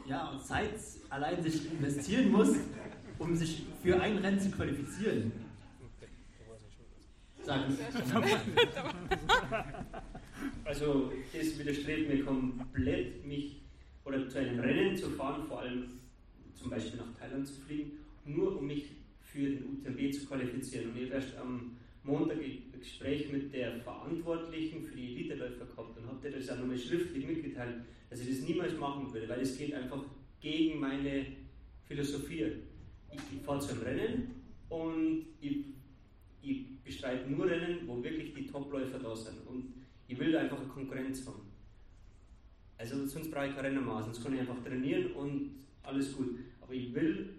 [0.07, 0.76] ja, Zeit
[1.09, 2.55] allein sich investieren muss,
[3.17, 5.31] um sich für ein Rennen zu qualifizieren?
[7.43, 7.76] Sagen
[10.63, 13.61] Also das widerstrebt mir komplett, mich
[14.03, 16.05] oder zu einem Rennen zu fahren, vor allem
[16.65, 17.91] zum Beispiel nach Thailand zu fliegen,
[18.25, 18.85] nur um mich
[19.21, 20.89] für den UTMB zu qualifizieren.
[20.89, 25.97] Und ich habe erst am Montag ein Gespräch mit der Verantwortlichen für die Eliteläufer gehabt
[25.97, 29.41] und habe dir das auch nochmal schriftlich mitgeteilt, dass ich das niemals machen würde, weil
[29.41, 30.03] es geht einfach
[30.41, 31.27] gegen meine
[31.87, 32.45] Philosophie.
[33.11, 34.31] Ich, ich fahre zum Rennen
[34.69, 35.65] und ich,
[36.41, 39.45] ich bestreite nur Rennen, wo wirklich die Topläufer da sind.
[39.47, 39.71] Und
[40.07, 41.41] ich will da einfach eine Konkurrenz haben.
[42.77, 45.51] Also sonst brauche ich keine Rennmaß, sonst kann ich einfach trainieren und
[45.85, 46.39] alles gut.
[46.65, 47.35] Aber ich will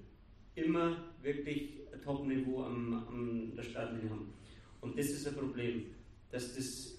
[0.55, 4.33] immer wirklich ein Top-Niveau am, am der Startlinie haben.
[4.81, 5.87] Und das ist ein Problem,
[6.31, 6.97] dass das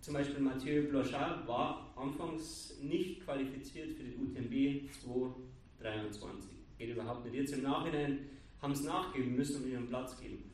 [0.00, 6.50] zum Beispiel Mathieu Blanchard war anfangs nicht qualifiziert für den UTMB 2023.
[6.78, 7.34] Geht überhaupt nicht.
[7.34, 8.20] Jetzt im Nachhinein
[8.62, 10.52] haben sie nachgeben müssen und ihm einen Platz geben.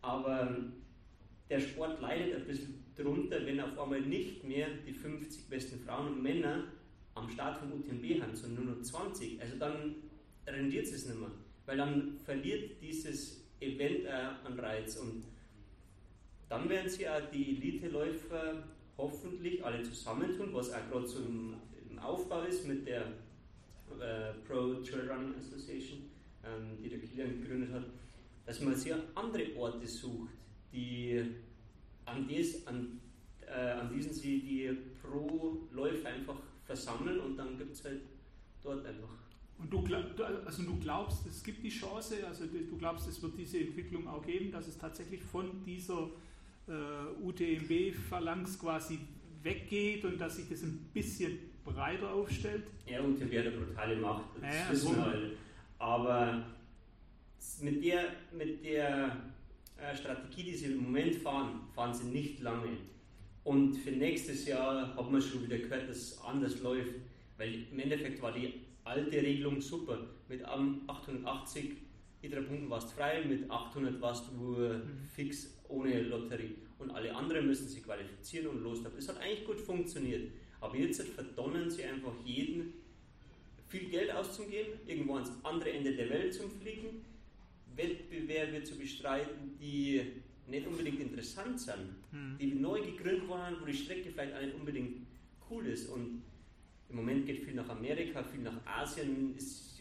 [0.00, 0.56] Aber
[1.50, 6.14] der Sport leidet ein bisschen darunter, wenn auf einmal nicht mehr die 50 besten Frauen
[6.14, 6.64] und Männer
[7.14, 9.40] am Start vom UTMB haben, sondern nur noch 20.
[9.40, 9.96] Also dann
[10.46, 11.30] rendiert es nicht mehr,
[11.66, 15.24] weil dann verliert dieses Event an Reiz und
[16.48, 18.62] dann werden sie auch die Elite-Läufer
[18.96, 21.54] hoffentlich alle zusammentun, was auch gerade so im,
[21.90, 23.02] im, Aufbau ist mit der
[24.00, 26.10] äh, Pro Trail Running Association,
[26.44, 27.84] ähm, die der Kilian gegründet hat,
[28.44, 30.30] dass man sehr andere Orte sucht,
[30.72, 31.22] die
[32.04, 33.00] an, dies, an,
[33.46, 34.70] äh, an diesen sie die
[35.02, 38.02] Pro-Läufe einfach versammeln und dann gibt es halt
[38.62, 39.25] dort einfach.
[39.58, 39.82] Und du,
[40.44, 44.24] also du glaubst, es gibt die Chance, also du glaubst, es wird diese Entwicklung auch
[44.24, 46.10] geben, dass es tatsächlich von dieser
[46.68, 48.98] äh, UTMB-Phalanx quasi
[49.42, 52.64] weggeht und dass sich das ein bisschen breiter aufstellt?
[52.86, 55.32] Ja, UTMB hat eine brutale Macht, das ja, wissen wir alle.
[55.78, 56.42] Aber
[57.60, 58.04] mit der,
[58.36, 59.16] mit der
[59.78, 62.76] äh, Strategie, die sie im Moment fahren, fahren sie nicht lange.
[63.44, 66.94] Und für nächstes Jahr hat man schon wieder gehört, dass es anders läuft.
[67.38, 68.54] Weil im Endeffekt war die
[68.86, 69.98] alte Regelung super.
[70.28, 71.72] Mit 880
[72.22, 74.82] ITRA-Punkten warst du frei, mit 800 warst du mhm.
[75.14, 76.56] fix ohne Lotterie.
[76.78, 78.82] Und alle anderen müssen sich qualifizieren und los.
[78.82, 80.30] Das hat eigentlich gut funktioniert.
[80.60, 82.72] Aber jetzt verdonnen sie einfach jeden,
[83.68, 87.04] viel Geld auszugeben, irgendwo ans andere Ende der Welt zu fliegen
[87.76, 90.02] Wettbewerbe zu bestreiten, die
[90.48, 92.38] nicht unbedingt interessant sind, mhm.
[92.38, 95.06] die neu gegründet wurden, wo die Strecke vielleicht auch nicht unbedingt
[95.50, 95.88] cool ist.
[95.88, 96.22] Und
[96.88, 99.36] im Moment geht viel nach Amerika, viel nach Asien.
[99.36, 99.80] Ist,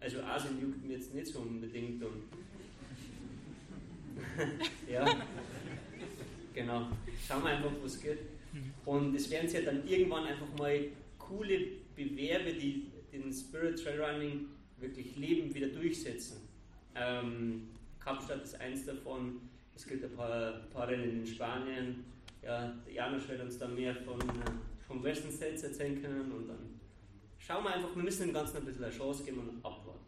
[0.00, 2.02] also Asien juckt mir jetzt nicht so unbedingt.
[2.02, 2.22] Und
[4.90, 5.22] ja,
[6.54, 6.88] genau.
[7.26, 8.18] Schauen wir einfach, wo es geht.
[8.84, 10.86] Und es werden sich ja dann irgendwann einfach mal
[11.18, 11.58] coole
[11.96, 14.46] Bewerbe, die den Spirit Trail Running
[14.78, 16.38] wirklich leben, wieder durchsetzen.
[16.94, 17.68] Ähm,
[18.00, 19.40] Kapstadt ist eins davon.
[19.74, 22.04] Es gibt ein paar, paar Rennen in Spanien.
[22.42, 24.50] Ja, Janusz wird uns dann mehr von, äh,
[24.92, 26.80] vom Western States erzählen können und dann
[27.38, 30.00] schauen wir einfach, wir müssen dem Ganzen ein bisschen eine Chance geben und abwarten.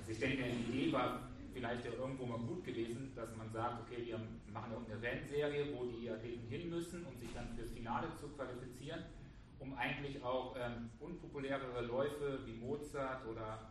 [0.00, 3.82] Also ich denke, die Idee war vielleicht ja irgendwo mal gut gewesen, dass man sagt,
[3.82, 4.18] okay, wir
[4.52, 9.04] machen irgendeine Rennserie, wo die Athleten hin müssen, um sich dann fürs Finale zu qualifizieren,
[9.60, 13.70] um eigentlich auch ähm, unpopulärere Läufe wie Mozart oder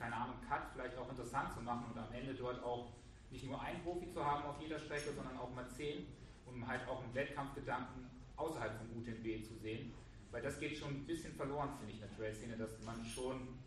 [0.00, 2.90] keine Ahnung, Cut vielleicht auch interessant zu machen und am Ende dort auch
[3.30, 6.06] nicht nur einen Profi zu haben auf jeder Strecke, sondern auch mal zehn,
[6.46, 9.92] um halt auch einen Wettkampfgedanken außerhalb vom UTMB zu sehen.
[10.30, 13.58] Weil das geht schon ein bisschen verloren, finde ich, in der Trail-Szene, dass man schon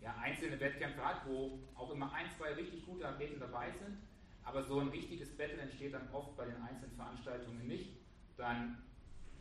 [0.00, 3.98] ja, einzelne Wettkämpfe hat, wo auch immer ein, zwei richtig gute Athleten dabei sind,
[4.42, 7.90] aber so ein richtiges Battle entsteht dann oft bei den einzelnen Veranstaltungen nicht.
[8.36, 8.78] Dann,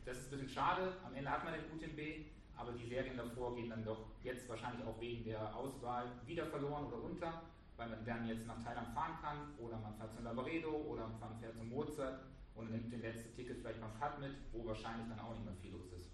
[0.05, 3.55] das ist ein bisschen schade, am Ende hat man den UTMB, aber die Serien davor
[3.55, 7.41] gehen dann doch jetzt wahrscheinlich auch wegen der Auswahl wieder verloren oder unter,
[7.77, 11.37] weil man dann jetzt nach Thailand fahren kann oder man fährt zum Lavaredo oder man
[11.39, 12.21] fährt zum Mozart
[12.55, 15.55] und nimmt den letzten Ticket vielleicht beim Cut mit, wo wahrscheinlich dann auch nicht mehr
[15.61, 16.11] viel los ist.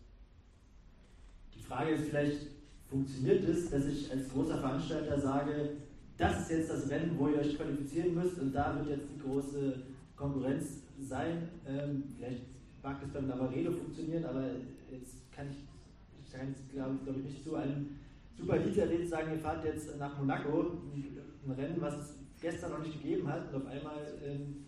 [1.54, 2.48] Die Frage ist vielleicht,
[2.90, 5.78] funktioniert es, dass ich als großer Veranstalter sage,
[6.18, 9.20] das ist jetzt das Rennen, wo ihr euch qualifizieren müsst und da wird jetzt die
[9.20, 9.84] große
[10.16, 11.50] Konkurrenz sein.
[11.66, 12.44] Ähm, vielleicht
[12.84, 14.44] mag es beim Lavaredo funktionieren, aber
[14.92, 15.69] jetzt kann ich
[16.32, 17.98] kann jetzt, glaube glaub ich, nicht zu einem
[18.38, 20.80] super Elite sagen, ihr fahrt jetzt nach Monaco,
[21.46, 24.66] ein Rennen, was es gestern noch nicht gegeben hat und auf einmal ähm,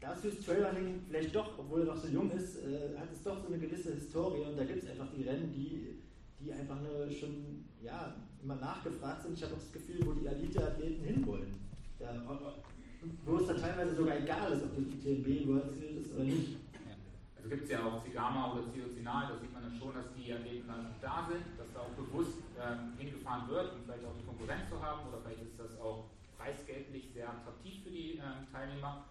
[0.00, 3.40] das fürs Trailrunning vielleicht doch, obwohl er noch so jung ist, äh, hat es doch
[3.40, 5.98] so eine gewisse Historie und da gibt es einfach die Rennen, die,
[6.40, 9.34] die einfach eine, schon ja, immer nachgefragt sind.
[9.34, 11.54] Ich habe auch das Gefühl, wo die Elite-Athleten hinwollen.
[11.98, 12.14] Ja,
[13.24, 16.56] wo es dann teilweise sogar egal ist, ob das UTMB World Series ist oder nicht.
[17.40, 20.30] Also gibt es ja auch Zigama oder Ciocinal, da sieht man dann schon, dass die
[20.30, 24.26] Athleten dann da sind, dass da auch bewusst ähm, hingefahren wird, um vielleicht auch die
[24.26, 29.06] Konkurrenz zu haben oder vielleicht ist das auch preisgeldlich sehr attraktiv für die ähm, Teilnehmer.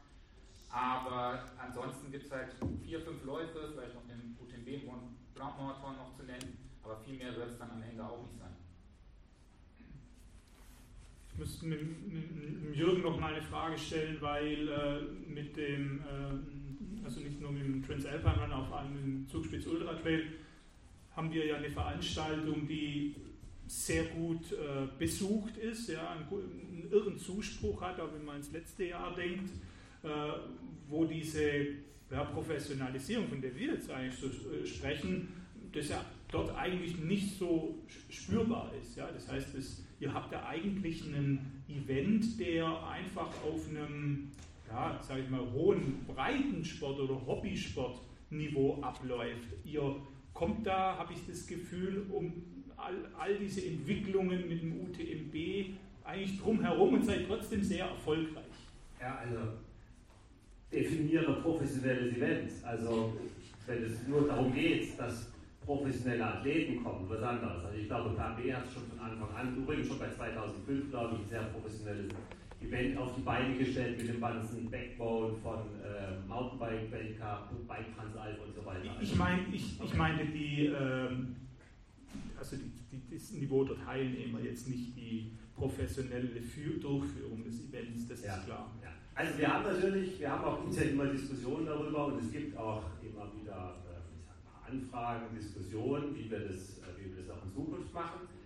[0.69, 2.53] Aber ansonsten gibt es halt
[2.85, 7.17] vier, fünf Läufe, vielleicht noch den UTMB und Grand Marathon noch zu nennen, aber viel
[7.17, 8.55] mehr wird es dann am Ende auch nicht sein.
[11.31, 11.81] Ich müsste mit,
[12.61, 16.68] mit Jürgen noch mal eine Frage stellen, weil äh, mit dem, äh,
[17.09, 20.27] also nicht nur mit dem Transalpine Run, auf einem Zugspitz Ultra Trail,
[21.15, 23.15] haben wir ja eine Veranstaltung, die
[23.65, 28.51] sehr gut äh, besucht ist, ja, einen, einen, irren Zuspruch hat, auch wenn man ins
[28.51, 29.49] letzte Jahr denkt,
[30.03, 30.07] äh,
[30.87, 31.41] wo diese
[32.11, 35.29] ja, Professionalisierung, von der wir jetzt eigentlich so äh, sprechen,
[35.71, 37.75] das ja dort eigentlich nicht so
[38.09, 38.95] spürbar ist.
[38.97, 39.09] Ja.
[39.11, 44.29] Das heißt, es, ihr habt ja eigentlich einen Event, der einfach auf einem,
[44.71, 49.49] ja, sage ich mal, hohen Breitensport- oder Hobbysportniveau abläuft.
[49.65, 49.95] Ihr
[50.33, 52.31] kommt da, habe ich das Gefühl, um
[52.77, 58.45] all, all diese Entwicklungen mit dem UTMB eigentlich drumherum und seid trotzdem sehr erfolgreich.
[58.99, 59.39] Ja, also
[60.71, 62.51] definiere professionelles Event.
[62.63, 63.13] Also
[63.65, 65.31] wenn es nur darum geht, dass
[65.65, 67.65] professionelle Athleten kommen, was anderes.
[67.65, 71.17] Also ich glaube, PAB hat es schon von Anfang an, übrigens schon bei 2005, glaube
[71.21, 72.11] ich, sehr professionelles
[72.61, 78.39] Event auf die Beine gestellt mit dem ganzen Backbone von äh, Mountainbike, Weltcup, Bike Transalp
[78.45, 78.97] und so weiter.
[79.01, 81.35] Ich, mein, ich, ich meine die, ähm,
[82.37, 88.23] also die, die, das Niveau der Teilnehmer, jetzt nicht die professionelle Durchführung des Events, das
[88.23, 88.35] ja.
[88.35, 88.71] ist klar.
[88.83, 88.89] Ja.
[89.15, 92.83] Also wir haben natürlich, wir haben auch intern immer Diskussionen darüber und es gibt auch
[93.01, 97.51] immer wieder äh, mal, Anfragen, Diskussionen, wie wir das, äh, wie wir das auch in
[97.53, 98.38] Zukunft machen.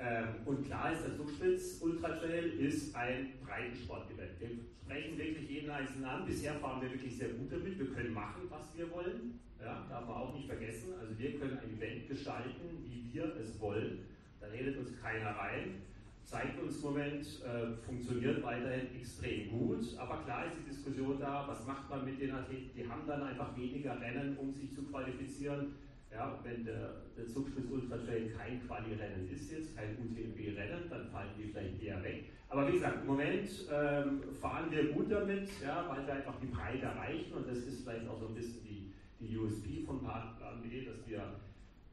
[0.00, 4.38] Ähm, und klar ist, das Zugspitz Ultra Trail ist ein Breitensport-Event.
[4.38, 4.48] Wir
[4.84, 6.24] sprechen wirklich jeden Einzelnen an.
[6.24, 7.78] Bisher fahren wir wirklich sehr gut damit.
[7.78, 9.40] Wir können machen, was wir wollen.
[9.60, 10.94] Ja, darf man auch nicht vergessen.
[11.00, 14.04] Also wir können ein Event gestalten, wie wir es wollen.
[14.40, 15.82] Da redet uns keiner rein.
[16.22, 19.84] Zeigt uns im Moment, äh, funktioniert weiterhin extrem gut.
[19.98, 22.70] Aber klar ist die Diskussion da, was macht man mit den Athleten?
[22.76, 25.74] Die haben dann einfach weniger Rennen, um sich zu qualifizieren.
[26.10, 31.30] Ja, wenn der, der Zugspitz Ultra Trail kein Quali-Rennen ist jetzt, kein UTMB-Rennen, dann fallen
[31.36, 32.24] die vielleicht eher weg.
[32.48, 36.46] Aber wie gesagt, im Moment ähm, fahren wir gut damit, ja, weil wir einfach die
[36.46, 40.62] Breite erreichen und das ist vielleicht auch so ein bisschen die, die USP von Plan
[40.62, 41.40] B, dass wir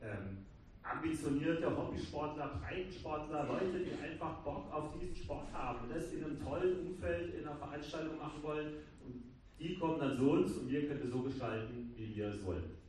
[0.02, 0.46] ähm,
[0.82, 6.40] ambitionierte Hobbysportler, Breitensportler, Leute, die einfach Bock auf diesen Sport haben und das in einem
[6.42, 8.74] tollen Umfeld in einer Veranstaltung machen wollen
[9.04, 9.24] und
[9.60, 12.85] die kommen dann zu uns und wir können es so gestalten, wie wir es wollen.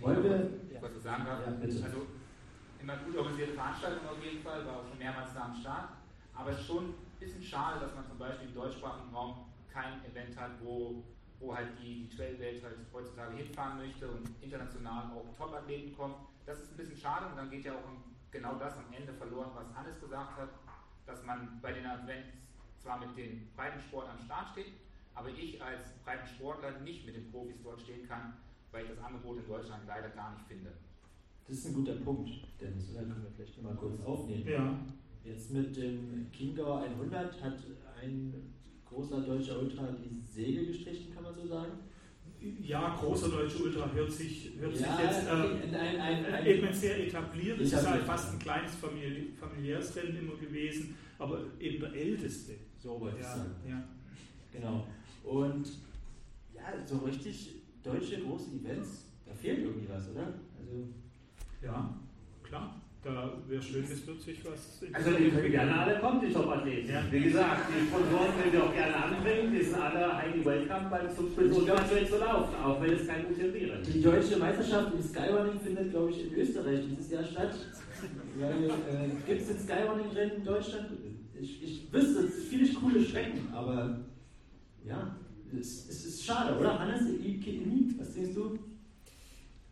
[0.00, 1.40] Wollen wir was ich sagen darf?
[1.46, 1.52] Ja,
[1.84, 2.06] also
[2.78, 5.90] immer gut organisierte Veranstaltung auf jeden Fall, war auch schon mehrmals da am Start.
[6.32, 10.02] Aber es ist schon ein bisschen schade, dass man zum Beispiel im deutschsprachigen Raum kein
[10.06, 11.04] Event hat, wo,
[11.38, 16.14] wo halt die, die Trailwelt halt heutzutage hinfahren möchte und international auch Top-Athleten kommen.
[16.46, 17.84] Das ist ein bisschen schade und dann geht ja auch
[18.30, 20.48] genau das am Ende verloren, was Hannes gesagt hat,
[21.06, 22.32] dass man bei den Events
[22.78, 24.72] zwar mit den Breitensport am Start steht,
[25.14, 28.38] aber ich als Breitensportler nicht mit den Profis dort stehen kann,
[28.72, 30.70] weil ich das Angebot in Deutschland leider gar nicht finde.
[31.46, 32.30] Das ist ein guter Punkt,
[32.60, 34.46] Dennis, oder können wir vielleicht mal kurz aufnehmen.
[34.48, 34.78] Ja.
[35.24, 37.58] Jetzt mit dem Chiemgauer 100 hat
[38.00, 38.52] ein
[38.88, 41.72] großer deutscher Ultra die Segel gestrichen, kann man so sagen?
[42.62, 46.72] Ja, großer deutscher Ultra hört sich, hört Ja, sich jetzt äh, ein- ein- ein- eben
[46.72, 47.60] sehr etabliert.
[47.60, 52.54] Es ist halt fast ein kleines Famili familiäres Rennen immer gewesen, aber eben der älteste.
[52.78, 53.50] So wollte ich ja, sagen.
[53.68, 53.84] ja.
[54.52, 54.86] Genau.
[55.24, 55.68] Und
[56.54, 60.34] ja, so richtig deutsche große Events, da fehlt irgendwie was, oder?
[60.58, 60.88] Also,
[61.62, 61.94] Ja,
[62.42, 62.80] klar.
[63.02, 64.82] Da wäre schön, es wird sich was.
[64.92, 66.90] Also die können gerne alle kommen, die Top-Athleten.
[66.90, 67.02] Ja.
[67.10, 71.08] Wie gesagt, die Sponsoren können wir auch gerne anbringen, die sind alle highly welcome beim
[71.08, 73.94] Zugspitz und aktuell zu laufen, auch wenn es kein UTMB-Rennen ist.
[73.94, 77.54] die deutsche Meisterschaft im Skyrunning findet, glaube ich, in Österreich dieses Jahr statt.
[78.38, 80.88] äh, Gibt es den Skyrunning-Rennen in Deutschland?
[81.40, 83.98] Ich, ich wüsste viele coole Strecken, aber
[84.84, 85.16] ja,
[85.58, 86.78] es, es ist schade, oder?
[86.78, 87.02] Hannes,
[87.98, 88.58] was denkst du?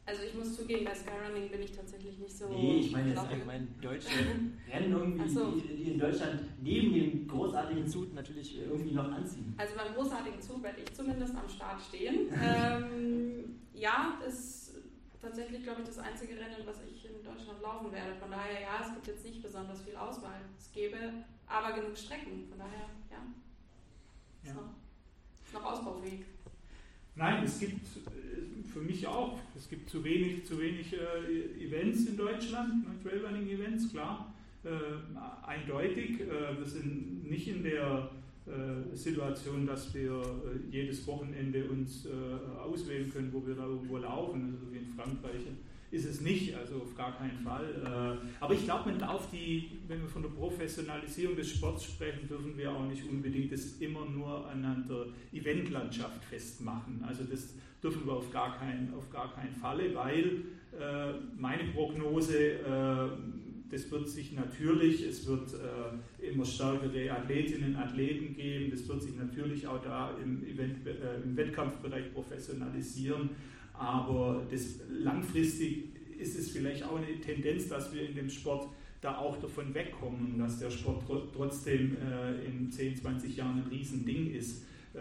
[0.09, 2.49] Also ich muss zugeben, bei Skyrunning bin ich tatsächlich nicht so.
[2.49, 4.09] Nee, ich meine jetzt allgemein deutsche
[4.73, 5.51] Rennen irgendwie, so.
[5.51, 9.53] die, die, in Deutschland neben dem großartigen Zug natürlich irgendwie noch anziehen.
[9.59, 12.29] Also beim großartigen Zug werde ich zumindest am Start stehen.
[12.43, 14.77] ähm, ja, ist
[15.21, 18.15] tatsächlich, glaube ich, das einzige Rennen, was ich in Deutschland laufen werde.
[18.15, 20.41] Von daher, ja, es gibt jetzt nicht besonders viel Auswahl.
[20.59, 20.97] Es gäbe
[21.47, 22.47] aber genug Strecken.
[22.49, 23.21] Von daher, ja.
[24.43, 24.73] Ist, Noch,
[25.49, 26.20] ist noch ausbaufähig.
[27.16, 32.07] Nein, es gibt äh, für mich auch, es gibt zu wenig, zu wenig äh, Events
[32.07, 34.35] in Deutschland, ne, Trailrunning-Events, klar,
[34.65, 34.69] äh,
[35.47, 36.20] eindeutig.
[36.20, 38.11] Äh, wir sind nicht in der
[38.47, 42.07] äh, Situation, dass wir äh, jedes Wochenende uns
[42.62, 45.47] auswählen können, wo wir da irgendwo laufen, also wie in Frankreich
[45.90, 47.65] ist es nicht, also auf gar keinen Fall.
[47.65, 48.93] Äh, aber ich glaube,
[49.32, 53.77] die, wenn wir von der Professionalisierung des Sports sprechen, dürfen wir auch nicht unbedingt das
[53.78, 57.02] immer nur an der Eventlandschaft festmachen.
[57.06, 60.43] Also das dürfen wir auf gar keinen, auf gar keinen Falle, weil
[60.78, 63.09] äh, meine Prognose, äh,
[63.70, 65.51] das wird sich natürlich, es wird
[66.23, 70.78] immer stärkere Athletinnen und Athleten geben, das wird sich natürlich auch da im, Event,
[71.23, 73.28] im Wettkampfbereich professionalisieren.
[73.79, 75.85] Aber das, langfristig
[76.19, 78.69] ist es vielleicht auch eine Tendenz, dass wir in dem Sport
[79.01, 84.33] da auch davon wegkommen, dass der Sport trotzdem äh, in 10, 20 Jahren ein Riesending
[84.33, 84.65] ist,
[84.95, 84.99] äh,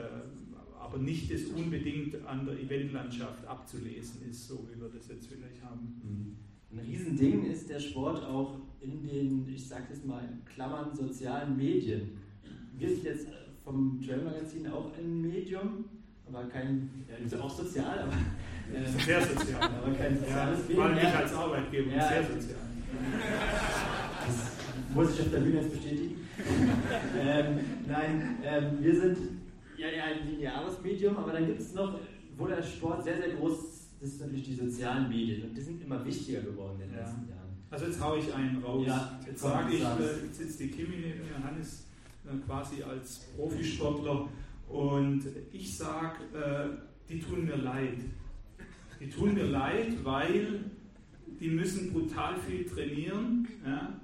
[0.79, 5.61] aber nicht das unbedingt an der Eventlandschaft abzulesen ist, so wie wir das jetzt vielleicht
[5.63, 5.99] haben.
[6.03, 6.77] Mhm.
[6.77, 11.57] Ein Riesending ist der Sport auch in den, ich sage jetzt mal in Klammern, sozialen
[11.57, 12.11] Medien.
[12.77, 13.27] Wir sind jetzt
[13.63, 15.85] vom Trail Magazin auch ein Medium,
[16.27, 18.13] aber kein, ja, auch sozial, aber
[18.99, 19.61] sehr sozial.
[19.61, 22.57] aber kein soziales ja, Vor allem ich als Arbeitgeber ja, sehr sozial.
[24.25, 26.15] Das muss ich auf der Bühne jetzt bestätigen.
[27.19, 29.17] ähm, nein, ähm, wir sind
[29.77, 31.99] ja ein lineares Medium, aber dann gibt es noch,
[32.37, 35.61] wo der Sport sehr, sehr groß ist, das sind natürlich die sozialen Medien und die
[35.61, 37.47] sind immer wichtiger geworden in den letzten Jahren.
[37.69, 38.85] Also jetzt haue ich einen raus.
[38.85, 41.85] Ja, jetzt sage ich, äh, jetzt sitzt die Kimi neben mir, Hannes
[42.25, 44.29] äh, quasi als Profisportler
[44.69, 46.77] und ich sage, äh,
[47.09, 47.97] die tun mir leid.
[48.99, 50.65] Die tun mir leid, weil
[51.39, 53.99] die müssen brutal viel trainieren, ja,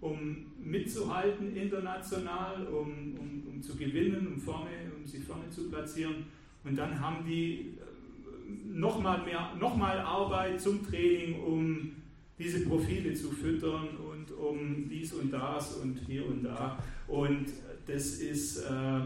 [0.00, 6.26] um mitzuhalten international, um, um, um zu gewinnen, um, vorne, um sich vorne zu platzieren.
[6.64, 9.22] Und dann haben die äh, nochmal
[9.58, 11.92] noch Arbeit zum Training, um
[12.38, 16.78] diese Profile zu füttern und um dies und das und hier und da.
[17.08, 17.46] Und
[17.86, 19.00] das ist, äh,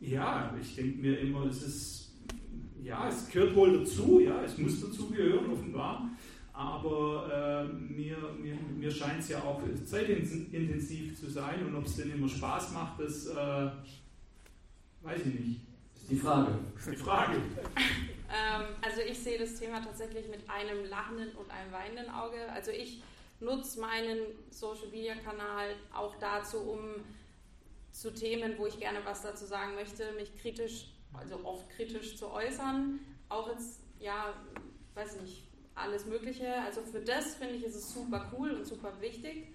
[0.00, 2.05] ja, ich denke mir immer, das ist
[2.86, 6.08] ja, es gehört wohl dazu, ja, es muss dazugehören, offenbar.
[6.52, 11.96] Aber äh, mir, mir, mir scheint es ja auch zeitintensiv zu sein und ob es
[11.96, 13.70] denn immer Spaß macht, das äh,
[15.02, 15.60] weiß ich nicht.
[15.92, 16.58] Das ist die Frage.
[16.74, 17.36] Das ist die Frage.
[17.76, 22.50] ähm, also ich sehe das Thema tatsächlich mit einem lachenden und einem weinenden Auge.
[22.54, 23.02] Also ich
[23.40, 26.78] nutze meinen Social-Media-Kanal auch dazu, um
[27.90, 30.86] zu Themen, wo ich gerne was dazu sagen möchte, mich kritisch
[31.18, 33.00] also oft kritisch zu äußern.
[33.28, 34.34] Auch jetzt, ja,
[34.94, 36.54] weiß nicht, alles Mögliche.
[36.62, 39.48] Also für das finde ich, ist es super cool und super wichtig.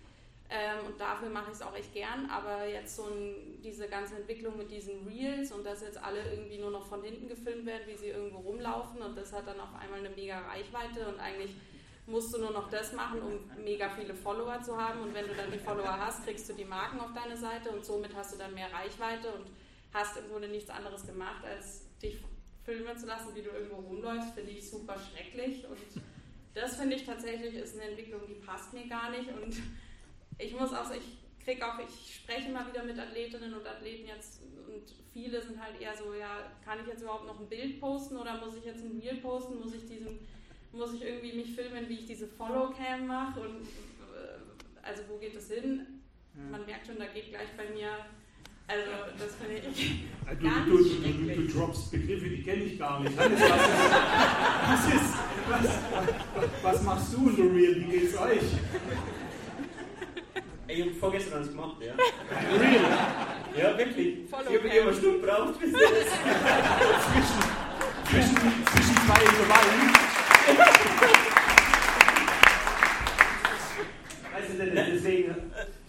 [0.49, 2.29] Ähm, und dafür mache ich es auch echt gern.
[2.29, 6.57] Aber jetzt so ein, diese ganze Entwicklung mit diesen Reels und dass jetzt alle irgendwie
[6.57, 9.73] nur noch von hinten gefilmt werden, wie sie irgendwo rumlaufen und das hat dann auf
[9.79, 11.55] einmal eine mega Reichweite und eigentlich
[12.05, 15.01] musst du nur noch das machen, um mega viele Follower zu haben.
[15.01, 17.85] Und wenn du dann die Follower hast, kriegst du die Marken auf deine Seite und
[17.85, 19.45] somit hast du dann mehr Reichweite und
[19.93, 22.17] hast im Grunde nichts anderes gemacht, als dich
[22.63, 25.65] filmen zu lassen, wie du irgendwo rumläufst, finde ich super schrecklich.
[25.67, 26.03] Und
[26.53, 29.29] das finde ich tatsächlich ist eine Entwicklung, die passt mir gar nicht.
[29.29, 29.55] Und
[30.37, 34.41] ich muss auch, ich kriege auch, ich spreche mal wieder mit Athletinnen und Athleten jetzt
[34.67, 38.17] und viele sind halt eher so, ja, kann ich jetzt überhaupt noch ein Bild posten
[38.17, 39.59] oder muss ich jetzt ein Reel posten?
[39.59, 40.19] Muss ich diesen,
[40.71, 43.41] muss ich irgendwie mich filmen, wie ich diese Follow-Cam mache?
[43.41, 46.01] Und äh, also wo geht es hin?
[46.49, 48.05] Man merkt schon, da geht gleich bei mir
[48.67, 50.05] also, das finde ich.
[50.39, 53.17] Du, du, du, du, droppst Begriffe, die kenne ich gar nicht.
[53.17, 53.27] Was,
[54.87, 55.13] ist,
[55.49, 55.67] was,
[56.63, 57.75] was machst du in The Real?
[57.75, 58.39] Wie geht's euch?
[60.67, 61.93] Ey, ich habe vorgestern alles gemacht, ja.
[62.57, 62.81] Real?
[63.57, 64.29] Ja, wirklich.
[64.29, 65.81] Follow ich habe eine Stunde gebraucht, bis das.
[67.11, 67.41] zwischen,
[68.09, 68.35] zwischen,
[68.71, 69.91] zwischen zwei Intervallen.
[74.31, 75.35] Weißt du, deswegen,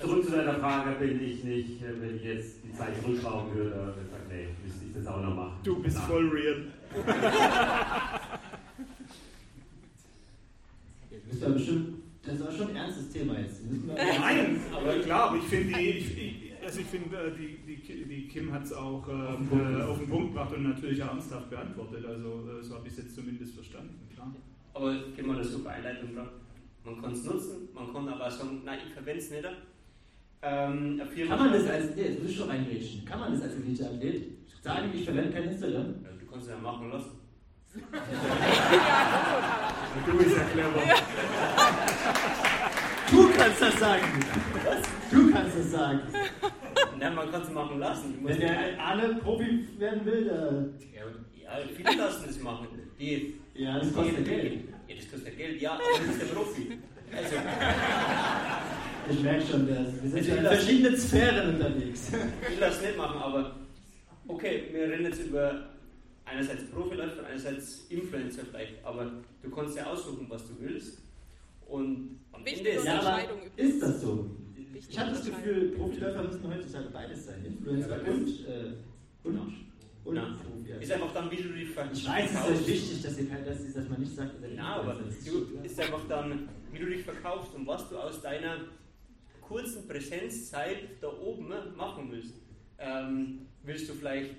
[0.01, 4.29] zurück zu deiner Frage, bin ich nicht, wenn ich jetzt Zeit zurückschrauben würde, und gesagt,
[4.29, 5.53] nee, müsste ich das auch noch machen.
[5.63, 6.67] Du bist voll real.
[11.11, 11.95] Jetzt müsst ihr bestimmt
[12.25, 13.61] Das ist aber schon ein ernstes Thema jetzt.
[13.87, 18.29] Nein, aber klar, aber ich finde die, ich, also ich find, äh, die, die, die
[18.29, 22.05] Kim hat es auch ähm, äh, auf den Punkt gebracht und natürlich auch ernsthaft beantwortet.
[22.07, 24.33] Also äh, so habe ich es jetzt zumindest verstanden, klar.
[24.75, 26.29] Aber ich gebe mal eine super Einleitung drauf.
[26.85, 29.45] Man kann es nutzen, man kann aber sagen, nein, ich verwende es nicht.
[30.45, 34.25] Ähm, kann man das als, nee, das ist schon reingrätschen, kann man das als Elite-Athlet
[34.61, 35.95] sagen, ich verwende kein Instagram?
[36.03, 37.13] Ja, du kannst es ja machen lassen.
[40.07, 40.83] du bist ja clever.
[43.11, 44.05] Du kannst das sagen.
[44.65, 44.83] Was?
[45.11, 46.01] Du kannst das sagen.
[46.99, 48.19] Nein, man kann es machen lassen.
[48.23, 50.65] Wenn der alle Profi werden will, der.
[50.93, 51.03] Ja,
[51.77, 52.67] viele lassen das machen.
[52.99, 54.65] Die, ja, das kostet die, Geld.
[54.89, 56.79] Ja, das kostet Geld, ja, aber du bist der Profi.
[57.15, 57.37] Also,
[59.11, 62.13] ich merke schon, wir sind in verschiedenen Sphären unterwegs.
[62.43, 63.57] Ich will das nicht machen, aber
[64.29, 65.69] okay, wir reden jetzt über
[66.25, 69.11] einerseits Profiläufer, einerseits Influencer vielleicht, aber
[69.43, 70.99] du kannst ja aussuchen, was du willst.
[71.67, 73.19] Und am Wichtige Ende ist ja,
[73.57, 74.31] ist das so?
[74.89, 77.45] Ich habe das Gefühl, Profiläufer müssen heutzutage beides sein.
[77.45, 78.73] Influencer und, äh,
[79.25, 79.39] und,
[80.05, 80.23] und ja.
[80.23, 80.83] Profi.
[80.83, 82.03] Ist einfach dann, wie du die verkaufst.
[82.03, 84.99] Ich weiß, es ist wichtig, dass, ihr, dass, dass man nicht sagt, dass Ja, aber
[85.63, 88.57] ist einfach dann, wie du dich verkaufst und was du aus deiner
[89.43, 92.35] kurzen Präsenzzeit da oben machen willst.
[92.79, 94.31] Ähm, willst du vielleicht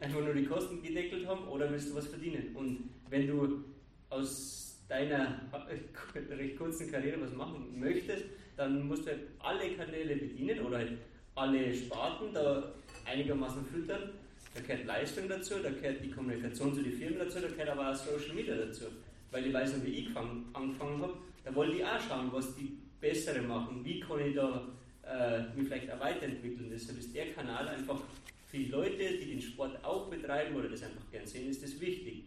[0.00, 2.54] einfach nur die Kosten gedeckelt haben oder willst du was verdienen?
[2.54, 3.64] Und wenn du
[4.10, 5.40] aus deiner
[6.30, 8.24] recht kurzen Karriere was machen möchtest,
[8.56, 10.92] dann musst du halt alle Kanäle bedienen oder halt
[11.34, 12.74] alle Sparten da
[13.04, 14.10] einigermaßen füttern.
[14.54, 17.90] Da gehört Leistung dazu, da gehört die Kommunikation zu den Firmen dazu, da gehört aber
[17.90, 18.84] auch Social Media dazu.
[19.30, 22.76] Weil ich weiß noch, wie ich angefangen habe, da wollte ich auch schauen, was die
[23.02, 24.64] Bessere machen, wie kann ich da
[25.04, 26.70] äh, mich vielleicht auch weiterentwickeln.
[26.70, 28.00] Deshalb ist der Kanal einfach
[28.46, 31.78] für die Leute, die den Sport auch betreiben oder das einfach gern sehen, ist das
[31.80, 32.24] wichtig.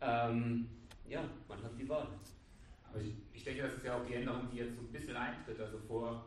[0.00, 0.68] Ähm,
[1.08, 2.06] ja, man hat die Wahl.
[2.88, 5.16] Aber ich, ich, denke, das ist ja auch die Änderung, die jetzt so ein bisschen
[5.16, 5.60] eintritt.
[5.60, 6.24] Also vor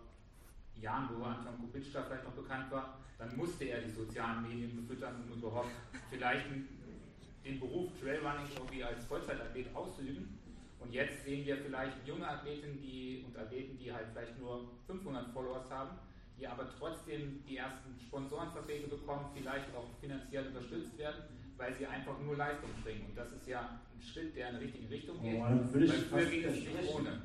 [0.82, 4.76] Jahren, wo Anton Kubitsch da vielleicht noch bekannt war, dann musste er die sozialen Medien
[4.76, 5.72] befüttern und überhaupt
[6.10, 6.46] vielleicht
[7.46, 10.40] den Beruf Trailrunning irgendwie als Vollzeitathlet ausüben.
[10.84, 15.32] Und jetzt sehen wir vielleicht junge Athleten die, und Athleten, die halt vielleicht nur 500
[15.32, 15.98] Followers haben,
[16.38, 21.24] die aber trotzdem die ersten Sponsorenverträge bekommen, vielleicht auch finanziell unterstützt werden,
[21.58, 23.06] weil sie einfach nur Leistung bringen.
[23.08, 25.40] Und das ist ja ein Schritt, der in die richtige Richtung geht.
[25.40, 27.22] Oh, dann würde ich früher ging es nicht ohne.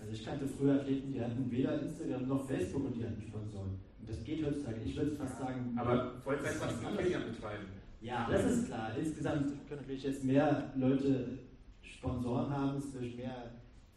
[0.00, 3.80] Also ich kannte früher Athleten, die hatten weder Instagram noch Facebook und die hatten Sponsoren.
[3.98, 4.80] Und das geht heutzutage.
[4.84, 5.74] Ich würde fast sagen.
[5.78, 7.66] Aber Vollzeit kannst du betreiben.
[8.02, 8.92] Ja, das ist klar.
[8.98, 11.38] Insgesamt können natürlich jetzt mehr Leute
[12.04, 13.50] Sponsoren haben, es wird mehr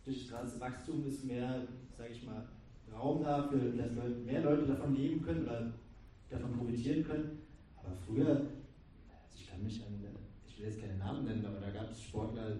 [0.05, 1.67] durch das Wachstum ist mehr,
[1.97, 2.47] sage ich mal,
[2.93, 3.91] Raum dafür, dass
[4.25, 5.73] mehr Leute davon leben können oder
[6.29, 7.39] davon profitieren können.
[7.84, 9.99] Aber früher, also ich kann mich an,
[10.47, 12.53] ich will jetzt keine Namen nennen, aber da gab es Sportler,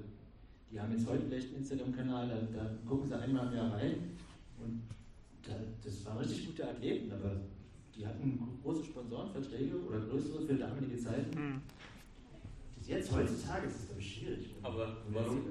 [0.70, 3.96] die haben jetzt heute vielleicht einen Instagram-Kanal, da, da, gucken sie einmal im Jahr rein
[4.62, 4.82] und
[5.44, 7.38] da, das waren richtig gute Athleten, aber
[7.96, 11.62] die hatten große Sponsorenverträge oder größere für damalige Zeiten.
[12.88, 14.56] Jetzt heutzutage ist es glaube ich schwierig.
[14.64, 15.44] Aber warum?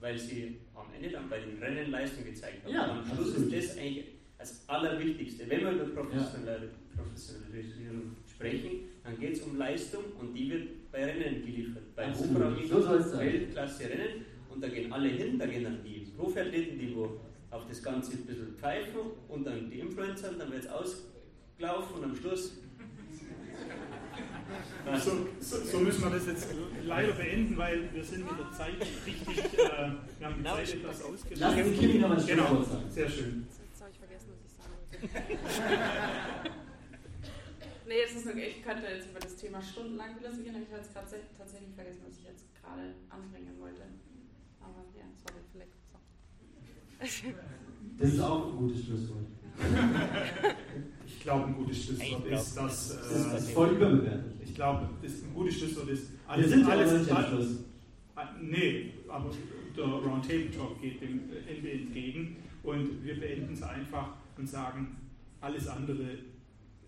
[0.00, 2.72] Weil sie am Ende dann bei den Rennen Leistung gezeigt haben.
[2.72, 4.06] Ja, am Schluss ist das eigentlich
[4.38, 5.48] das Allerwichtigste.
[5.48, 8.70] Wenn wir über Professionalisierung sprechen,
[9.02, 11.82] dann geht es um Leistung und die wird bei Rennen geliefert.
[11.96, 16.94] Bei hochrangigen so Weltklasse-Rennen und da gehen alle hin, da gehen dann die Profiathleten, die
[16.94, 17.18] wo
[17.50, 21.96] auf das Ganze ein bisschen pfeifen und dann die Influencer, und dann wird es ausgelaufen
[21.96, 22.52] und am Schluss
[24.98, 26.48] so, so, so, müssen wir das jetzt
[26.84, 31.02] leider beenden, weil wir sind mit der Zeit richtig, äh, wir haben die Zeit etwas
[31.02, 31.40] ausgeschöpft.
[31.40, 33.46] Lass den Kimi noch mal Genau, sehr schön.
[33.48, 36.50] Jetzt habe ich vergessen, was ich sagen wollte.
[37.88, 38.48] nee, das ist okay.
[38.56, 41.08] Ich könnte jetzt über das Thema stundenlang philosophieren, aber ich habe jetzt gerade
[41.38, 43.82] tatsächlich vergessen, was ich jetzt gerade anbringen wollte.
[44.60, 47.28] Aber ja, sorry, vielleicht so.
[47.98, 49.26] Das ist auch ein gutes Schlusswort.
[51.24, 52.90] ich glaube, ein gutes Schlusswort ist, dass.
[52.90, 52.96] Äh,
[53.32, 54.34] das ist voll überbewertet.
[54.44, 56.08] Ich glaube, ein gutes Schlusswort ist.
[56.28, 57.64] Alles, Wir sind alles, alles, alles Schluss.
[58.42, 59.30] Nee, aber
[59.74, 64.96] der Roundtable Talk geht dem Ende entgegen und wir beenden es einfach und sagen,
[65.40, 66.02] alles andere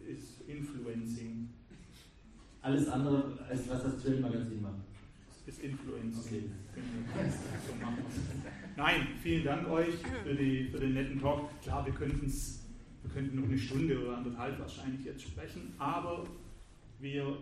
[0.06, 1.48] ist Influencing.
[2.60, 4.74] Alles andere, als was das Trail-Magazin macht.
[5.46, 6.20] Ist Influencing.
[6.26, 6.42] Okay.
[7.80, 8.04] Machen
[8.76, 9.94] Nein, vielen Dank euch
[10.24, 11.48] für, die, für den netten Talk.
[11.62, 12.28] Klar, wir könnten
[13.06, 16.24] wir könnten noch eine Stunde oder anderthalb wahrscheinlich jetzt sprechen, aber
[16.98, 17.38] wir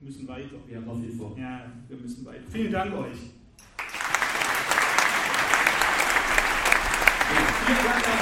[0.00, 0.56] müssen weiter.
[0.66, 1.36] Wir haben noch viel vor.
[1.38, 2.42] Ja, wir müssen weiter.
[2.50, 3.16] Vielen Dank euch.
[7.64, 8.18] Vielen Dank an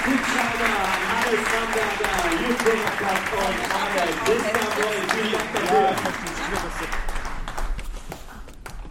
[2.22, 2.84] an Jürgen.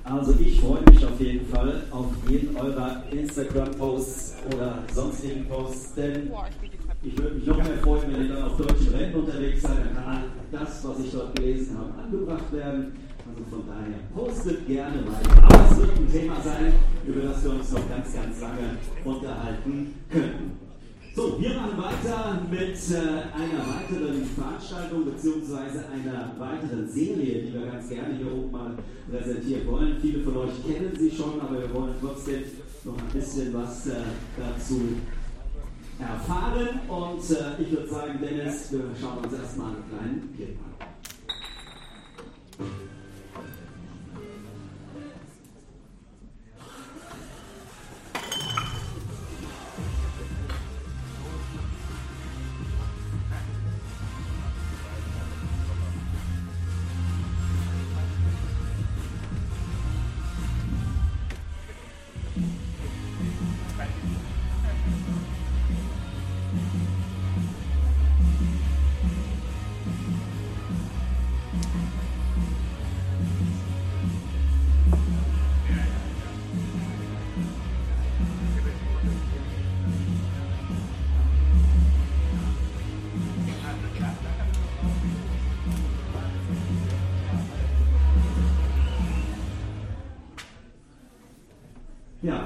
[0.03, 5.95] Also ich freue mich auf jeden jeden Fall auf jeden eurer Instagram-Posts oder sonstigen Posts,
[5.95, 6.31] denn
[7.03, 9.95] ich würde mich noch mehr freuen, wenn ihr dann auf deutschen Rennen unterwegs seid, dann
[9.95, 12.93] kann das, was ich dort gelesen habe, angebracht werden.
[13.27, 15.43] Also von daher postet gerne weiter.
[15.43, 16.73] Aber es wird ein Thema sein,
[17.05, 20.51] über das wir uns noch ganz, ganz lange unterhalten könnten.
[21.15, 25.77] So, wir machen weiter mit äh, einer weiteren Veranstaltung bzw.
[25.93, 28.71] einer weiteren Serie, die wir ganz gerne hier oben mal
[29.11, 29.97] präsentieren wollen.
[30.01, 32.41] Viele von euch kennen sie schon, aber wir wollen trotzdem
[32.83, 33.93] noch ein bisschen was äh,
[34.37, 34.81] dazu
[35.99, 36.79] erfahren.
[36.87, 40.92] Und äh, ich würde sagen, Dennis, wir schauen uns erstmal einen kleinen Clip an.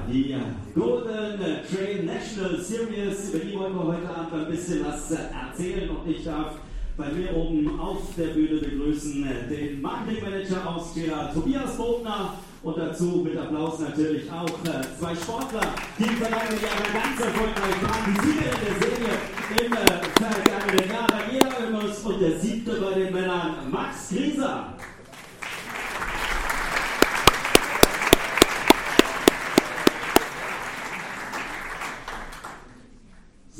[0.08, 0.36] Die
[0.74, 1.40] Golden
[1.70, 6.24] Trail National Series, über die wollen wir heute Abend ein bisschen was erzählen und ich
[6.24, 6.54] darf
[6.96, 13.38] bei mir oben auf der Bühne begrüßen den Marketingmanager Austria Tobias Bogner und dazu mit
[13.38, 15.62] Applaus natürlich auch äh, zwei Sportler,
[16.00, 18.04] die im vergangenen Jahr ganz erfolgreich waren.
[18.08, 19.14] Die Siegerin der Serie
[19.60, 19.86] im äh,
[20.18, 24.74] vergangenen Jahr, Daniela Oemus und der siebte bei den Männern, Max Grieser.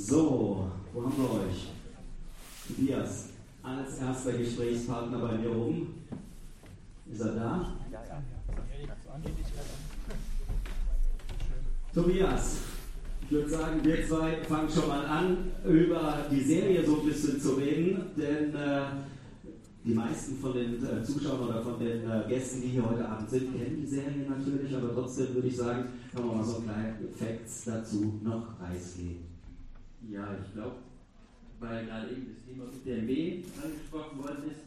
[0.10, 1.68] So, wo haben wir euch?
[2.66, 3.26] Tobias,
[3.62, 5.96] als erster Gesprächspartner bei mir oben.
[7.12, 7.74] Ist er da?
[11.94, 12.58] Tobias,
[13.22, 17.42] ich würde sagen, wir zwei fangen schon mal an, über die Serie so ein bisschen
[17.42, 18.82] zu reden, denn äh,
[19.84, 23.30] die meisten von den äh, Zuschauern oder von den äh, Gästen, die hier heute Abend
[23.30, 26.64] sind, kennen die Serie natürlich, aber trotzdem würde ich sagen, kann man mal so einen
[26.64, 29.37] kleinen Facts dazu noch preisgeben.
[30.02, 30.78] Ja, ich glaube,
[31.60, 34.64] weil gerade eben das Thema mit der MB angesprochen worden ist,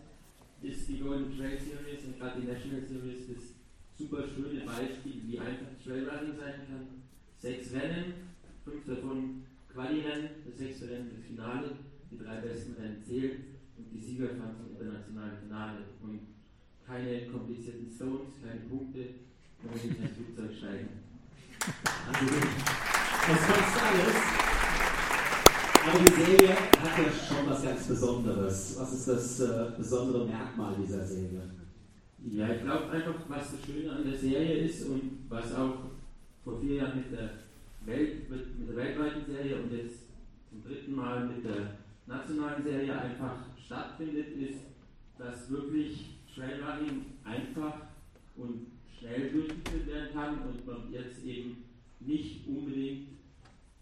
[0.63, 3.55] ist die Golden Trail Series und gerade die National Series das
[3.97, 6.87] super schöne Beispiel, wie einfach Trailrunning sein kann.
[7.39, 8.15] Sechs Rennen,
[8.65, 9.43] fünf davon
[9.73, 11.77] Quali-Rennen, das sechste Rennen das Finale,
[12.11, 13.45] die drei besten Rennen zählen
[13.79, 15.79] und die Sieger fahren zum internationalen Finale.
[16.03, 16.21] Und
[16.87, 19.07] keine komplizierten Stones, keine Punkte,
[19.63, 20.89] man muss nicht ins Flugzeug steigen.
[22.11, 24.51] Also, das passt alles.
[25.83, 28.77] Aber die Serie hat ja schon was ganz Besonderes.
[28.79, 31.43] Was ist das äh, besondere Merkmal dieser Serie?
[32.31, 35.77] Ja, ich glaube einfach, was das Schöne an der Serie ist und was auch
[36.45, 37.31] vor vier Jahren mit der,
[37.87, 40.01] Welt, mit, mit der weltweiten Serie und jetzt
[40.51, 44.61] zum dritten Mal mit der nationalen Serie einfach stattfindet, ist,
[45.17, 47.81] dass wirklich Trailrunning einfach
[48.37, 48.67] und
[48.99, 51.65] schnell durchgeführt werden kann und man jetzt eben
[52.01, 53.20] nicht unbedingt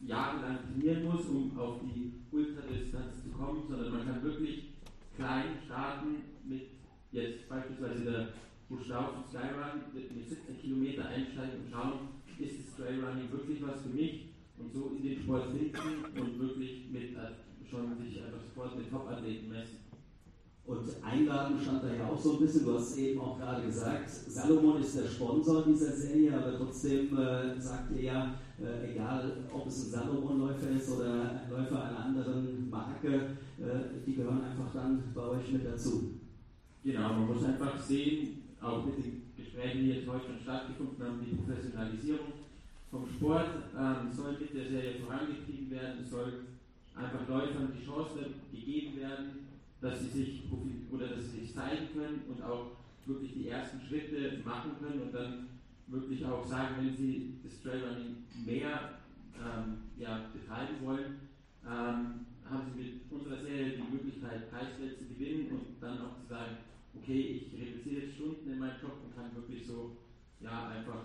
[0.01, 4.75] jahrelang trainieren muss, um auf die Ultradistanz zu kommen, sondern man kann wirklich
[5.16, 6.69] klein starten mit
[7.11, 8.29] jetzt beispielsweise der
[8.69, 11.99] Buschlauf Skyrun mit 17 Kilometer einsteigen und schauen,
[12.39, 16.91] ist das Trailrunning wirklich was für mich und so in den Sport finden und wirklich
[16.91, 19.78] mit äh, schon sich einfach sofort mit Top-Athleten messen.
[20.69, 24.11] Und Einladen stand da ja auch so ein bisschen, du hast eben auch gerade gesagt,
[24.11, 29.66] Salomon ist der Sponsor dieser Serie, aber trotzdem äh, sagt ihr ja, äh, egal ob
[29.66, 35.05] es ein Salomon-Läufer ist oder ein Läufer einer anderen Marke, äh, die gehören einfach dann
[35.15, 36.11] bei euch mit dazu.
[36.85, 41.24] Genau, man muss einfach sehen, auch mit den Gesprächen, die jetzt heute schon stattgefunden haben,
[41.24, 42.32] die Professionalisierung
[42.90, 46.45] vom Sport ähm, soll mit der Serie vorangetrieben werden, soll
[46.95, 48.19] einfach Läufern die Chance
[48.53, 49.48] gegeben werden,
[49.81, 50.43] dass sie sich
[50.91, 52.73] oder dass sie sich zeigen können und auch
[53.07, 55.49] wirklich die ersten Schritte machen können und dann
[55.87, 58.99] wirklich auch sagen, wenn sie das Trailrunning mehr
[59.37, 61.21] ähm, ja, betreiben wollen,
[61.65, 66.27] ähm, haben sie mit unserer Serie die Möglichkeit, Preisgeld zu gewinnen und dann auch zu
[66.29, 66.57] sagen,
[66.95, 69.97] okay, ich reduziere jetzt Stunden in meinem Job und kann wirklich so
[70.41, 71.05] ja, einfach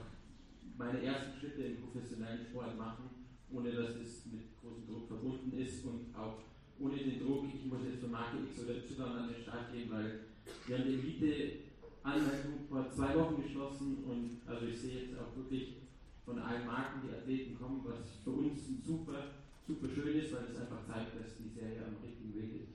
[0.78, 3.10] meine ersten Schritte im professionellen Sport machen,
[3.52, 6.40] ohne dass es mit großem Druck verbunden ist und auch
[6.84, 9.90] ohne den Druck, ich muss jetzt für Marke X oder Y an den Start gehen,
[9.90, 10.20] weil
[10.68, 11.64] wir haben die Elite
[12.04, 15.78] Anmeldung vor zwei Wochen geschlossen und also ich sehe jetzt auch wirklich
[16.26, 20.60] von allen Marken die Athleten kommen, was für uns super, super schön ist, weil es
[20.60, 22.74] einfach zeigt, dass die Serie am richtigen Weg ist.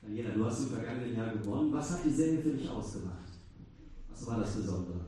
[0.00, 1.72] Daniela, du hast im vergangenen Jahr gewonnen.
[1.72, 3.38] Was hat die Serie für dich ausgemacht?
[4.08, 5.06] Was war das Besondere?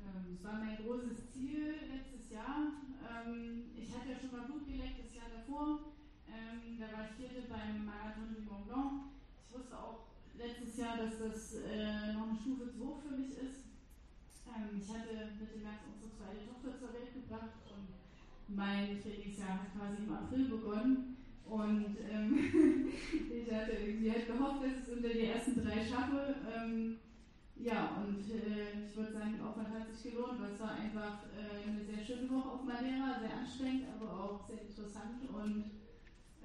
[0.00, 2.72] Ähm, es war mein großes Ziel letztes Jahr.
[3.04, 5.97] Ähm, ich hatte ja schon mal Blut geleckt das Jahr davor.
[6.28, 9.12] Ähm, da war ich Vierte beim Marathon du Mont Blanc.
[9.42, 13.32] Ich wusste auch letztes Jahr, dass das äh, noch eine Stufe zu hoch für mich
[13.32, 13.66] ist.
[14.44, 17.88] ich hatte Mitte März unsere zweite Tochter zur Welt gebracht und
[18.54, 21.16] mein Trainingsjahr hat quasi im April begonnen.
[21.44, 22.36] Und ähm,
[23.32, 26.36] ich hatte irgendwie halt gehofft, dass ich es unter die ersten drei schaffe.
[26.44, 26.98] Ähm,
[27.56, 31.24] ja, und äh, ich würde sagen, der Aufwand hat sich gelohnt, weil es war einfach
[31.34, 35.24] äh, eine sehr schöne Woche auf Madeira, sehr anstrengend, aber auch sehr interessant.
[35.32, 35.64] Und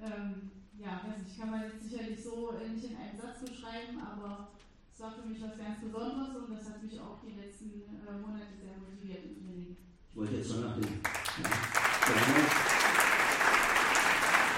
[0.00, 4.48] ähm, ja, weiß nicht, kann man jetzt sicherlich so nicht in einem Satz beschreiben, aber
[4.92, 8.18] es war für mich was ganz Besonderes und das hat mich auch die letzten äh,
[8.18, 9.76] Monate sehr motiviert im Training.
[10.10, 10.84] Ich wollte jetzt schon nach dem.
[10.84, 11.50] Ja.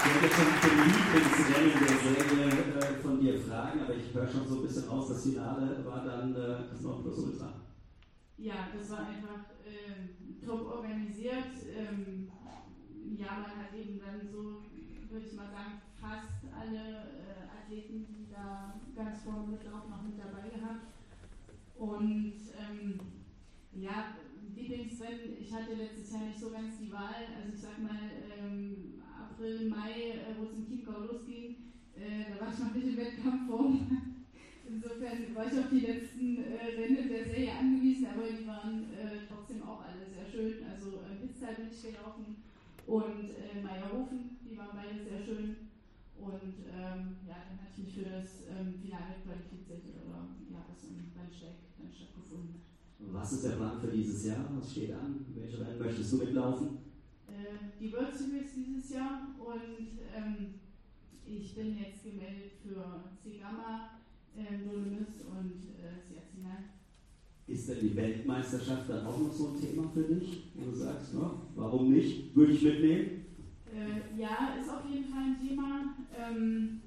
[0.06, 2.46] Ich werde schon nach dem Lieblingsrennen der Serie
[2.78, 6.04] äh, von dir fragen, aber ich höre schon so ein bisschen raus, das Finale war
[6.04, 7.52] dann äh, das Nonplusultra.
[8.38, 11.56] Ja, das war einfach äh, top organisiert.
[11.74, 12.30] Ähm,
[13.16, 14.62] ja, man hat eben dann so,
[15.10, 20.02] würde ich mal sagen, fast alle äh, Athleten, die da ganz vorne mit drauf noch
[20.02, 20.86] mit dabei gehabt.
[21.78, 23.00] Und ähm,
[23.72, 24.16] ja,
[24.54, 27.28] Lieblingsrennen, ich hatte letztes Jahr nicht so ganz die Wahl.
[27.36, 28.08] Also ich sag mal,
[28.38, 31.56] ähm, April, Mai, äh, wo es im Chiemgau losging,
[31.94, 33.80] äh, da war ich noch nicht in Wettkampfform.
[34.68, 39.22] Insofern war ich auf die letzten äh, Rennen der Serie angewiesen, aber die waren äh,
[39.28, 40.64] trotzdem auch alle sehr schön.
[40.64, 42.36] Also äh, Pitztal bin ich gelaufen
[42.86, 45.68] und äh, Meierhofen, die waren beide sehr schön.
[46.16, 50.88] Und ähm, ja, dann hatte ich mich für das ähm, Finale qualifiziert oder ja, das
[50.88, 52.64] in Rennsteig dann stattgefunden.
[53.12, 54.48] Was ist der Plan für dieses Jahr?
[54.56, 55.26] Was steht an?
[55.36, 56.68] Welche Rennen möchtest du mitlaufen?
[57.28, 60.54] Äh, die World Series dieses Jahr und ähm,
[61.26, 64.00] ich bin jetzt gemeldet für C-Gamma,
[64.34, 66.64] äh, Dolomis und äh, Siazinal.
[67.46, 71.12] Ist denn die Weltmeisterschaft dann auch noch so ein Thema für dich, wo du sagst,
[71.12, 72.34] no, warum nicht?
[72.34, 73.25] Würde ich mitnehmen?
[73.76, 75.94] Äh, ja, ist auf jeden Fall ein Thema.
[76.16, 76.80] Ähm,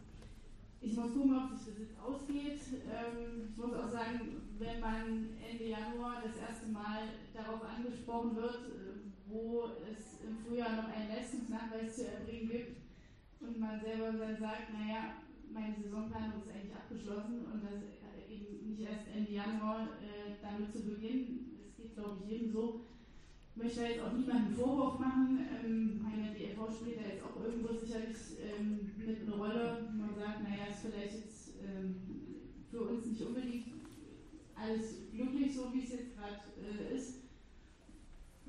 [0.81, 2.61] ich muss gucken, ob sich das jetzt ausgeht.
[2.89, 8.73] Ähm, ich muss auch sagen, wenn man Ende Januar das erste Mal darauf angesprochen wird,
[8.73, 12.77] äh, wo es im Frühjahr noch einen Leistungsnachweis zu erbringen gibt
[13.39, 15.21] und man selber dann sagt, naja,
[15.53, 17.85] meine Saisonplanung ist eigentlich abgeschlossen und das
[18.29, 22.81] eben nicht erst Ende Januar äh, damit zu beginnen, das geht glaube ich jedem so.
[23.51, 25.41] Ich möchte jetzt auch niemanden Vorwurf machen.
[25.63, 29.87] Ähm, meine DFV spielt da jetzt auch irgendwo sicherlich ähm, mit einer Rolle.
[29.97, 31.95] Man sagt, naja, ist vielleicht jetzt ähm,
[32.69, 33.65] für uns nicht unbedingt
[34.55, 37.15] alles glücklich, so wie es jetzt gerade äh, ist.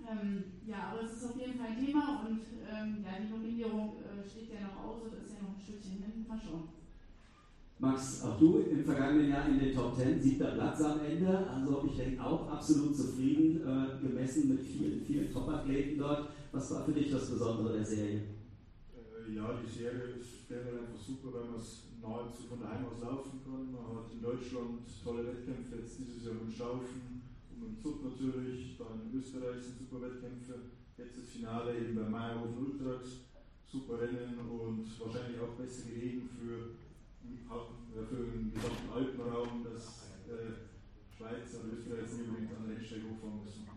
[0.07, 3.97] Ähm, ja, aber es ist auf jeden Fall ein Thema und ähm, ja, die Nominierung
[4.01, 6.27] äh, steht ja noch aus und ist ja noch ein Stückchen hin.
[6.27, 6.41] Mal.
[7.81, 11.49] Max, auch du im vergangenen Jahr in den Top 10, siebter Platz am Ende.
[11.49, 16.29] Also ich denke auch absolut zufrieden, äh, gemessen mit vielen, vielen Top-Athleten dort.
[16.53, 18.21] Was war für dich das Besondere der Serie?
[18.93, 23.01] Äh, ja, die Serie ist generell einfach super, weil man es nahezu von daheim aus
[23.01, 23.73] laufen kann.
[23.73, 27.23] Man hat in Deutschland tolle Wettkämpfe, jetzt dieses Jahr mit Schaufen
[27.61, 32.61] und Zug natürlich, dann in Österreich sind super Wettkämpfe, jetzt das Finale eben bei Meyerhofen
[32.61, 33.25] Ultrax,
[33.65, 36.77] super Rennen und wahrscheinlich auch bessere Regen für,
[38.11, 40.67] für den gesamten Alpenraum, dass äh,
[41.15, 43.71] Schweiz und Österreich nicht unbedingt an der Rennstrecke hochfahren müssen.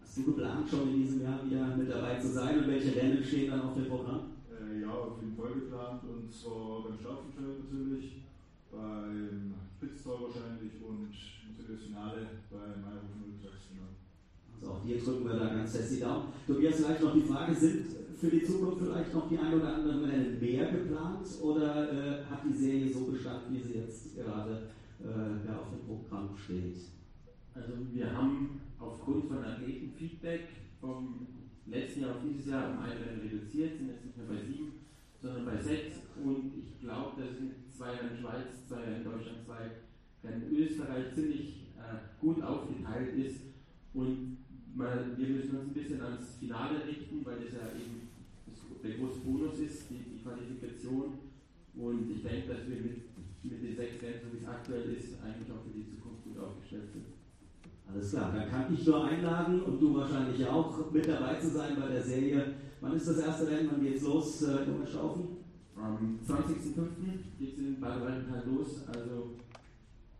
[0.00, 3.24] Hast du geplant, schon in diesem Jahr wieder mit dabei zu sein und welche Rennen
[3.24, 4.36] stehen dann auf dem Programm?
[4.50, 8.22] Äh, ja, auf jeden Fall geplant und zwar beim Staffelfeld natürlich,
[8.70, 13.72] beim Pitztal wahrscheinlich und natürlich das Finale bei Mayhofen Ultrax.
[14.52, 16.28] Also auch dir drücken wir da ganz fest die Daumen.
[16.46, 17.86] Tobias, vielleicht noch die Frage, sind
[18.22, 21.26] für die Zukunft vielleicht noch die ein oder anderen Rennen mehr geplant?
[21.42, 24.68] Oder äh, hat die Serie so gestanden, wie sie jetzt gerade
[25.02, 26.76] äh, ja, auf dem Programm steht?
[27.52, 30.48] Also wir haben aufgrund von Athletenfeedback
[30.80, 31.26] vom
[31.66, 34.72] letzten Jahr auf dieses Jahr um ein Rennen reduziert, sind jetzt nicht mehr bei sieben,
[35.20, 35.96] sondern bei sechs.
[36.24, 39.68] Und ich glaube, das sind zwei Rennen Schweiz, zwei Rennen Deutschland, zwei
[40.22, 43.40] Rennen Österreich ziemlich äh, gut aufgeteilt ist.
[43.92, 44.36] Und
[44.76, 48.11] man, wir müssen uns ein bisschen ans Finale richten, weil das ja eben
[48.90, 51.18] große Bonus ist, die, die Qualifikation.
[51.74, 53.00] Und ich denke, dass wir mit,
[53.42, 56.38] mit den sechs Rennen, so wie es aktuell ist, eigentlich auch für die Zukunft gut
[56.38, 57.06] aufgestellt sind.
[57.88, 61.76] Alles klar, dann kann ich nur einladen und du wahrscheinlich auch mit dabei zu sein
[61.78, 62.54] bei der Serie.
[62.80, 63.70] Wann ist das erste Rennen?
[63.70, 65.42] Wann geht's los, äh, Junge Staufen?
[65.76, 67.38] Am 20.05.
[67.38, 69.36] geht es in Baden-Württemberg los, also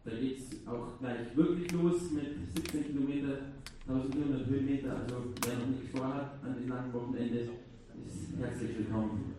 [0.04, 3.38] da geht es auch gleich wirklich los mit 17 Kilometer,
[3.86, 4.96] 1400 Höhenmeter.
[4.96, 7.48] Also wer noch nichts vorhat an diesem langen Wochenende,
[8.40, 9.34] herzlich willkommen.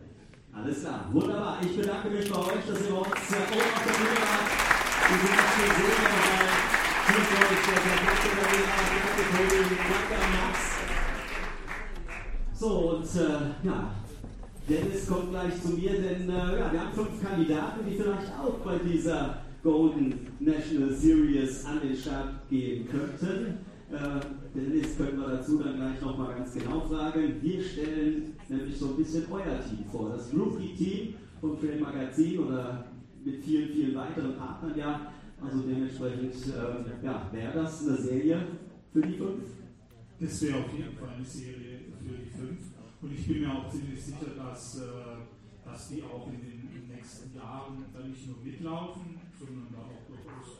[0.53, 1.59] Alles klar, wunderbar.
[1.61, 4.47] Ich bedanke mich bei euch, dass ihr bei uns äh, oben auf der Bühne wart.
[5.09, 6.73] Wir sind jetzt hier sehr dabei.
[7.05, 10.55] Tschüss euch, der Danke Verena, danke Tobi, danke an Max.
[12.53, 13.77] So, und äh, ja,
[14.69, 18.59] Dennis kommt gleich zu mir, denn äh, ja, wir haben fünf Kandidaten, die vielleicht auch
[18.63, 23.57] bei dieser Golden National Series an den Start gehen könnten.
[23.91, 24.19] Äh,
[24.55, 27.35] Dennis können wir dazu dann gleich nochmal ganz genau fragen.
[27.41, 30.09] Wir stellen nämlich so ein bisschen euer Team vor.
[30.09, 32.85] Das Rookie-Team vom Trail Magazin oder
[33.23, 35.13] mit vielen, vielen weiteren Partnern ja.
[35.41, 38.47] Also dementsprechend äh, ja, wäre das eine Serie
[38.91, 39.43] für die fünf?
[40.19, 42.59] Das wäre auf jeden Fall eine Serie für die fünf.
[43.01, 44.85] Und ich bin mir auch ziemlich sicher, dass, äh,
[45.65, 46.63] dass die auch in den,
[47.03, 50.59] nächsten Jahren dann nicht nur mitlaufen, sondern da auch durchaus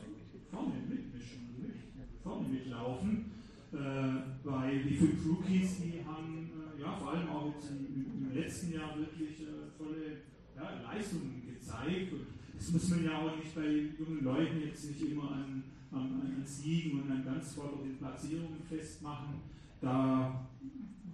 [0.50, 3.32] vorne mitmischen, mit, vorne mitlaufen.
[3.72, 6.43] Äh, weil die fünf Rookies, die haben
[6.84, 10.22] ja vor allem auch jetzt im, im letzten Jahr wirklich äh, tolle
[10.56, 12.12] ja, Leistungen gezeigt.
[12.12, 13.66] Und das muss man ja auch nicht bei
[13.98, 19.40] jungen Leuten jetzt nicht immer an, an, an Siegen und an ganz vorderen Platzierungen festmachen.
[19.80, 20.46] Da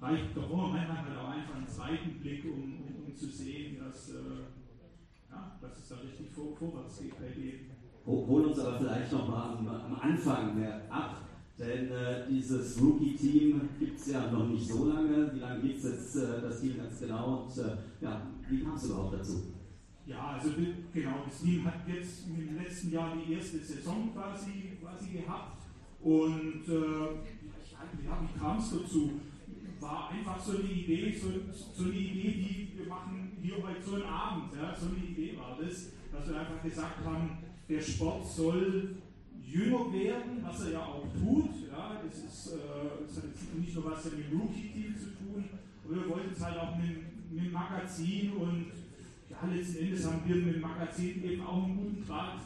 [0.01, 4.11] reicht doch manchmal halt auch einfach einen zweiten Blick, um, um, um zu sehen, dass,
[4.11, 4.15] äh,
[5.31, 7.71] ja, dass es da richtig vor, vorwärts geht bei denen.
[8.07, 11.23] Holen uns aber vielleicht nochmal am, am Anfang mehr ab,
[11.61, 15.31] denn äh, dieses Rookie-Team gibt es ja noch nicht so lange.
[15.35, 17.45] Wie lange gibt es jetzt äh, das Team ganz genau?
[17.45, 19.53] Und äh, ja, wie kam es überhaupt dazu?
[20.07, 20.51] Ja, also
[20.93, 25.63] genau, das Team hat jetzt im letzten Jahr die erste Saison quasi, quasi gehabt.
[26.01, 27.05] Und äh,
[28.05, 29.11] ja, wie kam es dazu?
[29.81, 31.29] war einfach so eine Idee, so,
[31.75, 34.53] so, eine Idee, die wir machen hier heute so einen Abend.
[34.55, 37.39] Ja, so eine Idee war das, dass wir einfach gesagt haben,
[37.69, 38.97] der Sport soll
[39.51, 41.51] jünger werden, was er ja auch tut.
[41.71, 45.45] Ja, das, ist, äh, das hat jetzt nicht nur was mit dem Rookie-Team zu tun,
[45.85, 48.67] aber wir wollten es halt auch mit, mit dem Magazin und
[49.29, 52.41] ja, letzten Endes haben wir mit dem Magazin eben auch einen guten Draht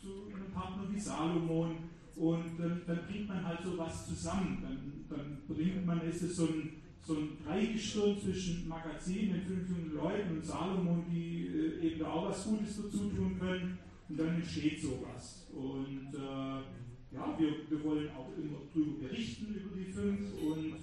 [0.00, 1.76] zu einem Partner wie Salomon
[2.16, 4.58] und dann, dann bringt man halt so was zusammen.
[4.62, 6.70] Dann, dann bringt man, ist es so ein,
[7.04, 12.10] so ein Dreigestirn zwischen Magazin mit fünf jungen Leuten und Salomon, die äh, eben da
[12.10, 13.78] auch was Gutes dazu tun können.
[14.12, 15.48] Und dann entsteht sowas.
[15.52, 20.74] Und äh, ja, wir, wir wollen auch immer darüber berichten, über die fünf und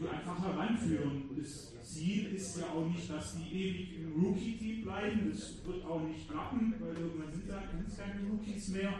[0.00, 1.30] die einfach heranführen.
[1.36, 5.30] Das Ziel ist ja auch nicht, dass die ewig im Rookie-Team bleiben.
[5.30, 7.48] Das wird auch nicht klappen, weil irgendwann sind
[7.88, 8.94] es keine Rookies mehr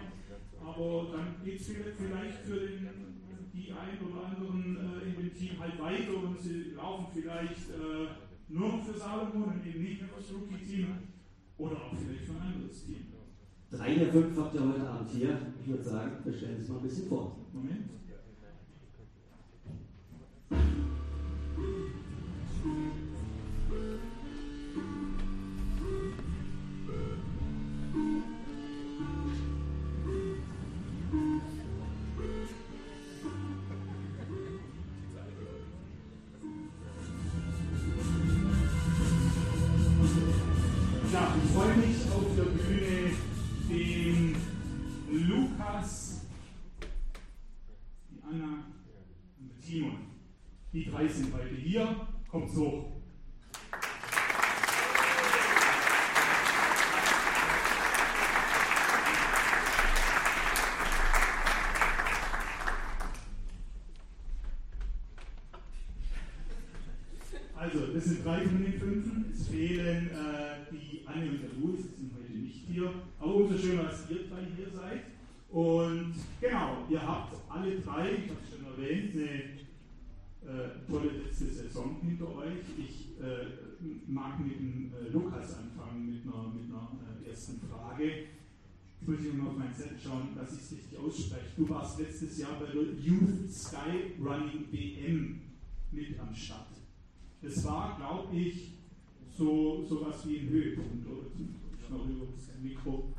[0.68, 2.88] aber dann geht es vielleicht für den,
[3.52, 8.08] die ein oder anderen äh, in dem Team halt weiter und sie laufen vielleicht äh,
[8.48, 10.88] nur noch für Salomon und eben nicht mehr fürs Rookie-Team
[11.58, 13.06] oder auch vielleicht für ein anderes Team.
[13.70, 15.38] Drei der fünf habt ihr heute Abend hier.
[15.60, 17.36] Ich würde sagen, wir stellen es mal ein bisschen vor.
[17.52, 17.84] Moment.
[50.78, 52.06] Die drei sind heute hier.
[52.28, 53.02] Kommt so.
[67.56, 69.06] Also, das sind drei von den fünf.
[69.32, 72.92] Es fehlen äh, die Anne und der Louis, sind heute nicht hier.
[73.18, 75.00] Aber umso schöner, dass ihr drei hier seid.
[75.50, 79.57] Und genau, ihr habt alle drei, ich habe es schon erwähnt, eine
[84.06, 86.90] mag mit dem äh, Lukas anfangen, mit einer, mit einer
[87.24, 88.04] äh, ersten Frage.
[89.00, 91.46] Ich muss ich mal auf meinen Zettel schauen, dass ich es richtig ausspreche.
[91.56, 95.40] Du warst letztes Jahr bei der Youth Sky Running WM
[95.92, 96.66] mit am Start.
[97.40, 98.72] Das war, glaube ich,
[99.36, 101.06] so was wie ein Höhepunkt.
[101.06, 101.26] Oder?
[101.38, 103.14] Ich über das Mikro.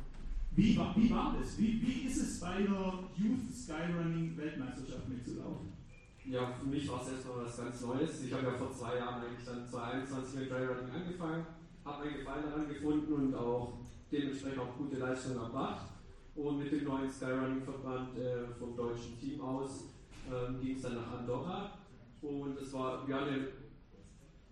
[0.54, 1.58] Wie war, wie war das?
[1.58, 5.79] Wie, wie ist es bei einer Youth Skyrunning Weltmeisterschaft mitzulaufen?
[6.26, 8.22] Ja, für mich war es erstmal was ganz Neues.
[8.22, 11.46] Ich habe ja vor zwei Jahren eigentlich dann 2021 mit Trailrunning angefangen,
[11.84, 13.78] habe meinen Gefallen daran gefunden und auch
[14.12, 15.86] dementsprechend auch gute Leistungen erbracht.
[16.34, 19.84] Und mit dem neuen Skyrunning-Verband äh, vom deutschen Team aus
[20.30, 21.78] ähm, ging es dann nach Andorra.
[22.22, 23.48] Und es war ja eine,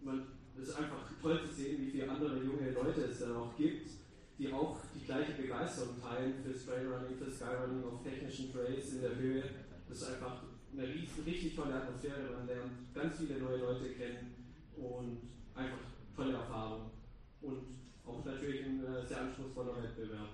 [0.03, 0.27] man,
[0.57, 3.91] es ist einfach toll zu sehen, wie viele andere junge Leute es da noch gibt,
[4.39, 9.17] die auch die gleiche Begeisterung teilen fürs Trailrunning, für Skyrunning auf technischen Trails in der
[9.17, 9.45] Höhe.
[9.89, 10.43] Das ist einfach
[10.73, 12.31] eine richtig, richtig tolle Atmosphäre.
[12.37, 14.35] Man lernt ganz viele neue Leute kennen
[14.77, 15.19] und
[15.55, 15.79] einfach
[16.17, 16.91] tolle Erfahrung.
[17.43, 17.63] Und
[18.07, 20.29] auch natürlich ein äh, sehr anspruchsvoller Wettbewerb.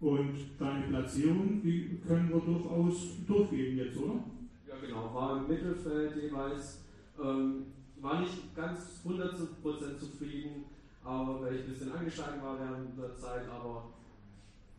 [0.00, 4.22] Und deine Platzierung, die können wir durchaus durchgeben jetzt, oder?
[4.68, 5.14] Ja, genau.
[5.14, 6.82] War im Mittelfeld jeweils.
[7.22, 7.66] Ähm,
[8.00, 10.64] war nicht ganz 100% zufrieden,
[11.02, 13.48] aber weil ich ein bisschen angeschlagen war während der Zeit.
[13.48, 13.94] Aber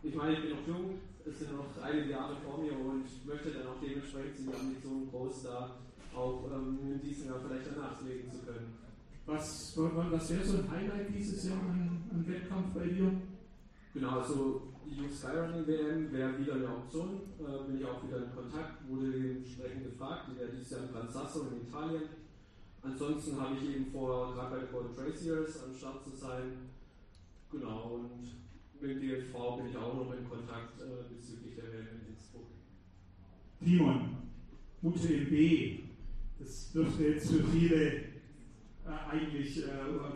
[0.03, 0.99] ich meine, ich bin noch jung,
[1.29, 5.43] es sind noch einige Jahre vor mir und möchte dann auch dementsprechend die Ambitionen groß,
[5.43, 5.75] da
[6.15, 8.73] auch ähm, in diesem Jahr vielleicht danach legen zu können.
[9.25, 13.11] Was, was wäre so ein Highlight dieses Jahr an, an Wettkampf bei dir?
[13.93, 18.23] Genau, also die Youth Skyrunning WM wäre wieder eine Option, äh, bin ich auch wieder
[18.23, 22.03] in Kontakt, wurde dementsprechend gefragt, die wäre dieses Jahr in Gran Sasso in Italien.
[22.81, 26.69] Ansonsten habe ich eben vor, gerade bei den Golden Trace am Start zu sein.
[27.51, 28.46] Genau, und
[28.81, 32.47] mit DLV bin ich auch noch in Kontakt äh, bezüglich der WM in Innsbruck.
[33.63, 34.17] Timon,
[34.83, 35.79] UTMB,
[36.39, 38.01] das dürfte jetzt für viele äh,
[39.11, 39.67] eigentlich äh,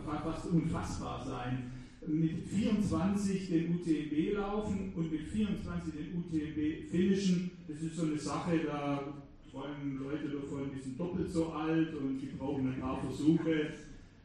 [0.04, 1.72] fast unfassbar sein.
[2.06, 8.18] Mit 24 den UTMB laufen und mit 24 den UTMB finishen, das ist so eine
[8.18, 13.00] Sache, da träumen Leute davon, die sind doppelt so alt und die brauchen ein paar
[13.00, 13.74] Versuche.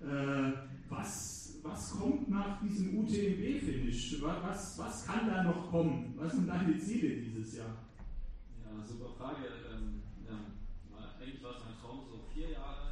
[0.02, 0.52] Äh,
[0.90, 4.22] was, was kommt nach diesem UTMB-Finish?
[4.22, 6.14] Was, was kann da noch kommen?
[6.18, 7.76] Was sind deine Ziele dieses Jahr?
[8.64, 9.46] Ja, super Frage.
[9.72, 10.38] Ähm, ja,
[11.20, 12.88] eigentlich war es mein Traum, so vier Jahre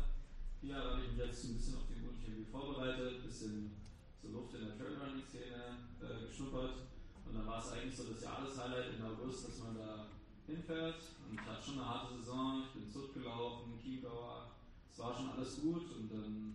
[0.65, 3.72] vier Jahre habe ich mich jetzt ein bisschen auf die UTMB vorbereitet, ein bisschen
[4.19, 6.89] so Luft in der Trailrunning-Szene äh, geschnuppert.
[7.26, 10.07] Und dann war es eigentlich so das Jahreshighlight im August, dass man da
[10.47, 10.97] hinfährt.
[11.22, 14.57] Und ich hatte schon eine harte Saison, ich bin zurückgelaufen, Chiemgauer,
[14.91, 15.85] es war schon alles gut.
[15.93, 16.55] Und dann,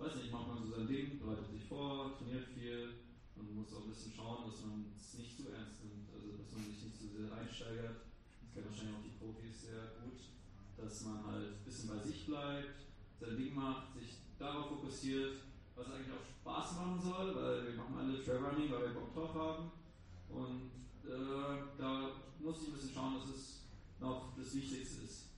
[0.00, 3.04] weiß nicht, macht man so sein Ding, bereitet sich vor, trainiert viel
[3.36, 6.52] und muss auch ein bisschen schauen, dass man es nicht zu ernst nimmt, also dass
[6.52, 8.08] man sich nicht zu sehr reinsteigert.
[8.40, 10.20] Das kennen wahrscheinlich auch die Profis sehr gut,
[10.76, 12.88] dass man halt ein bisschen bei sich bleibt,
[13.20, 15.44] sein Ding macht, sich darauf fokussiert,
[15.76, 19.34] was eigentlich auch Spaß machen soll, weil wir machen alle Trailrunning, weil wir Bock drauf
[19.34, 19.70] haben.
[20.30, 20.70] Und
[21.04, 23.64] äh, da muss ich ein bisschen schauen, dass es
[24.00, 25.28] noch das Wichtigste ist.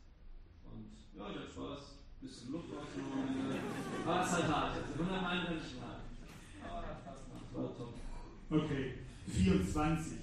[0.64, 3.58] Und ja, ich habe Spaß, bisschen Luft rausgenommen.
[4.06, 4.76] Aber es ist halt hart.
[4.76, 6.02] Also 100 Menschen hart.
[6.62, 7.94] Aber das macht, war top.
[8.50, 8.94] Okay,
[9.26, 10.18] 24.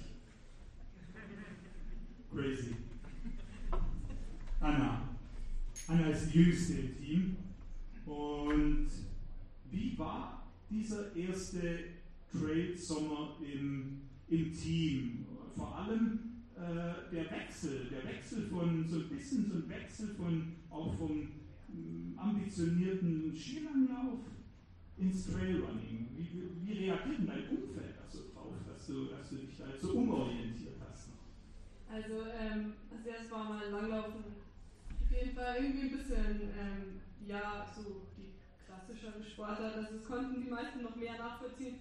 [2.32, 2.76] Crazy.
[4.60, 5.08] Anna.
[5.88, 7.36] Anna ist die jüngste im Team.
[8.06, 8.88] Und
[9.70, 11.60] wie war dieser erste
[12.32, 15.26] Trade-Sommer im, im Team?
[15.56, 20.52] Vor allem äh, der Wechsel, der Wechsel von so ein bisschen so ein Wechsel von
[20.70, 21.28] auch vom
[22.16, 24.20] ambitionierten Skilanglauf
[24.96, 26.08] ins Trailrunning.
[26.14, 26.28] Wie,
[26.62, 29.82] wie reagiert denn dein Umfeld da so drauf, dass du, dass du dich da jetzt
[29.82, 31.08] so umorientiert hast?
[31.88, 34.24] Also ähm, als erstes war mal Langlaufen
[35.02, 38.30] auf jeden Fall irgendwie ein bisschen ähm, ja, so die
[38.64, 41.80] klassischere Sportart, also es konnten die meisten noch mehr nachvollziehen.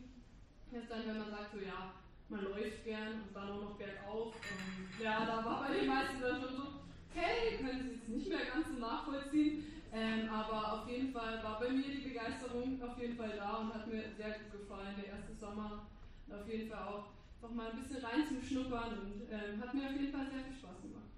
[0.71, 1.93] Erst dann, wenn man sagt, so ja,
[2.29, 4.33] man läuft gern und dann auch noch bergauf.
[4.35, 6.63] Und, ja, da war bei den meisten dann schon so,
[7.09, 9.63] okay, können sie jetzt nicht mehr ganz so nachvollziehen.
[9.91, 13.73] Ähm, aber auf jeden Fall war bei mir die Begeisterung auf jeden Fall da und
[13.73, 15.87] hat mir sehr gut gefallen, der erste Sommer.
[16.27, 17.05] Und auf jeden Fall auch
[17.41, 20.81] noch mal ein bisschen reinzuschnuppern und ähm, hat mir auf jeden Fall sehr viel Spaß
[20.81, 21.09] gemacht.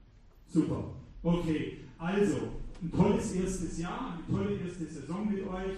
[0.47, 0.93] Super.
[1.23, 5.77] Okay, also ein tolles erstes Jahr, eine tolle erste Saison mit euch.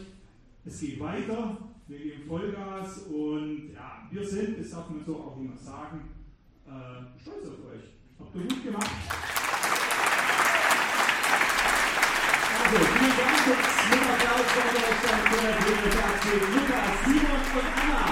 [0.66, 1.58] Es geht weiter,
[1.88, 6.10] wir geben Vollgas und ja, wir sind, das darf man so auch immer sagen,
[6.66, 7.84] äh, stolz auf euch.
[8.20, 8.90] Habt ihr gut gemacht.
[12.50, 13.34] Also, vielen Dank
[16.54, 18.04] Lukas, Simon und Anna.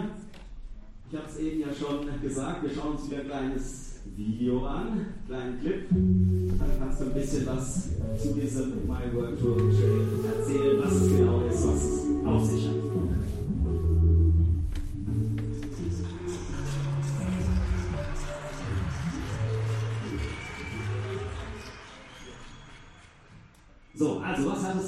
[1.09, 5.05] Ich habe es eben ja schon gesagt, wir schauen uns wieder ein kleines Video an,
[5.27, 5.89] kleinen Clip.
[5.89, 7.89] Dann kannst du ein bisschen was
[8.21, 12.84] zu diesem My World Tour erzählen, was es genau ist, was es auf sich hat.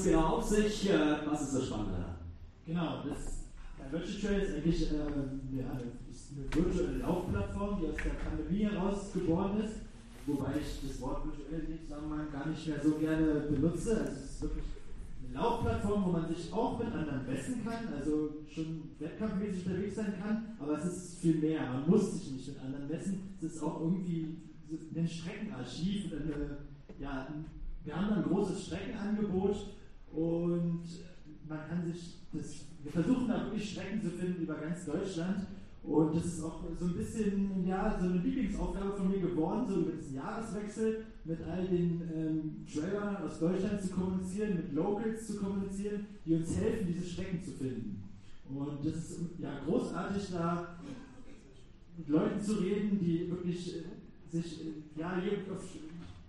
[0.08, 0.90] Genau auf sich?
[0.90, 2.06] Äh, was ist das Spannende?
[2.66, 3.38] Genau, das
[3.90, 5.80] Virtual Trail ist eigentlich äh, ja,
[6.12, 9.76] ist eine virtuelle Laufplattform, die aus der Pandemie heraus geboren ist.
[10.26, 14.02] wobei ich das Wort virtuell in dem Zusammenhang gar nicht mehr so gerne benutze.
[14.02, 14.66] Also es ist wirklich
[15.24, 20.14] eine Laufplattform, wo man sich auch mit anderen messen kann, also schon wettkampfmäßig unterwegs sein
[20.22, 21.62] kann, aber es ist viel mehr.
[21.62, 23.38] Man muss sich nicht mit anderen messen.
[23.42, 24.38] Es ist auch irgendwie
[24.96, 26.58] ein Streckenarchiv, eine,
[27.00, 27.28] ja,
[27.86, 29.77] wir haben ein großes Streckenangebot
[30.14, 30.84] und
[31.48, 35.48] man kann sich das, wir versuchen da wirklich Strecken zu finden über ganz Deutschland
[35.88, 39.76] und das ist auch so ein bisschen, ja, so eine Lieblingsaufgabe von mir geworden, so
[39.82, 45.38] über diesen Jahreswechsel mit all den ähm, Trailern aus Deutschland zu kommunizieren, mit Locals zu
[45.38, 48.04] kommunizieren, die uns helfen, diese Strecken zu finden.
[48.50, 50.78] Und das ist ja großartig, da
[51.98, 53.84] mit Leuten zu reden, die wirklich äh,
[54.30, 55.22] sich äh, ja,
[55.54, 55.64] auf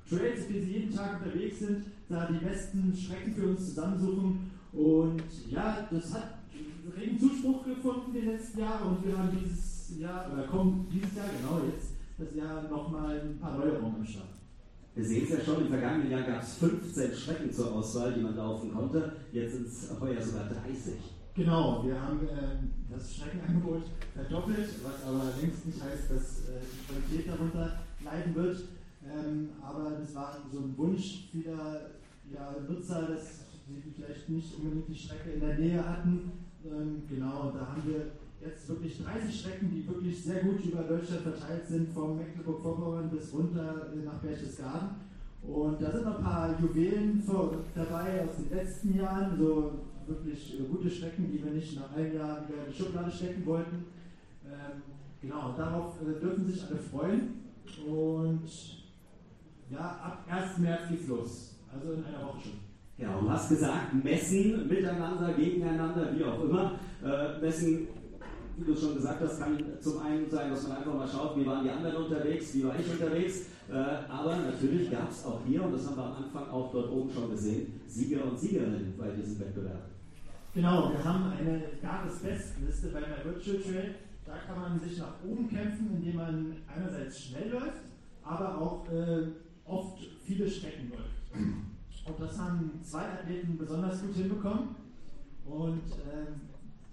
[0.09, 4.51] Trails, wie sie jeden Tag unterwegs sind, da die besten Strecken für uns zusammensuchen.
[4.72, 6.39] Und ja, das hat
[6.97, 11.26] regen Zuspruch gefunden die letzten Jahre und wir haben dieses Jahr, oder kommen dieses Jahr,
[11.40, 14.28] genau jetzt, das Jahr nochmal ein paar Neuerungen am Start.
[14.94, 18.20] Wir sehen es ja schon, im vergangenen Jahr gab es 15 Strecken zur Auswahl, die
[18.20, 19.12] man laufen konnte.
[19.32, 20.94] Jetzt sind es heuer sogar 30.
[21.36, 26.93] Genau, wir haben äh, das Streckenangebot verdoppelt, was aber längst nicht heißt, dass äh, die
[26.93, 28.64] Qualität darunter leiden wird.
[29.09, 31.90] Ähm, aber das war so ein Wunsch vieler
[32.32, 36.32] ja, Nutzer, dass sie vielleicht nicht unbedingt die Strecke in der Nähe hatten.
[36.64, 41.22] Ähm, genau, da haben wir jetzt wirklich 30 Strecken, die wirklich sehr gut über Deutschland
[41.22, 44.90] verteilt sind, vom Mecklenburg-Vorpommern bis runter nach Berchtesgaden.
[45.43, 47.22] Und da sind noch ein paar Juwelen
[47.74, 49.72] dabei aus den letzten Jahren, so
[50.06, 53.85] wirklich gute Strecken, die wir nicht nach einem Jahr wieder in die Schublade stecken wollten.
[54.47, 54.82] Ähm,
[55.20, 57.44] genau, darauf äh, dürfen sich alle freuen.
[57.86, 58.77] Und
[59.70, 60.59] ja, ab 1.
[60.59, 61.55] März geht's los.
[61.73, 62.53] Also in einer Woche schon.
[62.97, 66.73] Ja, du hast gesagt, messen miteinander, gegeneinander, wie auch immer.
[67.05, 67.89] Äh, messen,
[68.57, 71.47] wie du schon gesagt hast, kann zum einen sein, dass man einfach mal schaut, wie
[71.47, 73.47] waren die anderen unterwegs, wie war ich unterwegs.
[73.70, 73.74] Äh,
[74.11, 77.11] aber natürlich gab es auch hier, und das haben wir am Anfang auch dort oben
[77.11, 79.90] schon gesehen, Sieger und Siegerinnen bei diesem Wettbewerb.
[80.55, 83.95] Genau, wir haben eine Jahresbestliste bei der Virtual Trail.
[84.24, 87.82] Da kann man sich nach oben kämpfen, indem man einerseits schnell läuft,
[88.23, 89.28] aber auch äh,
[89.69, 91.05] oft viele Strecken läuft.
[92.07, 94.74] Und das haben zwei Athleten besonders gut hinbekommen
[95.45, 96.40] und ähm,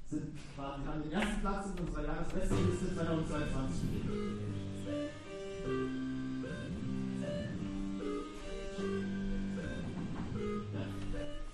[0.08, 4.12] sind quasi an den ersten Platz in unserer Jahresbestliste 2022 ja.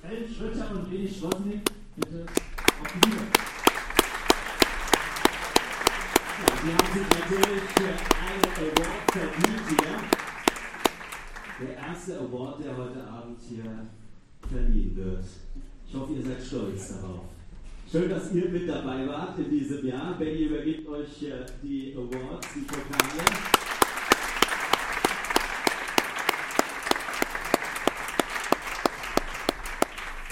[0.09, 1.61] Ellen Schröter und Leni Schlotnik,
[1.95, 2.25] bitte
[2.81, 3.27] auf die Bühne.
[6.63, 9.95] Sie haben sich natürlich für einen Award verdient hier
[11.61, 13.63] der erste Award, der heute Abend hier
[14.49, 15.23] verliehen wird.
[15.87, 17.25] Ich hoffe, ihr seid stolz darauf.
[17.91, 20.17] Schön, dass ihr mit dabei wart in diesem Jahr.
[20.17, 21.25] Benny übergibt euch
[21.61, 23.25] die Awards, die Pokale.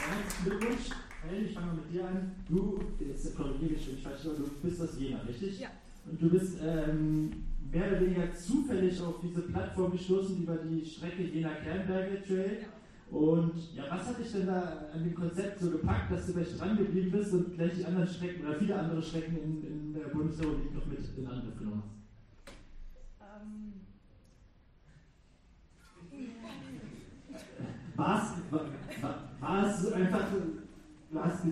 [0.10, 0.89] Herzlichen Glückwunsch.
[1.22, 2.31] Hey, ich fange mal mit dir an.
[2.47, 5.60] Du, jetzt korrigiere ich falsch du bist aus Jena, richtig?
[5.60, 5.69] Ja.
[6.05, 7.31] Und du bist ähm,
[7.71, 12.65] mehr oder weniger zufällig auf diese Plattform gestoßen über die Strecke Jena-Kernberger Trail.
[13.11, 16.55] Und ja, was hat dich denn da an dem Konzept so gepackt, dass du gleich
[16.57, 20.09] dran geblieben bist und gleich die anderen Strecken oder viele andere Strecken in, in der
[20.09, 21.99] Bundesrepublik noch mit in Angriff genommen hast?
[23.41, 23.73] Ähm.
[27.95, 28.34] Was?
[29.39, 30.26] War es einfach,
[31.11, 31.45] du hast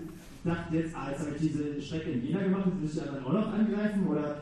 [0.48, 3.26] gedacht, jetzt, ah, jetzt habe ich diese Strecke in Jena gemacht, jetzt muss ich anderen
[3.26, 4.08] auch noch angreifen?
[4.08, 4.40] Oder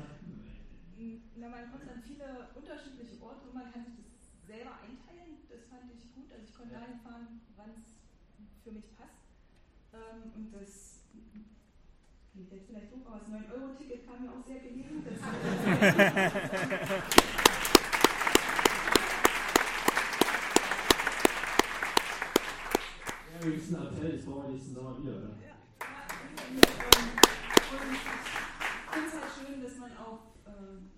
[1.36, 5.41] Na, man kommt an viele unterschiedliche Orte und man kann sich das selber einteilen.
[5.49, 6.30] Das fand ich gut.
[6.30, 7.98] Also ich konnte dahin fahren, wann es
[8.61, 9.18] für mich passt.
[9.98, 15.02] Ähm, und das klingt jetzt vielleicht doof, aber das 9-Euro-Ticket kam mir auch sehr gelegen.
[15.02, 15.18] Das
[23.36, 25.36] Ja, übrigens ein Appell, das brauchen wir nächsten Sommer wieder, oder?
[25.44, 25.56] Ja.
[26.56, 27.99] Und ich
[28.91, 30.91] finde es halt schön, dass man auf ähm,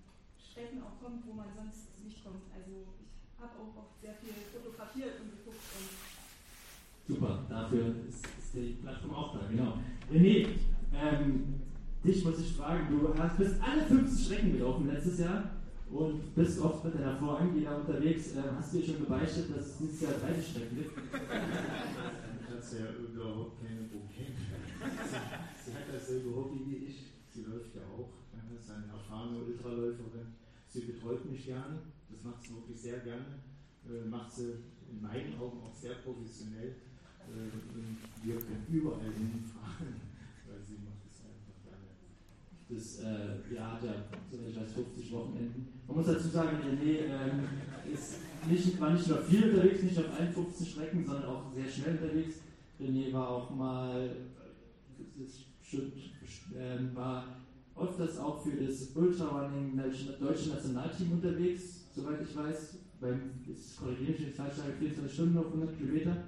[0.77, 2.43] Städten auch kommt, wo man sonst nicht kommt.
[2.53, 5.57] Also ich habe auch oft sehr viel fotografiert und geguckt.
[5.77, 9.77] Und Super, dafür ist, ist die Plattform auch da, genau.
[10.11, 10.47] René,
[10.93, 11.61] ähm,
[12.03, 15.51] dich muss ich fragen, du hast, bist alle 15 Strecken gelaufen letztes Jahr
[15.89, 18.35] und bist oft mit deiner Frau Angela unterwegs.
[18.35, 20.91] Ähm, hast du dir schon gebeichtet, dass es dieses Jahr 30 Strecken gibt?
[22.53, 24.35] hat sie ja überhaupt keine Probleme.
[25.63, 27.05] Sie hat dasselbe Hobby wie ich.
[27.29, 28.09] Sie läuft ja auch.
[28.49, 30.36] Sie ist eine erfahrene Ultraläuferin.
[30.77, 31.79] Sie betreut mich gerne.
[32.07, 33.41] Das macht sie wirklich sehr gerne.
[33.89, 36.75] Äh, macht sie in meinen Augen auch sehr professionell.
[37.25, 37.49] Äh,
[38.23, 39.97] wir können überall hinfahren,
[40.45, 41.89] weil sie macht es einfach gerne.
[42.69, 43.95] Das äh, Jahr hat ja,
[44.31, 45.67] ich weiß, 50 Wochenenden.
[45.87, 47.47] Man muss dazu sagen, René ähm,
[47.91, 48.17] ist
[48.47, 52.35] nicht, war nicht nur viel unterwegs, nicht auf 51 Strecken, sondern auch sehr schnell unterwegs.
[52.79, 54.15] René war auch mal,
[55.63, 55.91] schon,
[56.55, 57.47] äh, war
[57.79, 59.77] öfters auch für das Ultrarunning
[60.19, 62.77] deutsche Nationalteam unterwegs, soweit ich weiß.
[62.99, 63.31] Beim,
[63.79, 66.23] korrigiere ich mich falsch, 24 Stunden auf 100 Kilometer.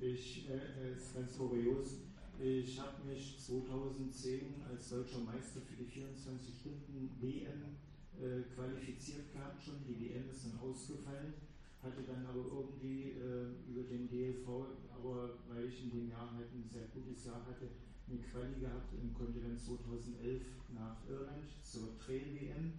[0.00, 2.00] Ich, äh, ist ganz kurios,
[2.42, 7.76] ich habe mich 2010 als deutscher Meister für die 24 Stunden WM
[8.16, 9.84] äh, qualifiziert gehabt schon.
[9.86, 11.34] Die WM ist dann ausgefallen,
[11.82, 14.48] hatte dann aber irgendwie äh, über den DLV,
[14.88, 17.68] aber weil ich in dem Jahr halt ein sehr gutes Jahr hatte,
[18.10, 20.42] eine Quali gehabt und konnte dann 2011
[20.74, 22.74] nach Irland zur Trail-WM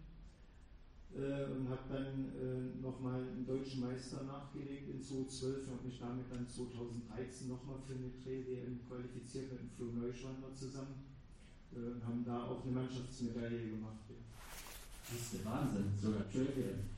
[1.16, 6.00] äh, und habe dann äh, nochmal einen deutschen Meister nachgelegt in 2012 und habe mich
[6.00, 11.08] damit dann 2013 nochmal für eine Trail-WM qualifiziert mit dem Flo Neuschwander zusammen
[11.74, 14.04] äh, und haben da auch eine Mannschaftsmedaille gemacht.
[14.10, 14.16] Ja.
[15.12, 16.92] Das ist der Wahnsinn, sogar Trail-WM.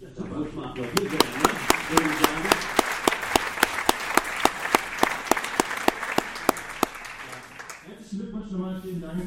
[0.00, 1.48] Ja, da war ich mal applaudiert werden, ne?
[1.90, 2.72] Würde ich sagen.
[7.84, 9.22] Herzlichen Glückwunsch nochmal, vielen Dank.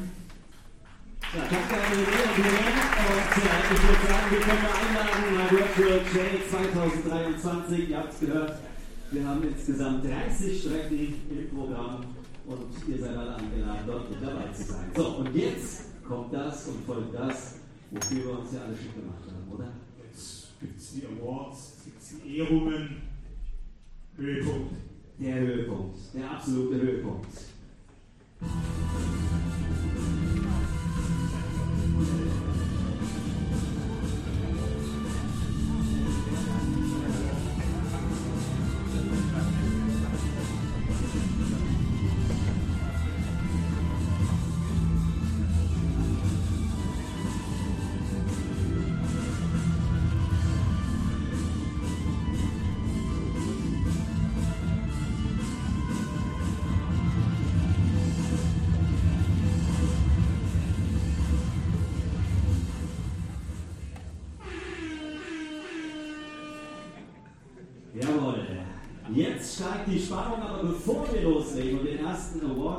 [1.34, 2.64] Ja, danke an die und äh,
[3.74, 8.58] ich würde sagen, wir können mal einladen, Virtual Trail 2023, ihr habt es gehört,
[9.10, 12.04] wir haben insgesamt 30 Strecken im Programm
[12.46, 14.90] und ihr seid alle eingeladen, dort mit dabei zu sein.
[14.96, 17.56] So, und jetzt kommt das und folgt das,
[17.90, 19.72] wofür wir uns ja alle schick gemacht haben, oder?
[20.02, 23.02] Jetzt gibt es die Awards, jetzt gibt es die Ehrungen.
[24.16, 24.72] Höhepunkt.
[25.18, 27.26] Der Höhepunkt, der absolute Höhepunkt.
[28.38, 28.50] Thank
[32.40, 32.45] you.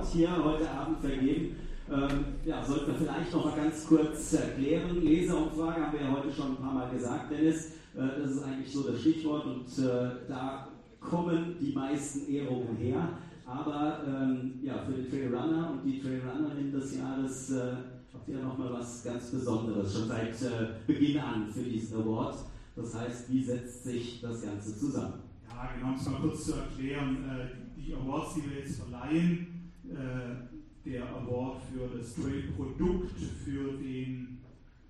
[0.07, 1.55] Award hier heute Abend vergeben,
[1.89, 5.01] ähm, ja, sollten wir vielleicht noch mal ganz kurz erklären.
[5.01, 7.71] Leserumfrage haben wir ja heute schon ein paar Mal gesagt, Dennis.
[7.95, 10.67] Äh, das ist eigentlich so das Stichwort und äh, da
[10.99, 13.09] kommen die meisten Ehrungen her.
[13.45, 17.71] Aber ähm, ja, für den Trailrunner und die Trailrunnerin des Jahres äh,
[18.13, 22.35] habt ihr nochmal was ganz Besonderes, schon seit äh, Beginn an für diesen Award.
[22.75, 25.13] Das heißt, wie setzt sich das Ganze zusammen?
[25.49, 29.56] Ja, genau, um es mal kurz zu erklären, äh, die Awards, die wir jetzt verleihen,
[29.91, 34.39] äh, der Award für das Trail-Produkt, für den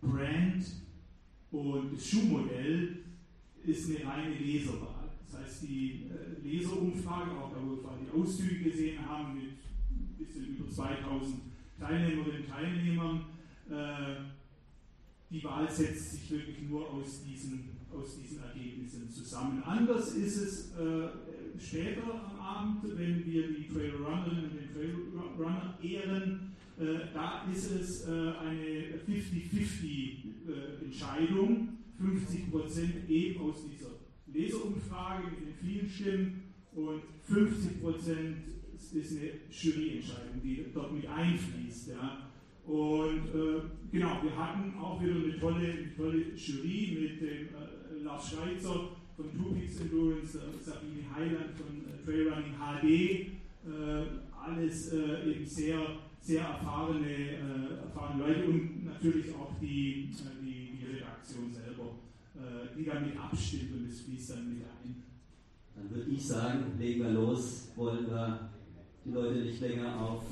[0.01, 0.65] Brand
[1.51, 2.97] und das Schuhmodell
[3.63, 5.09] ist eine reine Leserwahl.
[5.25, 10.15] Das heißt, die äh, Leserumfrage, auch da, wo wir die Auszüge gesehen haben, mit ein
[10.17, 11.41] bisschen über 2000
[11.79, 13.25] Teilnehmerinnen und Teilnehmern,
[15.29, 19.61] die Wahl setzt sich wirklich nur aus diesen, aus diesen Ergebnissen zusammen.
[19.63, 21.09] Anders ist es äh,
[21.59, 26.53] später Abend, wenn wir die Trailrunnerinnen und den Trailrunner ehren.
[26.79, 31.69] Äh, da ist es äh, eine 50-50-Entscheidung.
[31.99, 33.89] 50% eben aus dieser
[34.31, 36.43] Leserumfrage mit den vielen Stimmen
[36.75, 38.35] und 50%
[38.93, 41.87] ist eine Juryentscheidung, die dort mit einfließt.
[41.89, 42.29] Ja.
[42.65, 43.61] Und äh,
[43.91, 48.96] genau, wir hatten auch wieder eine tolle, eine tolle Jury mit dem äh, Lars Schweitzer
[49.17, 55.79] von Two Peaks Endurance, Sabine Heiland von äh, Trailrunning HD, äh, alles äh, eben sehr,
[56.21, 57.37] sehr erfahrene,
[57.83, 60.09] erfahrene Leute und natürlich auch die,
[60.41, 61.95] die, die Redaktion selber,
[62.77, 65.03] die damit abstimmt und es fließt dann mit ein.
[65.75, 68.49] Dann würde ich sagen, legen wir los, wollen wir
[69.05, 70.23] die Leute nicht länger auf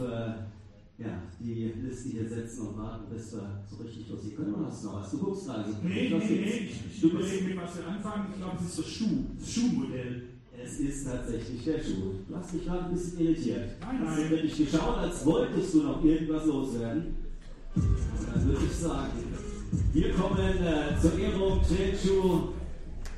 [0.98, 4.56] ja, die Liste hier setzen und warten, bis wir so richtig losgehen können.
[4.56, 5.12] Oder hast du noch was?
[5.12, 5.78] Du guckst gerade so.
[5.84, 8.28] Nee, nee, nee, ich, ich überlege mir, was wir anfangen.
[8.32, 10.24] Ich glaube, es ist das Schuh, das Schuhmodell.
[10.58, 12.14] Es ist tatsächlich der Schuh.
[12.28, 13.72] Du hast mich gerade ein bisschen irritiert.
[13.82, 14.16] Nein, nein.
[14.16, 14.32] nein.
[14.32, 17.16] Wenn ich geschaut, als wolltest du noch irgendwas loswerden.
[17.76, 19.12] Dann würde ich sagen,
[19.92, 22.54] wir kommen äh, zur Ehrung Trailschuh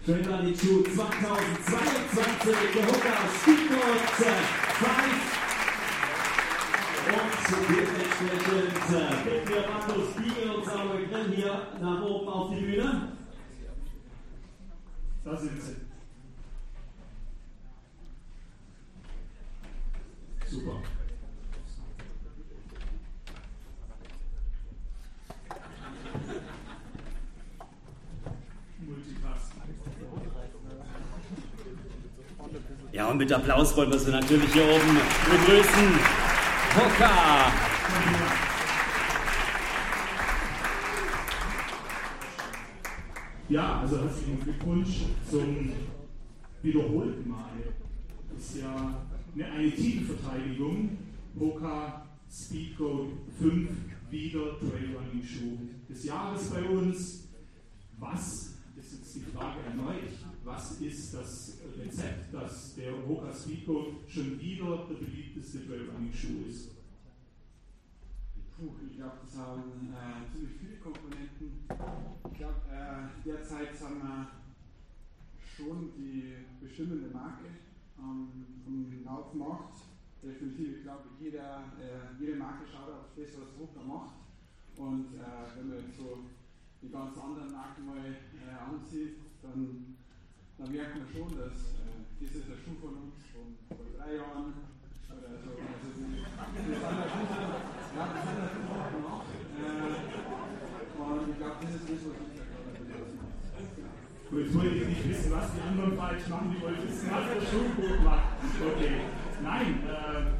[0.03, 2.55] Trailrunning Schuh 2022.
[2.73, 4.41] Der Hooker Speedboat äh,
[4.79, 5.36] 5
[7.47, 9.47] zum Bildungsstätten.
[9.47, 13.13] Wir Markus Spiegel und Samuel Grimm hier nach oben auf die Bühne.
[15.23, 15.75] Da sind sie.
[20.45, 20.81] Super.
[32.91, 34.97] Ja, und mit Applaus wollen wir sie natürlich hier oben
[35.29, 36.26] begrüßen.
[36.77, 37.51] Hoka!
[43.49, 45.71] Ja, also herzlichen Glückwunsch zum
[46.61, 47.49] wiederholten Mal.
[48.31, 50.99] Das ist ja eine, eine Titelverteidigung.
[51.39, 53.69] Hoka Speedcode 5
[54.11, 55.57] wieder Trailrunning Schuh
[55.89, 57.29] des Jahres bei uns.
[57.97, 60.13] Was ist jetzt die Frage erneut?
[60.43, 66.71] Was ist das Rezept, dass der Hoka Speedcode schon wieder der beliebteste Trailrunning Schuh ist?
[68.57, 71.67] Puh, ich glaube, das haben äh, ziemlich viele Komponenten.
[72.31, 74.27] Ich glaube, äh, derzeit haben wir
[75.39, 77.45] schon die bestimmende Marke
[77.99, 79.77] ähm, vom Laufmarkt.
[80.23, 84.15] Definitiv, ich glaube, jeder, äh, jede Marke schaut auf das, was Drucker macht.
[84.75, 86.19] Und äh, wenn man jetzt so
[86.81, 89.96] die ganzen anderen Marken mal äh, ansieht, dann,
[90.57, 94.15] dann merkt man schon, dass äh, das ist ein Schuh von uns von vor drei
[94.15, 94.53] Jahren
[95.05, 95.53] oder so.
[95.53, 97.37] Also die sind ja schon so,
[97.93, 99.29] ja, die sind ja schon so gemacht.
[99.57, 100.17] Äh,
[100.97, 102.37] und ich glaube, das ist das, was ich
[104.29, 107.25] Gut, jetzt wollte ich nicht wissen, was die anderen falsch machen, die wollen wissen, was
[107.31, 108.27] der Schuh gut macht.
[108.59, 109.07] Okay.
[109.41, 110.35] Nein, äh,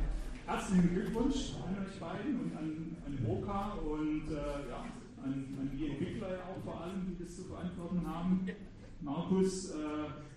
[0.46, 4.84] herzlichen Glückwunsch an euch beiden und an, an Roka und äh, ja,
[5.24, 8.46] an, an, die Entwickler auch vor allem, die das zu verantworten haben.
[9.02, 9.76] Markus, äh,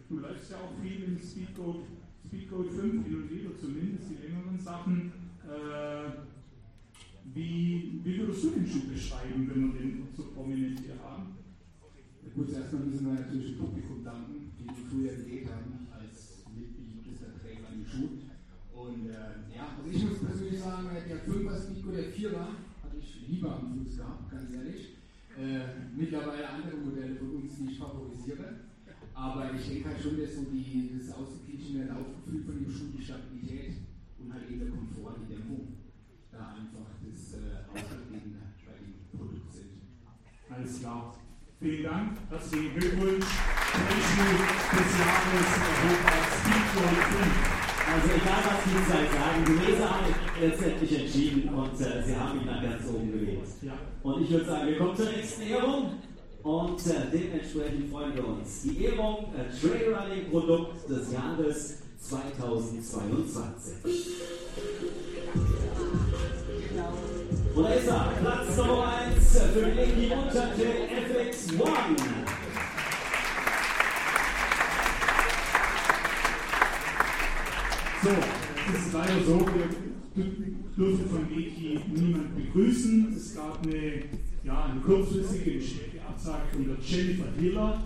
[0.09, 1.85] du läufst ja auch viel im Speedcode,
[2.27, 5.13] Speedcode 5 hin und wieder, zumindest die längeren Sachen.
[5.45, 6.11] Äh,
[7.35, 11.37] wie, wie würdest du den Schuh beschreiben, wenn wir den so prominent hier haben?
[12.35, 17.35] Gut, erstmal müssen wir natürlich dem Publikum danken, die wir früher gewählt haben als mitbeliebtester
[17.41, 18.09] Träger an die Schuh.
[18.73, 22.47] Und äh, ja, also ich muss persönlich sagen, der 5er Speedco, der 4er,
[22.83, 24.90] hatte ich lieber am Fuß gehabt, ganz ehrlich.
[25.41, 28.69] Äh, mittlerweile andere Modelle von uns, die ich favorisiere.
[29.15, 33.03] Aber ich denke halt schon, dass so die, das ausgeglichene Laufgefühl von dem Schuh, die
[33.03, 33.73] Stabilität
[34.19, 35.81] und halt eben der Komfort, die Dämpfung,
[36.31, 38.37] da einfach das äh, Ausschlaggebende
[38.67, 39.81] bei dem Produkt sind.
[40.51, 41.17] Alles klar.
[41.59, 43.25] Vielen Dank, herzlichen Glückwunsch.
[43.25, 44.45] Trailschuh
[44.77, 47.61] des Jahres Europa Speedball 5.
[47.91, 52.41] Also egal was die Zeit sagen, die Leser haben letztendlich entschieden und äh, sie haben
[52.41, 53.49] ihn dann ganz oben gewählt.
[53.63, 53.90] Ja.
[54.03, 55.93] Und ich würde sagen, wir kommen zur nächsten Ehrung
[56.43, 58.63] und äh, dementsprechend freuen wir uns.
[58.63, 63.75] Die Ehrung äh, Trailrunning Produkt des Jahres 2022.
[67.55, 71.61] Und da ist er, Platz Nummer 1 für den Linky Unterte FX1.
[78.03, 78.09] So,
[78.73, 83.13] es ist leider so, wir dürfen von Wiki niemand begrüßen.
[83.15, 84.03] Es gab eine,
[84.45, 85.61] ja, eine kurzfristige
[86.07, 87.83] Absage von der Jennifer Hiller.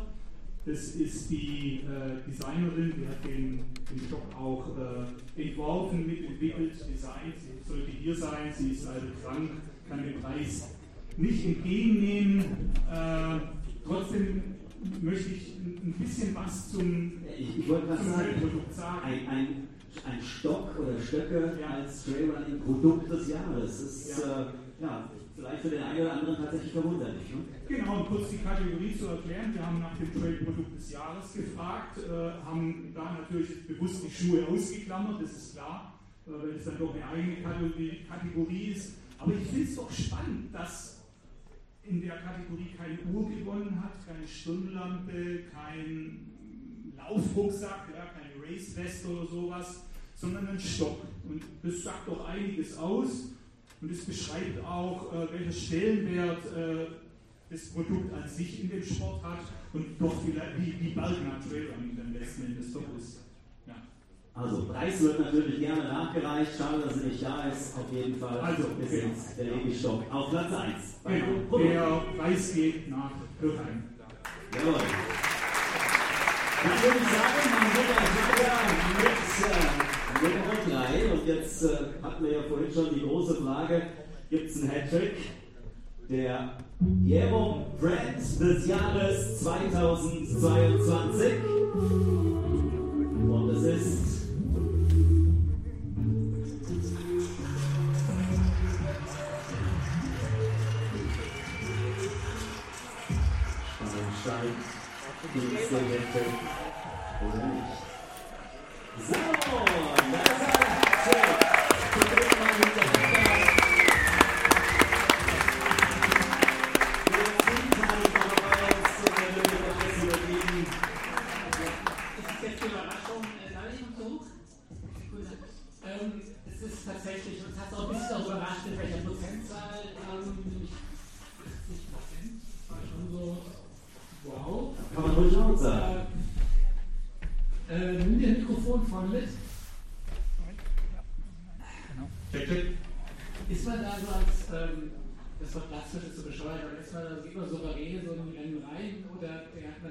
[0.67, 3.61] Das ist die äh, Designerin, die hat den,
[3.91, 7.35] den Shop auch äh, entworfen, mitentwickelt, designt.
[7.39, 9.51] Sie sollte hier sein, sie ist leider krank,
[9.89, 10.71] kann den Preis
[11.19, 12.41] nicht entgegennehmen.
[12.91, 13.39] Äh,
[13.85, 14.43] trotzdem
[15.03, 18.41] möchte ich ein bisschen was zum, Ich, ich was zum sagen.
[18.41, 19.01] Produkt sagen.
[19.05, 19.47] Ein, ein,
[20.05, 23.71] ein Stock oder Stöcke als Trailrunning Produkt des Jahres.
[23.71, 24.43] Das ist Ja.
[24.43, 24.47] äh,
[24.81, 27.29] ja, vielleicht für den einen oder anderen tatsächlich verwunderlich.
[27.31, 27.45] Ne?
[27.69, 29.55] Genau, um kurz die Kategorie zu erklären.
[29.55, 34.47] Wir haben nach dem Trail-Produkt des Jahres gefragt, äh, haben da natürlich bewusst die Schuhe
[34.49, 38.95] ausgeklammert, das ist klar, äh, weil es dann doch eine eigene Kategorie, Kategorie ist.
[39.19, 41.01] Aber ich finde es doch spannend, dass
[41.85, 46.27] in der Kategorie keine Uhr gewonnen hat, keine Stirnlampe, kein
[46.97, 49.81] Laufrucksack, ja, keine Race-Weste oder sowas,
[50.17, 50.99] sondern ein Stock.
[51.29, 53.31] Und das sagt doch einiges aus.
[53.81, 56.87] Und es beschreibt auch, äh, welcher Stellenwert äh,
[57.51, 59.41] das Produkt an sich in dem Sport hat
[59.73, 63.21] und doch vielleicht wie, wie Balgna Trailrunning dann letzten Endes doch ist.
[63.67, 63.75] Ja.
[64.33, 66.53] Also, Preis wird natürlich gerne nachgereicht.
[66.57, 67.77] Schade, dass er nicht da ist.
[67.77, 69.09] Auf jeden Fall Also, ist genau.
[69.09, 70.75] jetzt der Levi Stock auf Platz 1.
[71.05, 73.83] Genau, der Preis geht nach Kirchheim.
[74.55, 74.81] Jawohl.
[76.65, 78.57] Dann würde ich sagen, man geht gleich weiter
[79.03, 81.13] mit äh, Nummer 3.
[81.13, 81.69] Und jetzt äh,
[82.03, 83.83] hatten wir ja vorhin schon die große Frage:
[84.31, 85.17] gibt es einen Hattrick?
[86.09, 86.57] Der
[87.05, 91.33] Jero Brand des Jahres 2022.
[93.29, 94.14] Und es ist.
[105.35, 105.85] Gibt es den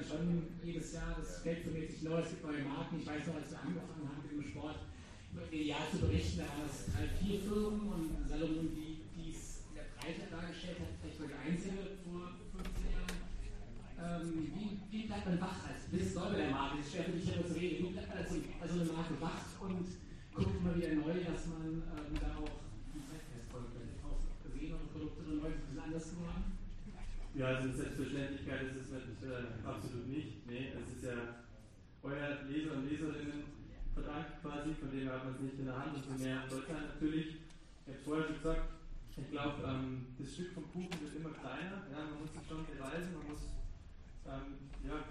[0.04, 3.36] schon jedes Jahr das Feld für mäßig neu, es gibt neue Marken, ich weiß noch,
[3.36, 4.80] als wir angefangen haben dem Sport,
[5.34, 9.02] über Jahr zu berichten, da waren es drei, vier Firmen und Salomon, die,
[9.32, 13.18] es in der Breite dargestellt hat, vielleicht mal die einzige vor 15 Jahren.
[14.04, 17.18] Ähm, wie, wie bleibt man wach als neu bei der Marke, das ist schwer für
[17.18, 19.88] dich darüber zu reden, wie bleibt man als, als eine Marke wach und
[20.34, 22.62] guckt immer wieder neu, dass man ähm, da auch
[22.94, 23.74] die Zeitgeist folgt.
[24.04, 26.46] Auch gesehen, eure Produkte und neu ein bisschen anders geworden?
[27.34, 30.45] Ja, also Selbstverständlichkeit ist es natürlich äh, absolut nicht.
[30.48, 31.45] Nee, es ist ja
[32.04, 33.44] euer Leser und Leserinnen
[33.94, 36.88] verdankt quasi, von dem hat man es nicht in der Hand, umso mehr soll sein
[36.94, 37.38] natürlich.
[37.86, 38.64] Ich habe vorher schon gesagt,
[39.16, 41.86] ich glaube, ähm, das Stück vom Kuchen wird immer kleiner.
[41.91, 43.45] Ja, man muss sich schon beweisen, man muss
[44.26, 45.06] ähm, ja,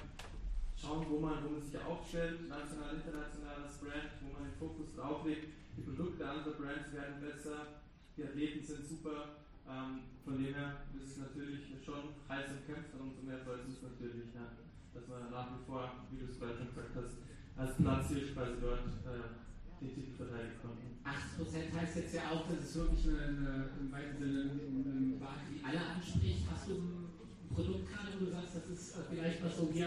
[0.75, 4.95] schauen, wo man, wo man sich aufstellt, national, international als Brand, wo man den Fokus
[4.97, 5.55] drauf legt.
[5.77, 7.81] Die Produkte anderer Brands werden besser,
[8.17, 9.42] die Athleten sind super.
[9.69, 13.83] Ähm, von dem her ist es natürlich schon heiß umkämpft, und umso mehr freut es
[13.83, 14.59] natürlich, ja,
[14.95, 17.15] dass man nach wie vor, wie du es gerade schon gesagt hast,
[17.57, 19.39] als Platzhirsch quasi dort äh,
[19.83, 20.89] den Titel verteidigen konnten.
[21.03, 25.65] 80% heißt jetzt ja auch, dass es wirklich eine, im weiten Sinne eine Marke, die
[25.65, 26.47] alle anspricht.
[26.47, 27.11] Hast du ein
[27.51, 29.85] Produkt gerade, wo du sagst, das ist äh, vielleicht was so wie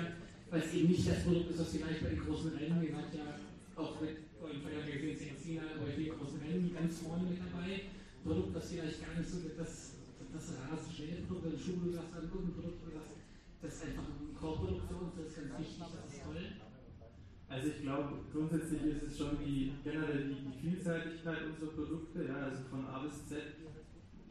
[0.49, 3.13] weil es eben nicht das Produkt ist, was vielleicht bei den großen Rennen, ihr seid
[3.13, 3.27] ja
[3.75, 7.81] auch mit euren Vergangenheit gesehen, China, bei vielen großen Rennen ganz vorne mit dabei.
[8.25, 9.93] Produkt, das vielleicht gar nicht so das,
[10.33, 12.57] das rasend schnelle Produkt, ein Schuh, sagst, ein Produkt,
[13.61, 16.45] das ist einfach ein Core-Produkt für uns, das ist ganz wichtig, das ist toll.
[17.47, 22.49] Also ich glaube, grundsätzlich ist es schon die generell die, die Vielseitigkeit unserer Produkte, ja,
[22.49, 23.61] also von A bis Z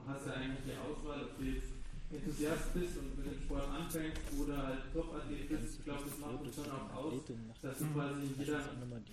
[0.06, 1.70] hast du eigentlich die Auswahl, ob du jetzt
[2.10, 6.42] Enthusiast bist und mit dem Sport anfängst oder halt Top-Athlet bist, ich glaube, das macht
[6.42, 7.14] uns schon auch aus,
[7.62, 8.60] dass du quasi in jeder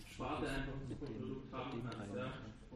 [0.10, 2.16] Sparte einfach ein Produkt haben kannst.
[2.18, 2.34] Ja.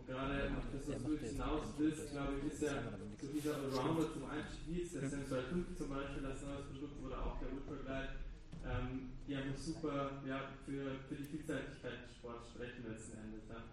[0.08, 2.84] Gerade auf das, was du hinaus willst, glaube ich, ist ja
[3.20, 7.40] so dieser Allrounder zum Einstieg, der Sensor 5 zum Beispiel, das neues Produkt oder auch
[7.40, 8.22] der Ultraglide,
[8.64, 13.50] ähm, die einfach super ja, für, für die Vielseitigkeit des Sports sprechen letzten Endes.
[13.50, 13.66] Ja.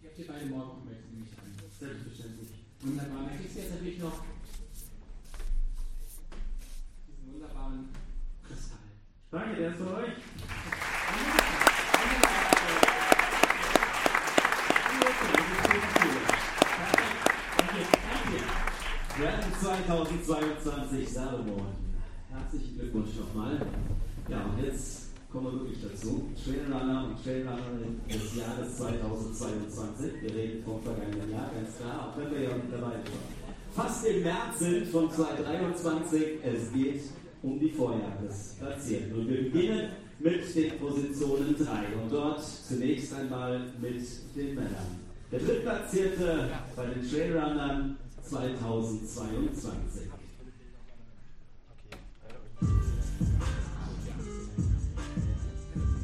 [0.00, 1.50] Ich habe dir beide morgen auch mit, nehme ich an.
[1.76, 2.50] Selbstverständlich.
[2.80, 3.26] Wunderbar.
[3.26, 4.22] Dann kriegst du jetzt natürlich noch
[7.08, 7.88] diesen wunderbaren
[8.46, 8.78] Kristall.
[9.30, 10.14] Danke, der ist für euch.
[12.64, 13.13] Werden
[19.64, 21.66] 2022 Salomon.
[22.30, 23.60] Herzlichen Glückwunsch nochmal.
[24.28, 26.30] Ja, und jetzt kommen wir wirklich dazu.
[26.44, 30.22] Trailrunner und Trailrunnerin des Jahres 2022.
[30.22, 33.02] Wir reden vom vergangenen Jahr, ganz klar, auch wenn wir ja dabei waren.
[33.74, 36.22] Fast im März sind von 2023.
[36.44, 37.02] Es geht
[37.42, 39.12] um die Vorjahresplatzierten.
[39.12, 39.88] Und wir beginnen
[40.18, 44.02] mit den Positionen 3 und dort zunächst einmal mit
[44.36, 45.03] den Männern.
[45.34, 50.08] Der drittplatzierte bei den Trailrunnern 2022.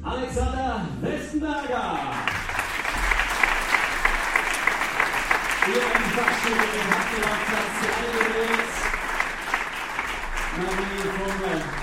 [0.02, 1.98] Alexander Westenberger.
[5.65, 8.69] Hier in die Fachschule hat er auf Platz 3 gewählt.
[10.56, 11.35] Marie vom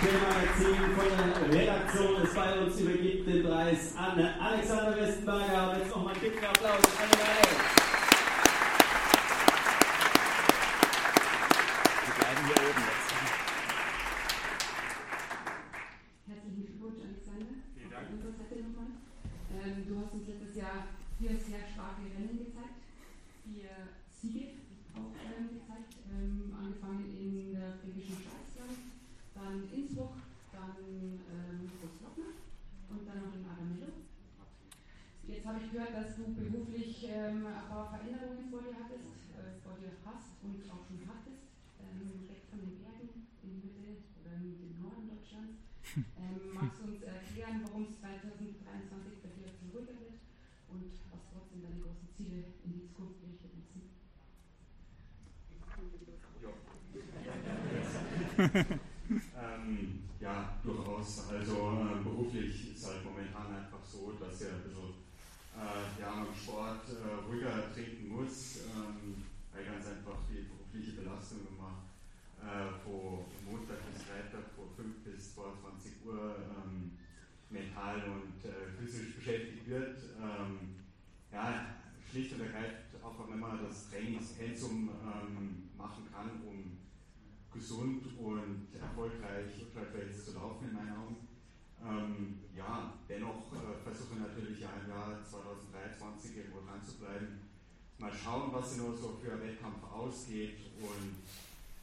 [0.01, 5.71] Themagazin von der Redaktion ist bei uns, übergibt den Preis an Alexander Westenberger.
[5.71, 7.09] Und jetzt nochmal einen dicken Applaus an.
[12.47, 12.77] Wir hier.
[16.27, 17.51] Herzlichen Glückwunsch, Alexander.
[17.75, 18.91] Vielen Dank.
[19.51, 20.87] Ähm, du hast uns letztes Jahr
[21.19, 22.79] vier sehr starke Rennen gezeigt,
[23.43, 23.71] vier
[24.11, 24.59] Siege
[24.95, 28.46] auch ähm, gezeigt, ähm, angefangen in der fränkischen Schweiz,
[29.47, 30.19] dann Innsbruck,
[30.51, 32.35] dann ähm, Großglockner
[32.91, 34.03] und dann noch in Aramello.
[35.23, 39.55] Jetzt habe ich gehört, dass du beruflich ähm, ein paar Veränderungen vor dir hattest, äh,
[39.63, 41.47] vor dir hast und auch schon hattest,
[41.79, 45.63] ähm, weg von den Bergen in die Mitte oder in den Norden Deutschlands.
[46.19, 50.19] Ähm, magst du uns erklären, warum es 2023 bei dir ruhiger wird
[50.67, 53.95] und was trotzdem deine großen Ziele in die Zukunft gerichtet sind?
[59.35, 61.29] ähm, ja, durchaus.
[61.29, 64.93] Also äh, beruflich ist halt momentan einfach so, dass er ein bisschen
[65.55, 71.39] äh, ja, im Sport äh, ruhiger treten muss, ähm, weil ganz einfach die berufliche Belastung
[71.51, 71.83] immer
[72.39, 76.93] äh, von Montag bis Freitag von 5 bis 22 Uhr ähm,
[77.49, 79.99] mental und äh, physisch beschäftigt wird.
[80.23, 80.79] Ähm,
[81.33, 81.75] ja,
[82.09, 86.77] schlicht und ergreifend, auch wenn man das Trainingspensum ähm, machen kann, um
[87.51, 91.26] gesund und erfolgreich Ultra-Trails zu laufen, in meinen Augen.
[91.85, 97.41] Ähm, ja, dennoch äh, versuche natürlich ja im Jahr 2023 irgendwo dran zu bleiben.
[97.99, 101.17] Mal schauen, was nur so für Wettkampf ausgeht und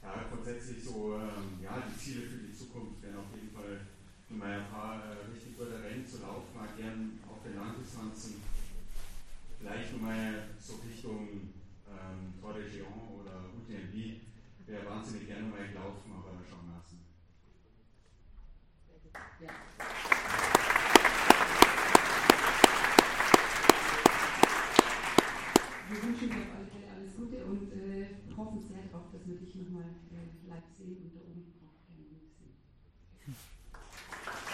[0.03, 3.81] ja, grundsätzlich so ähm, ja, die Ziele für die Zukunft werden auf jeden Fall
[4.29, 8.43] mal ein paar äh, richtig gute Rennen zu laufen, mal gern auf den Langdistanzen.
[9.59, 11.55] Vielleicht nochmal so Richtung
[11.89, 14.21] ähm, Tour de Géant oder UTMB.
[14.67, 16.64] Wäre wahnsinnig gerne mal gelaufen, aber schauen.
[19.41, 19.49] Wir
[26.03, 29.57] wünschen dir auf alle Fälle alles Gute und äh, hoffen sehr darauf, dass wir dich
[29.57, 32.15] nochmal äh, live sehen und da oben auch sehen.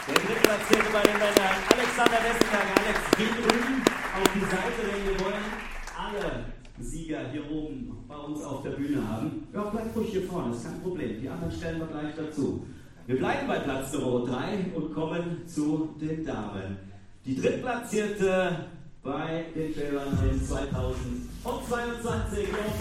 [0.09, 2.73] Der drittplatzierte bei den Männern, Alexander Wessenberger.
[2.81, 5.45] Alex, geh drüben auf die Seite, denn wir wollen
[5.93, 9.47] alle Sieger hier oben bei uns auf der Bühne haben.
[9.53, 11.21] Ja, bleib ruhig hier vorne, ist kein Problem.
[11.21, 12.65] Die anderen stellen wir gleich dazu.
[13.11, 16.79] Wir bleiben bei Platz Nummer 3 und kommen zu den Damen.
[17.27, 18.67] Die drittplatzierte
[19.03, 21.67] bei den Trailrunnern 2022 und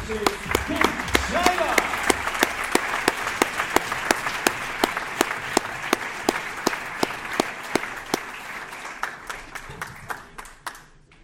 [0.06, 0.30] steht
[0.68, 0.78] Kim
[1.32, 1.74] Schreiber.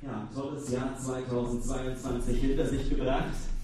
[0.01, 3.54] Ja, tolles Jahr 2022 hinter sich gebracht.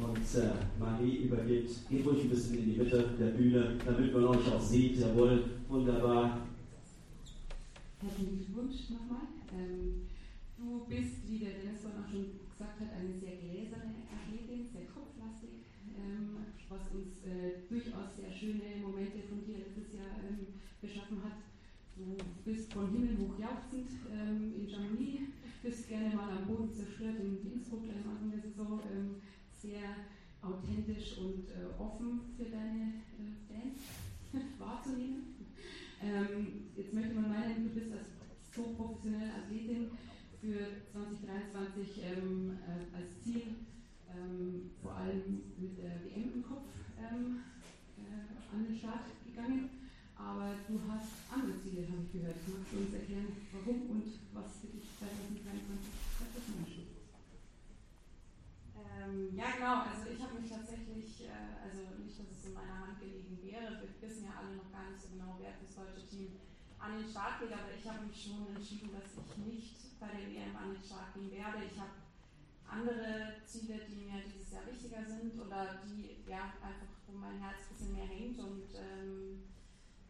[0.00, 4.24] Und äh, Marie übergeht, geht ruhig ein bisschen in die Mitte der Bühne, damit man
[4.24, 4.96] euch auch sieht.
[4.96, 6.46] Jawohl, wunderbar.
[8.00, 9.28] Herzlichen Glückwunsch nochmal.
[9.52, 10.08] Ähm,
[10.56, 14.88] du bist, wie der Dennis vorhin auch schon gesagt hat, eine sehr gläserne Athletin, sehr
[14.88, 20.48] kopflastig, ähm, was uns äh, durchaus sehr schöne Momente von dir letztes Jahr ähm,
[20.80, 21.44] beschaffen hat.
[21.92, 22.16] Du
[22.48, 25.28] bist von Himmel hoch jauchzend ähm, in Chamonix,
[25.62, 29.20] bist gerne mal am Boden zerstört in Innsbruck am Anfang der Saison, ähm,
[29.60, 29.94] sehr
[30.42, 33.78] authentisch und äh, offen für deine äh, Fans
[34.58, 35.36] wahrzunehmen.
[36.02, 38.08] Ähm, jetzt möchte man meinen, du bist als
[38.56, 39.90] so professionelle Athletin
[40.40, 43.68] für 2023 ähm, äh, als Ziel
[44.08, 46.64] ähm, vor allem mit der WM im Kopf
[46.96, 47.44] ähm,
[48.00, 49.68] äh, an den Start gegangen.
[50.16, 52.36] Aber du hast andere Ziele, habe ich gehört.
[52.48, 55.44] Magst du uns erklären, warum und was für dich 2023
[56.18, 57.00] das ansteht?
[59.00, 59.88] Ähm, ja, genau.
[59.88, 63.80] Also ich habe mich tatsächlich, äh, also nicht, dass es in meiner Hand gelegen wäre,
[63.80, 66.36] wir wissen ja alle noch gar nicht so genau, wer das deutsche Team
[66.78, 70.28] an den Start geht, aber ich habe mich schon entschieden, dass ich nicht bei der
[70.28, 71.64] EM an den Start gehen werde.
[71.64, 71.96] Ich habe
[72.68, 77.64] andere Ziele, die mir dieses Jahr wichtiger sind oder die ja einfach, wo mein Herz
[77.64, 79.44] ein bisschen mehr hängt und ähm,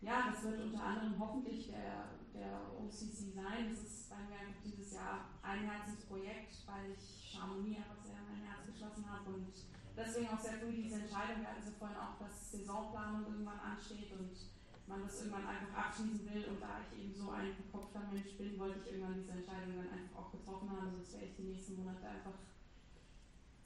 [0.01, 3.69] ja, das wird unter anderem hoffentlich der, der OCC sein.
[3.69, 8.00] Das ist bei mir dieses Jahr ein Herzensprojekt, weil ich Chamonix einfach
[8.51, 9.55] Herz geschlossen habe und
[9.97, 11.41] deswegen auch sehr früh diese Entscheidung.
[11.41, 14.35] Wir hatten sie vorhin auch, dass Saisonplanung irgendwann ansteht und
[14.91, 16.45] man das irgendwann einfach abschließen will.
[16.51, 19.95] Und da ich eben so ein verkopfter Mensch bin, wollte ich irgendwann diese Entscheidung dann
[19.95, 20.91] einfach auch getroffen haben.
[20.91, 22.35] Sonst wäre ich die nächsten Monate einfach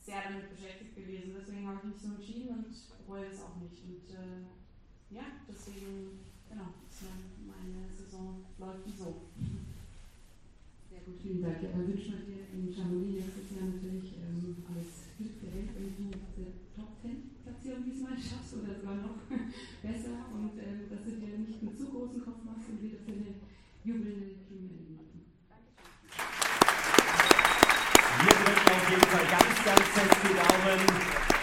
[0.04, 1.32] sehr damit beschäftigt gewesen.
[1.32, 2.68] Deswegen habe ich mich so entschieden und
[3.06, 3.80] bereue es auch nicht.
[3.80, 4.44] Und äh,
[5.08, 6.76] ja, deswegen, genau,
[7.48, 9.32] meine Saison läuft so.
[11.04, 11.60] Gut, vielen Dank.
[11.60, 15.70] Ja, dann wünschen wir dir in Chamonix nächstes Jahr natürlich ähm, alles Glück der Welt,
[15.76, 19.20] wenn du diese Top 10 Platzierung diesmal schaffst oder sogar noch
[19.84, 23.12] besser und ähm, dass du dir nicht einen zu großen Kopf machst und wieder für
[23.12, 23.36] eine
[23.84, 24.32] jubelnde
[24.96, 25.28] machen.
[28.24, 30.80] Wir drücken auf jeden Fall ganz, ganz fest die Daumen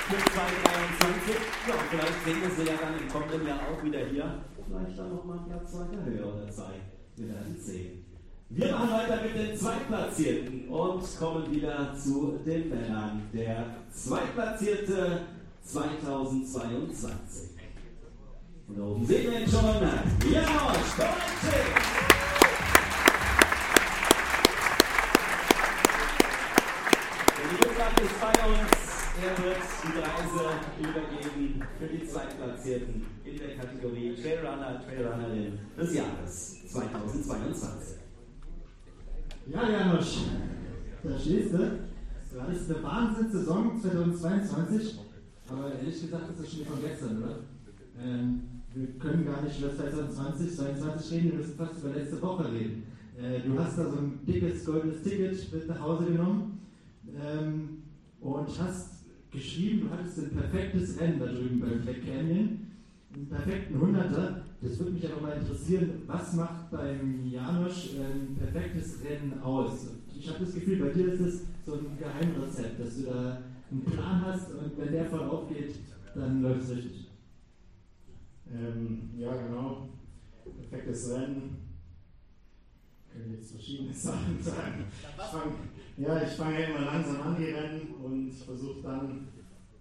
[0.10, 1.38] für 2023.
[1.70, 4.42] Ja, vielleicht sehen wir sie ja dann im kommenden Jahr auch wieder hier.
[4.58, 6.82] Vielleicht dann nochmal Platz weiter höher oder zwei.
[7.16, 8.01] Wir werden sehen.
[8.53, 13.22] Wir machen weiter mit den Zweitplatzierten und kommen wieder zu den Männern.
[13.34, 15.22] Der Zweitplatzierte
[15.64, 17.11] 2022.
[18.68, 19.64] Und da oben sehen wir ihn schon.
[20.34, 20.91] Janosch
[27.78, 28.69] Frank ist bei uns.
[29.23, 30.44] Er wird die Reise
[30.78, 38.01] übergeben für die Zweitplatzierten in der Kategorie Trailrunner, Trailrunnerin des Jahres 2022.
[39.48, 40.18] Ja, Janosch,
[41.04, 41.58] da stehst du.
[41.58, 45.00] Du hattest eine Wahnsinnssaison 2022,
[45.50, 47.40] aber ehrlich gesagt ist das schon von gestern, oder?
[48.00, 48.42] Ähm,
[48.74, 52.84] wir können gar nicht über 2020, 2022 reden, wir müssen fast über letzte Woche reden.
[53.20, 56.60] Äh, du hast da so ein dickes goldenes Ticket mit nach Hause genommen
[57.20, 57.84] ähm,
[58.22, 62.68] und hast geschrieben, du hattest ein perfektes Rennen da drüben beim Black Canyon,
[63.14, 64.44] einen perfekten Hunderter.
[64.62, 69.88] Das würde mich aber mal interessieren, was macht beim Janosch ein perfektes Rennen aus?
[70.22, 73.84] ich habe das Gefühl, bei dir ist es so ein Geheimrezept, dass du da einen
[73.84, 75.76] Plan hast und wenn der voll aufgeht,
[76.14, 77.10] dann läuft es richtig.
[78.54, 79.90] Ähm, ja, genau.
[80.70, 81.58] Perfektes Rennen.
[83.12, 84.86] Können jetzt verschiedene Sachen sagen.
[84.92, 85.54] Ich fang,
[85.98, 89.28] ja, ich fange immer langsam an, die Rennen, und versuche dann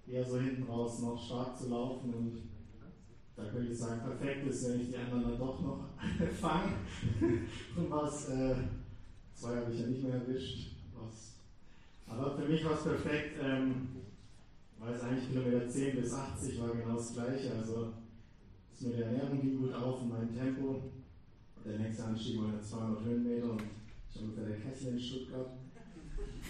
[0.07, 2.15] eher so hinten raus noch stark zu laufen.
[2.15, 2.50] Und
[3.41, 5.85] da könnte ich sagen, perfekt ist, wenn ich die anderen dann doch noch
[6.41, 6.73] fange.
[7.77, 8.55] und was, äh,
[9.35, 10.73] zwei habe ich ja nicht mehr erwischt.
[10.95, 11.37] Was,
[12.07, 13.39] aber für mich war es perfekt.
[13.43, 13.89] Ähm,
[14.81, 17.53] weil es eigentlich Kilometer 10 bis 80 war genau das gleiche.
[17.55, 17.93] Also
[18.73, 20.91] ist mir der Ernährung ging gut auf und mein Tempo.
[21.65, 23.63] Der nächste Anstieg war 200 Höhenmeter und
[24.09, 25.51] ich habe ungefähr der Kessel in Stuttgart.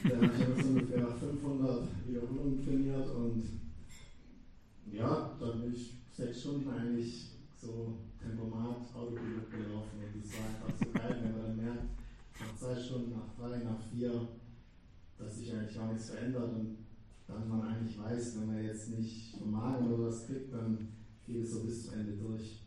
[0.05, 3.43] Da habe ich jetzt ungefähr 500 Wiederholungen trainiert und
[4.93, 10.79] ja, dann bin ich sechs Stunden eigentlich so Tempomat, Autopilot gelaufen und das war einfach
[10.79, 11.85] so geil, wenn man dann merkt,
[12.39, 14.29] nach zwei Stunden, nach drei, nach vier,
[15.19, 16.77] dass sich eigentlich gar nichts verändert und
[17.27, 20.89] dann man eigentlich weiß, wenn man jetzt nicht vom Magen oder was kriegt, dann
[21.27, 22.61] geht es so bis zum Ende durch.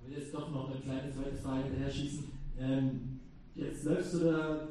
[0.00, 2.24] Ich will jetzt doch noch eine kleine zweite Frage hinterher schießen.
[2.58, 3.20] Ähm,
[3.54, 4.68] jetzt läufst du da,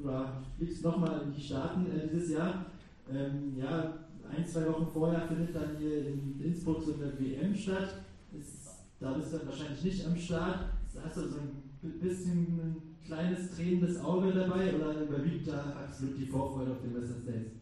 [0.00, 2.66] oder fliegst nochmal in die Staaten äh, dieses Jahr.
[3.10, 8.02] Ähm, ja, ein, zwei Wochen vorher findet dann hier in Innsbruck so eine WM statt.
[8.32, 8.68] Ist,
[9.00, 10.70] da bist du dann wahrscheinlich nicht am Start.
[11.02, 11.36] Hast du so
[11.82, 16.94] ein bisschen ein kleines tränendes Auge dabei oder überwiegt da absolut die Vorfreude auf den
[16.94, 17.52] Western States?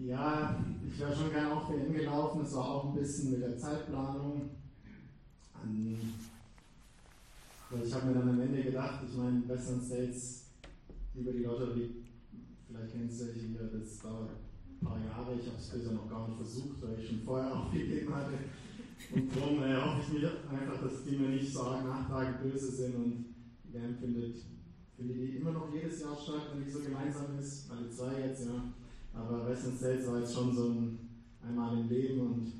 [0.00, 2.42] Ja, ich wäre schon gerne auch WM gelaufen.
[2.42, 4.50] Es war auch ein bisschen mit der Zeitplanung.
[7.70, 10.46] Also ich habe mir dann am Ende gedacht, ich meine, Western States
[11.14, 12.04] über die Lotterie,
[12.78, 14.30] vielleicht kennst du hier, das dauert
[14.70, 15.34] ein paar Jahre.
[15.34, 18.34] Ich habe es bisher noch gar nicht versucht, weil ich schon vorher aufgegeben hatte.
[19.14, 22.70] Und darum äh, hoffe ich mir einfach, dass die mir nicht so arg nachtragend böse
[22.70, 23.24] sind und
[23.64, 24.36] die WM findet,
[24.96, 27.70] findet die immer noch jedes Jahr statt, wenn die so gemeinsam ist.
[27.70, 28.72] Alle zwei jetzt, ja.
[29.12, 30.98] Aber Western States war jetzt schon so ein
[31.46, 32.52] einmal im Leben und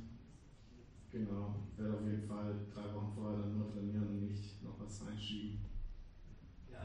[1.10, 5.06] genau, werde auf jeden Fall drei Wochen vorher dann nur trainieren und nicht noch was
[5.06, 5.58] reinschieben.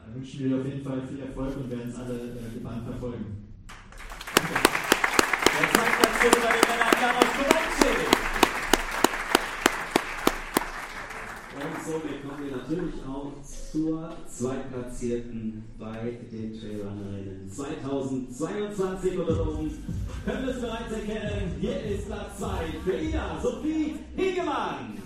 [0.04, 2.84] Dann wünschen wir dir auf jeden Fall viel Erfolg und werden es alle äh, gebannt
[2.84, 3.24] verfolgen.
[4.36, 7.98] Der Zeitplatz bei den Männern darauf Kowalczyk.
[11.54, 19.70] Und somit kommen wir natürlich auch zur Zweitplatzierten bei den Trailrunnerinnen 2022 oder darum
[20.24, 21.56] können wir es bereits erkennen.
[21.60, 22.48] Hier ist Platz 2
[22.84, 25.03] für Ida Sophie Hegemann.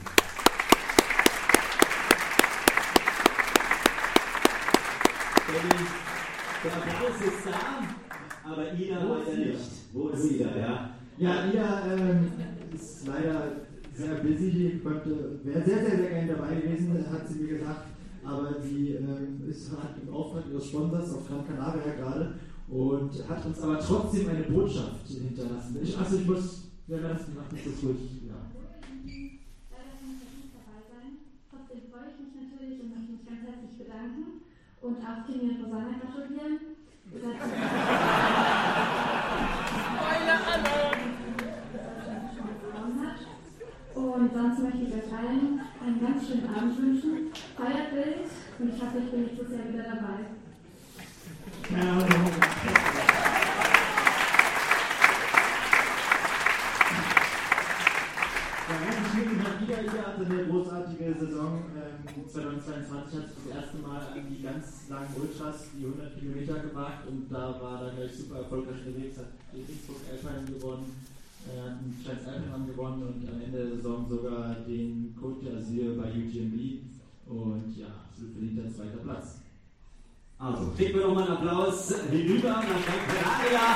[5.49, 9.95] Der Applaus ist da, aber Ida leider nicht.
[9.95, 10.55] Wo ist Ida?
[10.55, 12.33] Ja, ja Ida ähm,
[12.75, 13.53] ist leider
[13.95, 17.87] sehr busy, konnte, wäre sehr, sehr, sehr gerne dabei gewesen, hat sie mir gesagt,
[18.23, 22.35] aber die ähm, ist hat im Auftrag ihres Sponsors auf Gran Canaria gerade
[22.69, 25.79] und hat uns aber trotzdem eine Botschaft hinterlassen.
[25.83, 28.21] Ich, also ich muss, wer das macht, ist das ruhig.
[28.29, 28.35] Ja.
[31.51, 34.39] Trotzdem freue ich mich natürlich und möchte mich ganz herzlich bedanken
[34.99, 36.59] und auch Timmy und Rosanna gratulieren.
[43.95, 47.31] Und sonst möchte ich euch allen einen ganz schönen Abend wünschen.
[47.57, 50.27] Feiert wild und ich hoffe, ich bin nächstes Jahr wieder dabei.
[51.71, 51.85] Ja,
[58.85, 61.63] herzlich Ida hatte eine großartige Saison.
[61.77, 66.59] Ähm, 2022 hat sie das erste Mal an die ganz langen Ultras, die 100 Kilometer
[66.59, 70.91] gewagt und da war dann gleich super erfolgreich unterwegs, hat Innsbruck Elfheim gewonnen,
[71.47, 76.83] einen Trans Alpenrun gewonnen und am Ende der Saison sogar den Côte d'Azur bei UTMB
[77.29, 79.39] und ja, absolut verdienter zweiter Platz.
[80.39, 83.67] Also, kriegen wir nochmal einen Applaus hinüber nach Gran Canaria.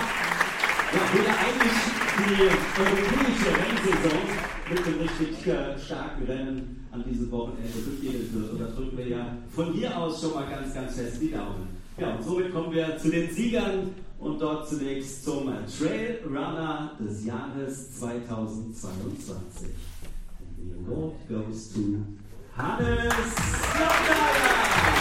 [0.92, 1.78] Ja, wieder eigentlich
[2.18, 2.42] die
[2.78, 8.52] europäische Rennsaison mit dem richtig äh, starken Rennen an diesem Wochenende beginnen wird.
[8.52, 11.68] Und da drücken wir ja von hier aus schon mal ganz, ganz fest die Daumen.
[11.98, 17.24] Ja, und somit kommen wir zu den Siegern und dort zunächst zum Trail Runner des
[17.24, 19.68] Jahres 2022.
[20.56, 21.80] The award goes to
[22.56, 23.34] Hannes
[23.78, 24.92] Lockeyer.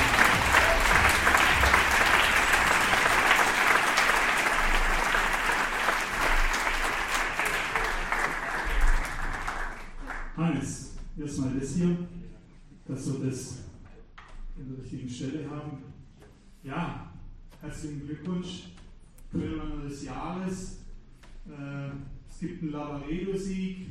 [10.42, 11.98] Hannes, erstmal das hier,
[12.86, 13.64] dass wir das
[14.58, 15.78] in der richtigen Stelle haben.
[16.64, 17.12] Ja,
[17.62, 18.70] herzlichen Glückwunsch,
[19.32, 20.80] Trailrunner des Jahres.
[21.48, 21.90] Äh,
[22.30, 23.88] es gibt einen Lavaredo-Sieg,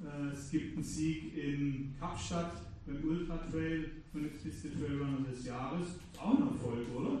[0.00, 2.52] äh, es gibt einen Sieg in Kapstadt
[2.86, 5.86] beim Ultra Trail und jetzt bist du Trailrunner des Jahres.
[6.18, 7.20] Auch ein Erfolg, oder?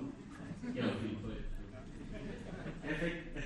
[0.74, 1.36] Ja, auf jeden Fall.
[2.82, 3.36] Perfekt.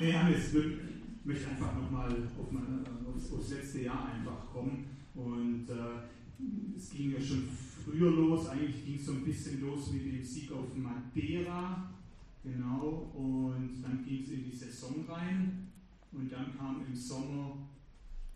[0.00, 2.84] Nee, Hannes, ich möchte einfach nochmal auf mein,
[3.32, 4.86] aufs, letzte Jahr einfach kommen.
[5.14, 7.48] Und äh, es ging ja schon
[7.84, 11.90] früher los, eigentlich ging es so ein bisschen los mit dem Sieg auf Madeira.
[12.42, 15.72] Genau, und dann ging es in die Saison rein.
[16.12, 17.68] Und dann kam im Sommer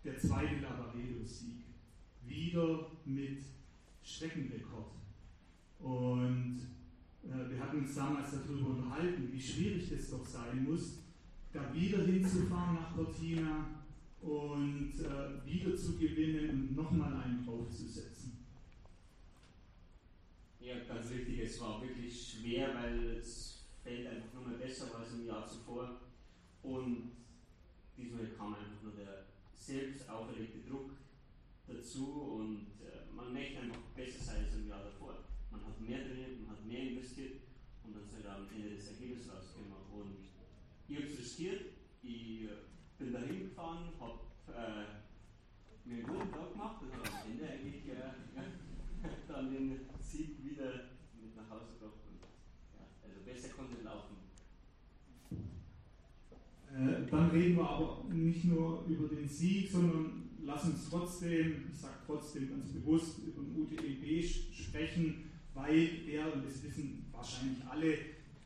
[0.03, 1.63] der zweite Lavaredo-Sieg.
[2.25, 3.41] Wieder mit
[4.03, 4.95] Streckenrekord.
[5.79, 6.59] Und
[7.23, 10.99] äh, wir hatten uns damals darüber unterhalten, wie schwierig es doch sein muss,
[11.53, 13.78] da wieder hinzufahren nach Cortina
[14.21, 18.45] und äh, wieder zu gewinnen und nochmal einen draufzusetzen.
[20.59, 21.39] Ja, ganz richtig.
[21.39, 26.01] Es war wirklich schwer, weil das Feld einfach nochmal besser als im Jahr zuvor.
[26.61, 27.11] Und
[27.97, 30.91] diesmal kam einfach nur der selbst auferlegte Druck
[31.67, 35.23] dazu und äh, man möchte einfach besser sein als im Jahr davor.
[35.51, 37.39] Man hat mehr trainiert, man hat mehr investiert
[37.83, 39.73] und dann seid ihr am Ende das Ergebnis rausgekommen.
[39.93, 40.17] Und
[40.87, 41.61] ich habe es riskiert,
[42.03, 42.49] ich
[42.99, 44.19] bin dahin gefahren, habe
[44.49, 48.11] äh, mir einen guten Tag gemacht und habe am Ende eigentlich äh,
[49.27, 52.03] dann den Sieg wieder mit nach Hause gebracht.
[52.11, 52.19] Und,
[52.75, 54.17] ja, also besser konnte laufen.
[56.75, 61.77] Äh, dann reden wir aber nicht nur über den Sieg, sondern lass uns trotzdem, ich
[61.79, 67.97] sage trotzdem ganz bewusst, über den UTEB sprechen, weil der, und das wissen wahrscheinlich alle,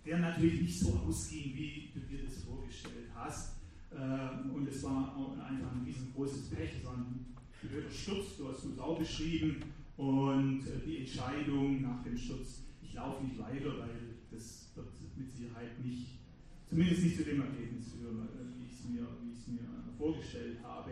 [0.05, 3.62] der natürlich nicht so ausging, wie du dir das vorgestellt hast.
[3.93, 7.25] Äh, und es war einfach ein riesengroßes Pech, es war ein
[7.61, 9.61] blöder Sturz, du hast es auch beschrieben,
[9.97, 15.31] und äh, die Entscheidung nach dem Sturz, ich laufe nicht weiter, weil das wird mit
[15.31, 16.19] Sicherheit nicht,
[16.67, 20.91] zumindest nicht zu dem Ergebnis führen, äh, wie ich es mir, mir vorgestellt habe.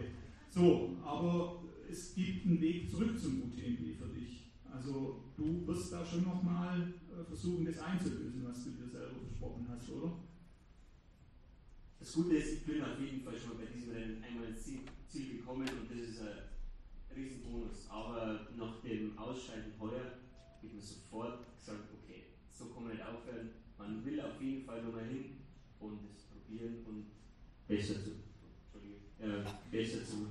[0.49, 4.51] So, aber es gibt einen Weg zurück zum UTMB für dich.
[4.71, 6.93] Also du wirst da schon nochmal
[7.27, 10.13] versuchen, das einzulösen, was du dir selber versprochen hast, oder?
[12.01, 14.80] Das Gute ist, ich bin auf jeden Fall schon bei diesem Rennen einmal ins Ziel,
[15.07, 17.88] Ziel gekommen und das ist ein Riesenbonus.
[17.89, 20.17] Aber nach dem Ausscheiden heuer
[20.57, 23.51] habe ich mir sofort gesagt, okay, so kann man nicht aufhören.
[23.77, 25.38] Man will auf jeden Fall nochmal hin
[25.80, 27.05] und es probieren und
[27.67, 28.09] besser zu,
[29.19, 30.25] äh, besser zu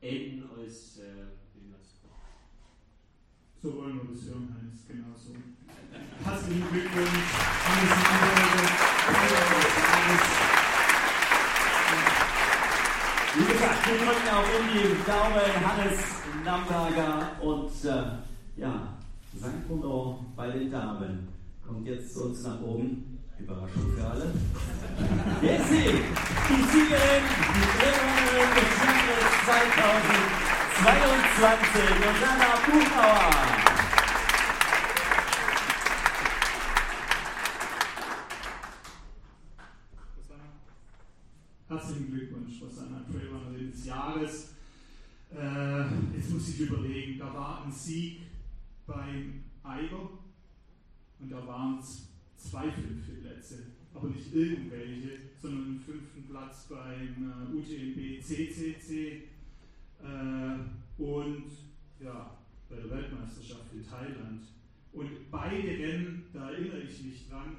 [0.00, 1.26] enden als äh,
[3.60, 5.34] so wollen wir das hören, Heinz, genau so.
[6.24, 7.08] Herzlichen Glückwunsch,
[7.66, 8.08] Hannes
[13.58, 15.98] Wie gesagt, wir drücken auch in die Daumen Hannes
[16.44, 18.72] Namberger und äh, ja,
[19.36, 19.66] St.
[19.66, 21.26] Bruno bei den Damen
[21.66, 23.18] kommt jetzt zu uns nach oben.
[23.36, 24.32] Überraschung für alle.
[25.42, 25.90] Jetzt sie,
[26.48, 29.26] die Siegerin, die Trainerin des Jahres
[31.42, 33.67] 2022, Rosanna Buchauer.
[41.98, 44.54] Herzlichen Glückwunsch, Rosanna Trailrunnerin des Jahres.
[45.34, 48.20] Äh, jetzt muss ich überlegen, da war ein Sieg
[48.86, 50.10] beim Eiger
[51.18, 57.32] und da waren es zwei fünfte Plätze, aber nicht irgendwelche, sondern einen fünften Platz beim
[57.32, 59.24] äh, UTMB CCC
[60.00, 61.50] äh, und
[62.00, 62.38] ja,
[62.70, 64.44] bei der Weltmeisterschaft in Thailand.
[64.92, 67.56] Und beide Rennen, da erinnere ich mich dran,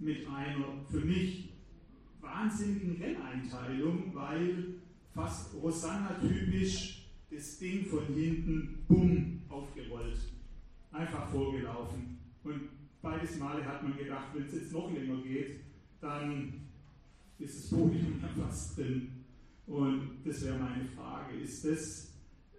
[0.00, 1.53] mit einer für mich
[2.24, 4.74] wahnsinnigen Renneinteilung, weil
[5.14, 10.18] fast Rosanna-typisch das Ding von hinten, bumm, aufgerollt.
[10.92, 12.18] Einfach vorgelaufen.
[12.44, 12.68] Und
[13.02, 15.60] beides Male hat man gedacht, wenn es jetzt noch länger geht,
[16.00, 16.64] dann
[17.38, 19.10] ist das Podium ja fast drin.
[19.66, 21.36] Und das wäre meine Frage.
[21.36, 22.12] Ist das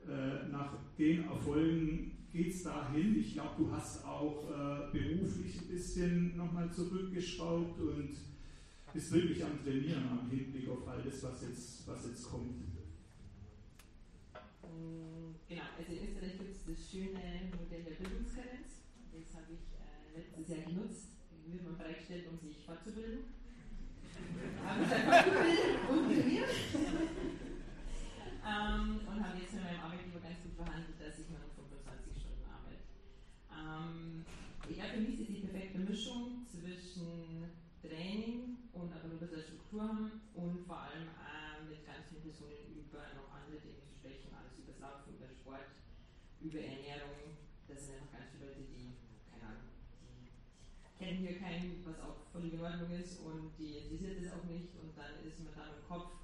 [0.07, 3.15] äh, nach den Erfolgen, geht es dahin?
[3.17, 8.09] Ich glaube, du hast auch äh, beruflich ein bisschen nochmal zurückgeschraubt und
[8.95, 12.64] bist wirklich am Trainieren, am Hinblick auf all das, was jetzt, was jetzt kommt.
[15.48, 18.88] Genau, also in Österreich gibt es das schöne Modell der Bildungskarenz.
[19.11, 21.11] Das habe ich äh, letztes Jahr genutzt.
[21.45, 23.35] Wird man freigestellt, um sich fortzubilden.
[24.65, 26.49] habe ich dann fortgebildet und trainiert.
[28.48, 32.15] ähm, und habe jetzt mit meinem Arbeitgeber ganz gut verhandelt, dass ich nur noch 25
[32.15, 32.80] Stunden arbeite.
[33.51, 34.24] Ähm,
[34.72, 37.51] ja, für mich ist die perfekte Mischung zwischen
[37.83, 42.27] Training und aber nur ein bisschen Struktur haben und vor allem äh, mit ganz vielen
[42.27, 45.71] Personen über noch andere Dinge zu sprechen, alles über das Laufen, über Sport,
[46.43, 47.39] über Ernährung.
[47.67, 48.99] Das sind einfach ganz viele Leute, die,
[49.31, 49.71] keine Ahnung,
[50.03, 50.27] die
[50.99, 54.75] kennen hier keinen, was auch völlig in Ordnung ist und die interessiert es auch nicht
[54.75, 56.19] und dann ist man da im Kopf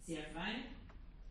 [0.00, 0.72] sehr frei.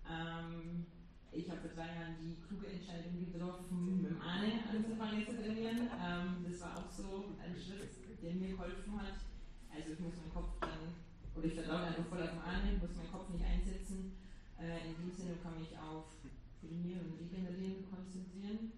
[0.05, 0.85] Ähm,
[1.31, 5.89] ich habe vor drei Jahren die kluge Entscheidung getroffen, mit dem Arne anzufangen zu trainieren.
[5.97, 9.30] Ähm, das war auch so ein Schritt, der mir geholfen hat.
[9.73, 10.91] Also ich muss meinen Kopf dann,
[11.35, 14.19] oder ich vertraue einfach voll auf den Arne, muss meinen Kopf nicht einsetzen.
[14.59, 16.11] Äh, in dem Sinne kann ich auf
[16.59, 18.71] Trainieren und Regenerieren konzentrieren.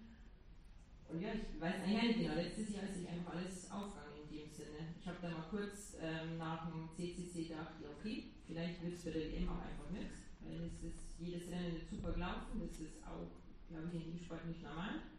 [1.08, 4.28] Und ja, ich weiß eigentlich nicht genau, letztes Jahr ist sich einfach alles aufgegangen in
[4.30, 4.96] dem Sinne.
[4.98, 9.02] Ich habe da mal kurz ähm, nach dem CCC gedacht, ja okay, vielleicht wird es
[9.02, 13.04] für der EM auch einfach nichts, weil es ist jedes Rennen super gelaufen, das ist
[13.04, 13.30] auch,
[13.68, 15.12] glaube ich, in dem Sport nicht normal.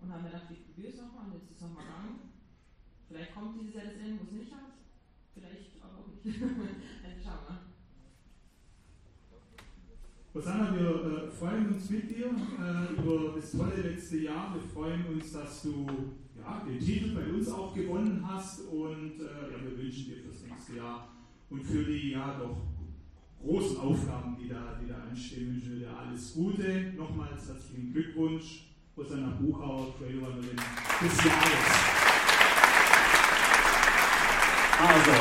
[0.00, 2.18] Und haben wir gedacht, ich probiere es nochmal und jetzt ist es nochmal gegangen.
[3.08, 4.71] Vielleicht kommt dieses Jahr das Rennen, wo es nicht hat,
[5.34, 6.42] vielleicht auch nicht.
[6.42, 7.62] also schauen wir.
[10.34, 14.54] Rosanna, wir äh, freuen uns mit dir äh, über das tolle letzte Jahr.
[14.54, 15.86] Wir freuen uns, dass du
[16.38, 20.42] ja, den Titel bei uns auch gewonnen hast und äh, ja, wir wünschen dir fürs
[20.48, 21.08] nächste Jahr
[21.50, 22.56] und für die ja doch
[23.42, 26.92] großen Aufgaben, die da, die da anstehen, wünschen wir dir alles Gute.
[26.96, 32.41] Nochmals herzlichen Glückwunsch, Rosanna Buchauer, Trailrunnerin des Jahres.
[34.82, 35.12] Also,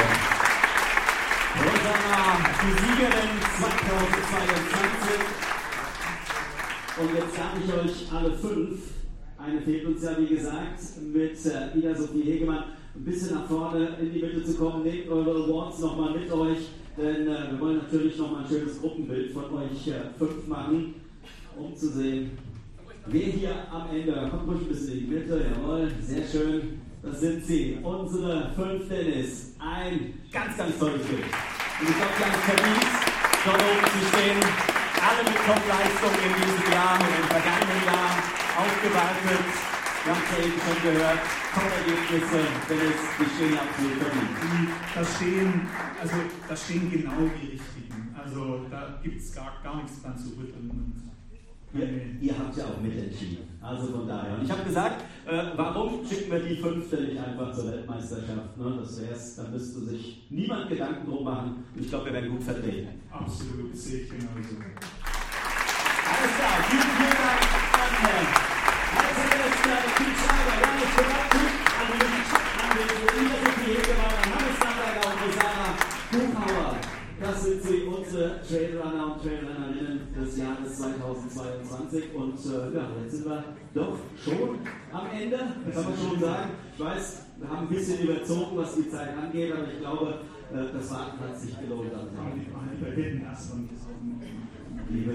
[1.61, 2.21] Rosanna,
[2.63, 4.01] die Siegerin 2022.
[6.97, 8.79] Und jetzt darf ich euch alle fünf,
[9.37, 10.79] eine fehlt uns ja wie gesagt,
[11.13, 12.63] mit äh, Ida Sophie Hegemann,
[12.95, 14.81] ein bisschen nach vorne in die Mitte zu kommen.
[14.83, 19.31] Nehmt eure Awards nochmal mit euch, denn äh, wir wollen natürlich nochmal ein schönes Gruppenbild
[19.31, 20.95] von euch äh, fünf machen,
[21.55, 22.31] um zu sehen,
[23.05, 26.80] wer hier am Ende, kommt ruhig ein bisschen in die Mitte, jawohl, sehr schön.
[27.01, 29.55] Das sind sie, unsere fünf Dennis.
[29.57, 31.25] Ein ganz, ganz tolles Bild.
[31.25, 32.85] Und ich glaube, ganz verdient,
[33.43, 34.37] dort oben zu stehen.
[35.01, 38.11] Alle mit Top-Leistung in diesem Jahr und im vergangenen Jahr
[38.53, 39.49] aufgewartet.
[40.05, 41.19] Wir haben es ja eben schon gehört.
[41.57, 44.69] Top-Ergebnisse, Dennis, die stehen absolut verdient.
[44.93, 45.67] Da stehen,
[45.99, 48.13] also, da stehen genau die richtigen.
[48.13, 51.01] Also da gibt es gar, gar nichts dran zu rütteln.
[51.73, 51.87] Ihr,
[52.19, 53.47] ihr, habt ja auch mitentschieden.
[53.61, 54.33] Also von daher.
[54.33, 58.57] Und ich habe gesagt, äh, warum schicken wir die fünfte nicht einfach zur Weltmeisterschaft?
[58.57, 58.77] Ne?
[58.77, 61.63] Das wär's, da müsste sich niemand Gedanken drum machen.
[61.73, 62.89] Und ich glaube, wir werden gut vertreten.
[63.09, 64.27] Absolut, das sehe ich genauso.
[66.11, 67.41] Alles klar, vielen, vielen Dank
[67.71, 68.27] an Herrn
[68.99, 75.67] Alexander Kim Schreiber, Janis Kovacic, an den Sophie Hegemann, an Hannes Namberger und Rosanna
[76.11, 76.75] Buchauer.
[77.21, 79.60] Das sind sie, unsere Trailrunner und Jahres
[81.01, 82.15] 2022.
[82.15, 84.59] Und äh, ja, jetzt sind wir doch schon
[84.91, 86.49] am Ende, kann man schon sagen.
[86.73, 90.19] Ich weiß, wir haben ein bisschen überzogen, was die Zeit angeht, aber ich glaube,
[90.53, 91.91] äh, das Warten hat sich gelohnt.
[94.89, 95.13] Liebe,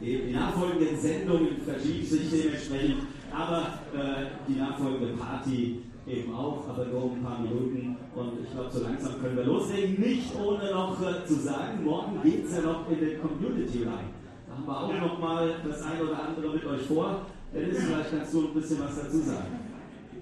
[0.00, 7.04] die nachfolgenden Sendungen verschieben sich dementsprechend, aber äh, die nachfolgende Party eben auch, aber nur
[7.04, 7.96] um ein paar Minuten.
[8.14, 10.00] Und ich glaube, so langsam können wir loslegen.
[10.00, 14.17] Nicht ohne noch äh, zu sagen, morgen geht es ja noch in den Community rein.
[14.66, 15.00] Wir auch ja.
[15.00, 17.26] noch mal das eine oder andere mit euch vor.
[17.52, 19.58] Dennis, vielleicht kannst du ein bisschen was dazu sagen.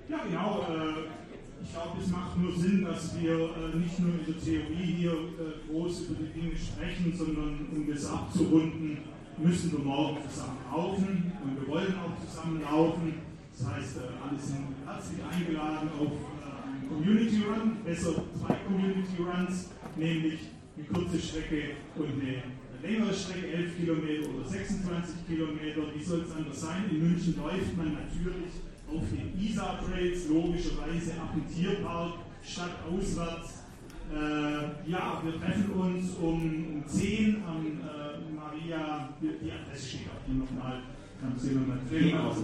[0.08, 0.60] Ja, genau.
[0.70, 1.08] Äh,
[1.62, 5.12] ich glaube, es macht nur Sinn, dass wir äh, nicht nur in der Theorie hier
[5.12, 8.98] äh, groß über die Dinge sprechen, sondern um das abzurunden,
[9.39, 13.15] müssen wir morgen zusammen laufen und wir wollen auch zusammen laufen.
[13.58, 20.40] Das heißt, alle sind herzlich eingeladen auf einen Community Run, besser zwei Community Runs, nämlich
[20.76, 22.42] eine kurze Strecke und eine
[22.86, 25.81] längere Strecke, 11 Kilometer oder 26 Kilometer.
[25.94, 26.84] Wie soll es anders sein?
[26.90, 33.65] In München läuft man natürlich auf den Isar-Trails, logischerweise ab dem Tierpark, stadtauswärts.
[34.12, 40.24] Äh, ja, wir treffen uns um, um 10 am äh, Maria, die Adresse steht auch
[40.24, 40.81] hier nochmal,
[41.20, 42.16] dann sehen wir mal drin.
[42.16, 42.36] Aus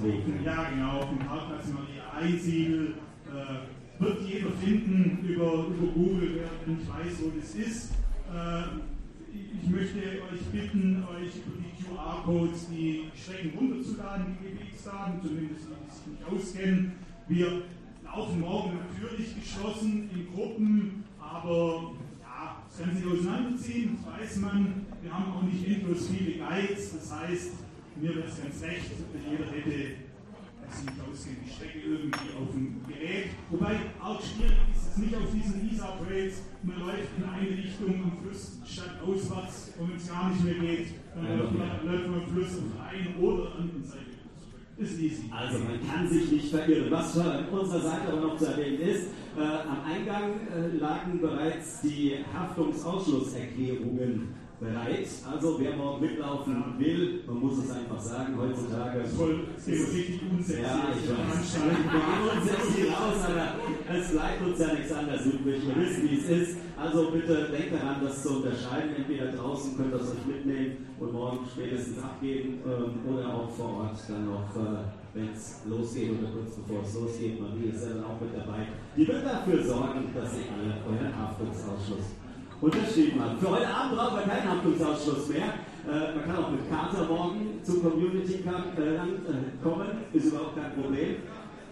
[0.44, 2.94] ja, genau, auf dem Parkplatz Maria Einsiedel.
[3.28, 7.92] Äh, wird jeder finden über, über Google, wer nicht weiß, wo das ist.
[8.34, 8.80] Äh,
[9.32, 15.74] ich möchte euch bitten, euch über die QR-Codes die Strecken runterzuladen, die Gebietsdaten, zumindest die,
[15.86, 16.92] die sich nicht auskennen.
[17.28, 17.62] Wir
[18.04, 24.86] laufen morgen natürlich geschlossen in Gruppen, aber ja, das kann sich auseinanderziehen, das weiß man.
[25.00, 27.52] Wir haben auch nicht endlos viele Guides, das heißt,
[27.96, 28.90] mir wäre es ganz recht,
[29.30, 30.11] jeder hätte
[30.80, 33.26] nicht ausgehen, die Strecke irgendwie auf dem Gerät.
[33.50, 38.12] Wobei auch schwierig ist es nicht auf diesen Isar-Trails, man läuft in eine Richtung am
[38.22, 42.08] Fluss statt auswärts und wenn es gar nicht mehr geht, dann ja, läuft, man, läuft
[42.08, 44.12] man am Fluss auf der einen oder anderen Seite.
[44.78, 45.24] Ist easy.
[45.30, 46.90] Also man kann sich nicht verirren.
[46.90, 51.82] Was von unserer Seite aber noch zu erwähnen ist, äh, am Eingang äh, lagen bereits
[51.82, 54.28] die Haftungsausschlusserklärungen
[54.62, 55.08] bereit.
[55.30, 59.04] Also wer morgen mitlaufen will, man muss es einfach sagen, heutzutage.
[59.04, 60.62] Voll richtig unsexy.
[60.62, 61.56] Ja, ich weiß.
[61.58, 65.62] Wir unsexy raus, aber es bleibt uns ja nichts anderes übrig.
[65.66, 66.56] Wir wissen, wie es ist.
[66.78, 68.94] Also bitte denkt daran, das zu unterscheiden.
[68.96, 73.82] Entweder draußen könnt ihr es euch mitnehmen und morgen spätestens abgeben ähm, oder auch vor
[73.82, 74.82] Ort dann noch, äh,
[75.14, 77.40] wenn es losgeht oder kurz bevor es losgeht.
[77.40, 78.66] Marie ist ja dann auch mit dabei.
[78.96, 81.12] Die wird dafür sorgen, dass ihr alle euren
[82.62, 83.40] Haftungsausschluss unterschrieben habt.
[83.40, 85.54] Für heute Abend brauchen wir keinen Haftungsausschluss mehr.
[85.82, 90.72] Äh, man kann auch mit Kater morgen zum Community Cup äh, kommen, ist überhaupt kein
[90.80, 91.16] Problem.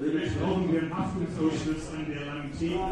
[0.01, 2.91] Vielleicht brauchen wir einen Haftungsausschluss an der langen Thema.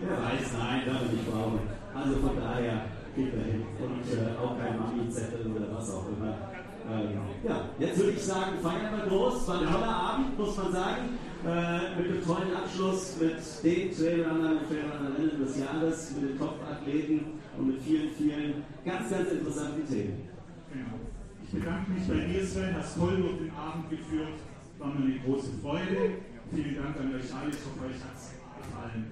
[0.00, 1.60] Wer weiß, nein, darf ich nicht brauchen.
[1.94, 2.84] Also von daher
[3.16, 3.66] geht er hin.
[3.82, 6.36] Und äh, auch kein Mami-Zettel oder was auch immer.
[6.90, 9.48] Ähm, ja, jetzt würde ich sagen, feiern wir groß.
[9.48, 11.18] War ein toller Abend, muss man sagen.
[11.42, 17.40] Äh, mit dem tollen Abschluss mit den Trailrunnern und Trailrunnerinnen des Jahres, mit den Top-Athleten
[17.56, 20.28] und mit vielen, vielen ganz, ganz interessanten Themen.
[20.70, 21.00] Genau.
[21.42, 24.34] Ich bedanke mich bei dir, Sven, hast toll durch den Abend geführt.
[24.78, 26.18] War mir eine große Freude.
[26.54, 27.48] Vielen Dank an euch alle.
[27.48, 29.06] Ich hoffe, euch hat es gefallen.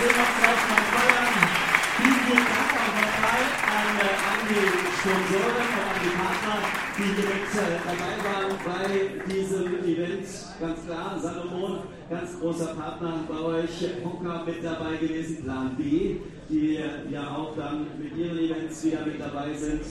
[0.00, 1.61] Vielen,
[2.02, 3.42] vielen Dank auch nochmal
[3.78, 4.66] an, äh, an die
[4.98, 6.58] Sponsoren und an die Partner,
[6.98, 7.52] die direkt
[7.86, 10.26] dabei waren bei diesem Event.
[10.60, 16.16] Ganz klar, Salomon, ganz großer Partner bei euch, Honka mit dabei gewesen, Plan B,
[16.48, 16.78] die
[17.10, 19.82] ja auch dann mit ihren Events wieder mit dabei sind.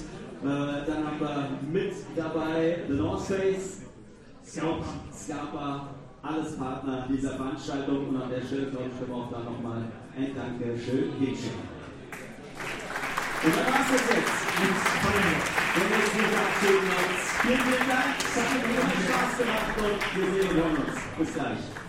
[0.43, 3.81] Dann haben wir mit dabei The North Face,
[4.45, 4.83] Scout,
[5.13, 5.89] Scarpa,
[6.23, 9.83] alles Partner dieser Veranstaltung und an der Stelle glaube ich, wir auch da nochmal
[10.15, 11.70] ein Dankeschön hinschicken.
[13.43, 16.83] Und dann war es das jetzt mit der nächsten Verabschiedung.
[17.41, 18.13] Vielen, vielen Dank.
[18.19, 20.97] Es hat mir immer Spaß gemacht und wir sehen und hören uns.
[21.17, 21.80] Bis gleich.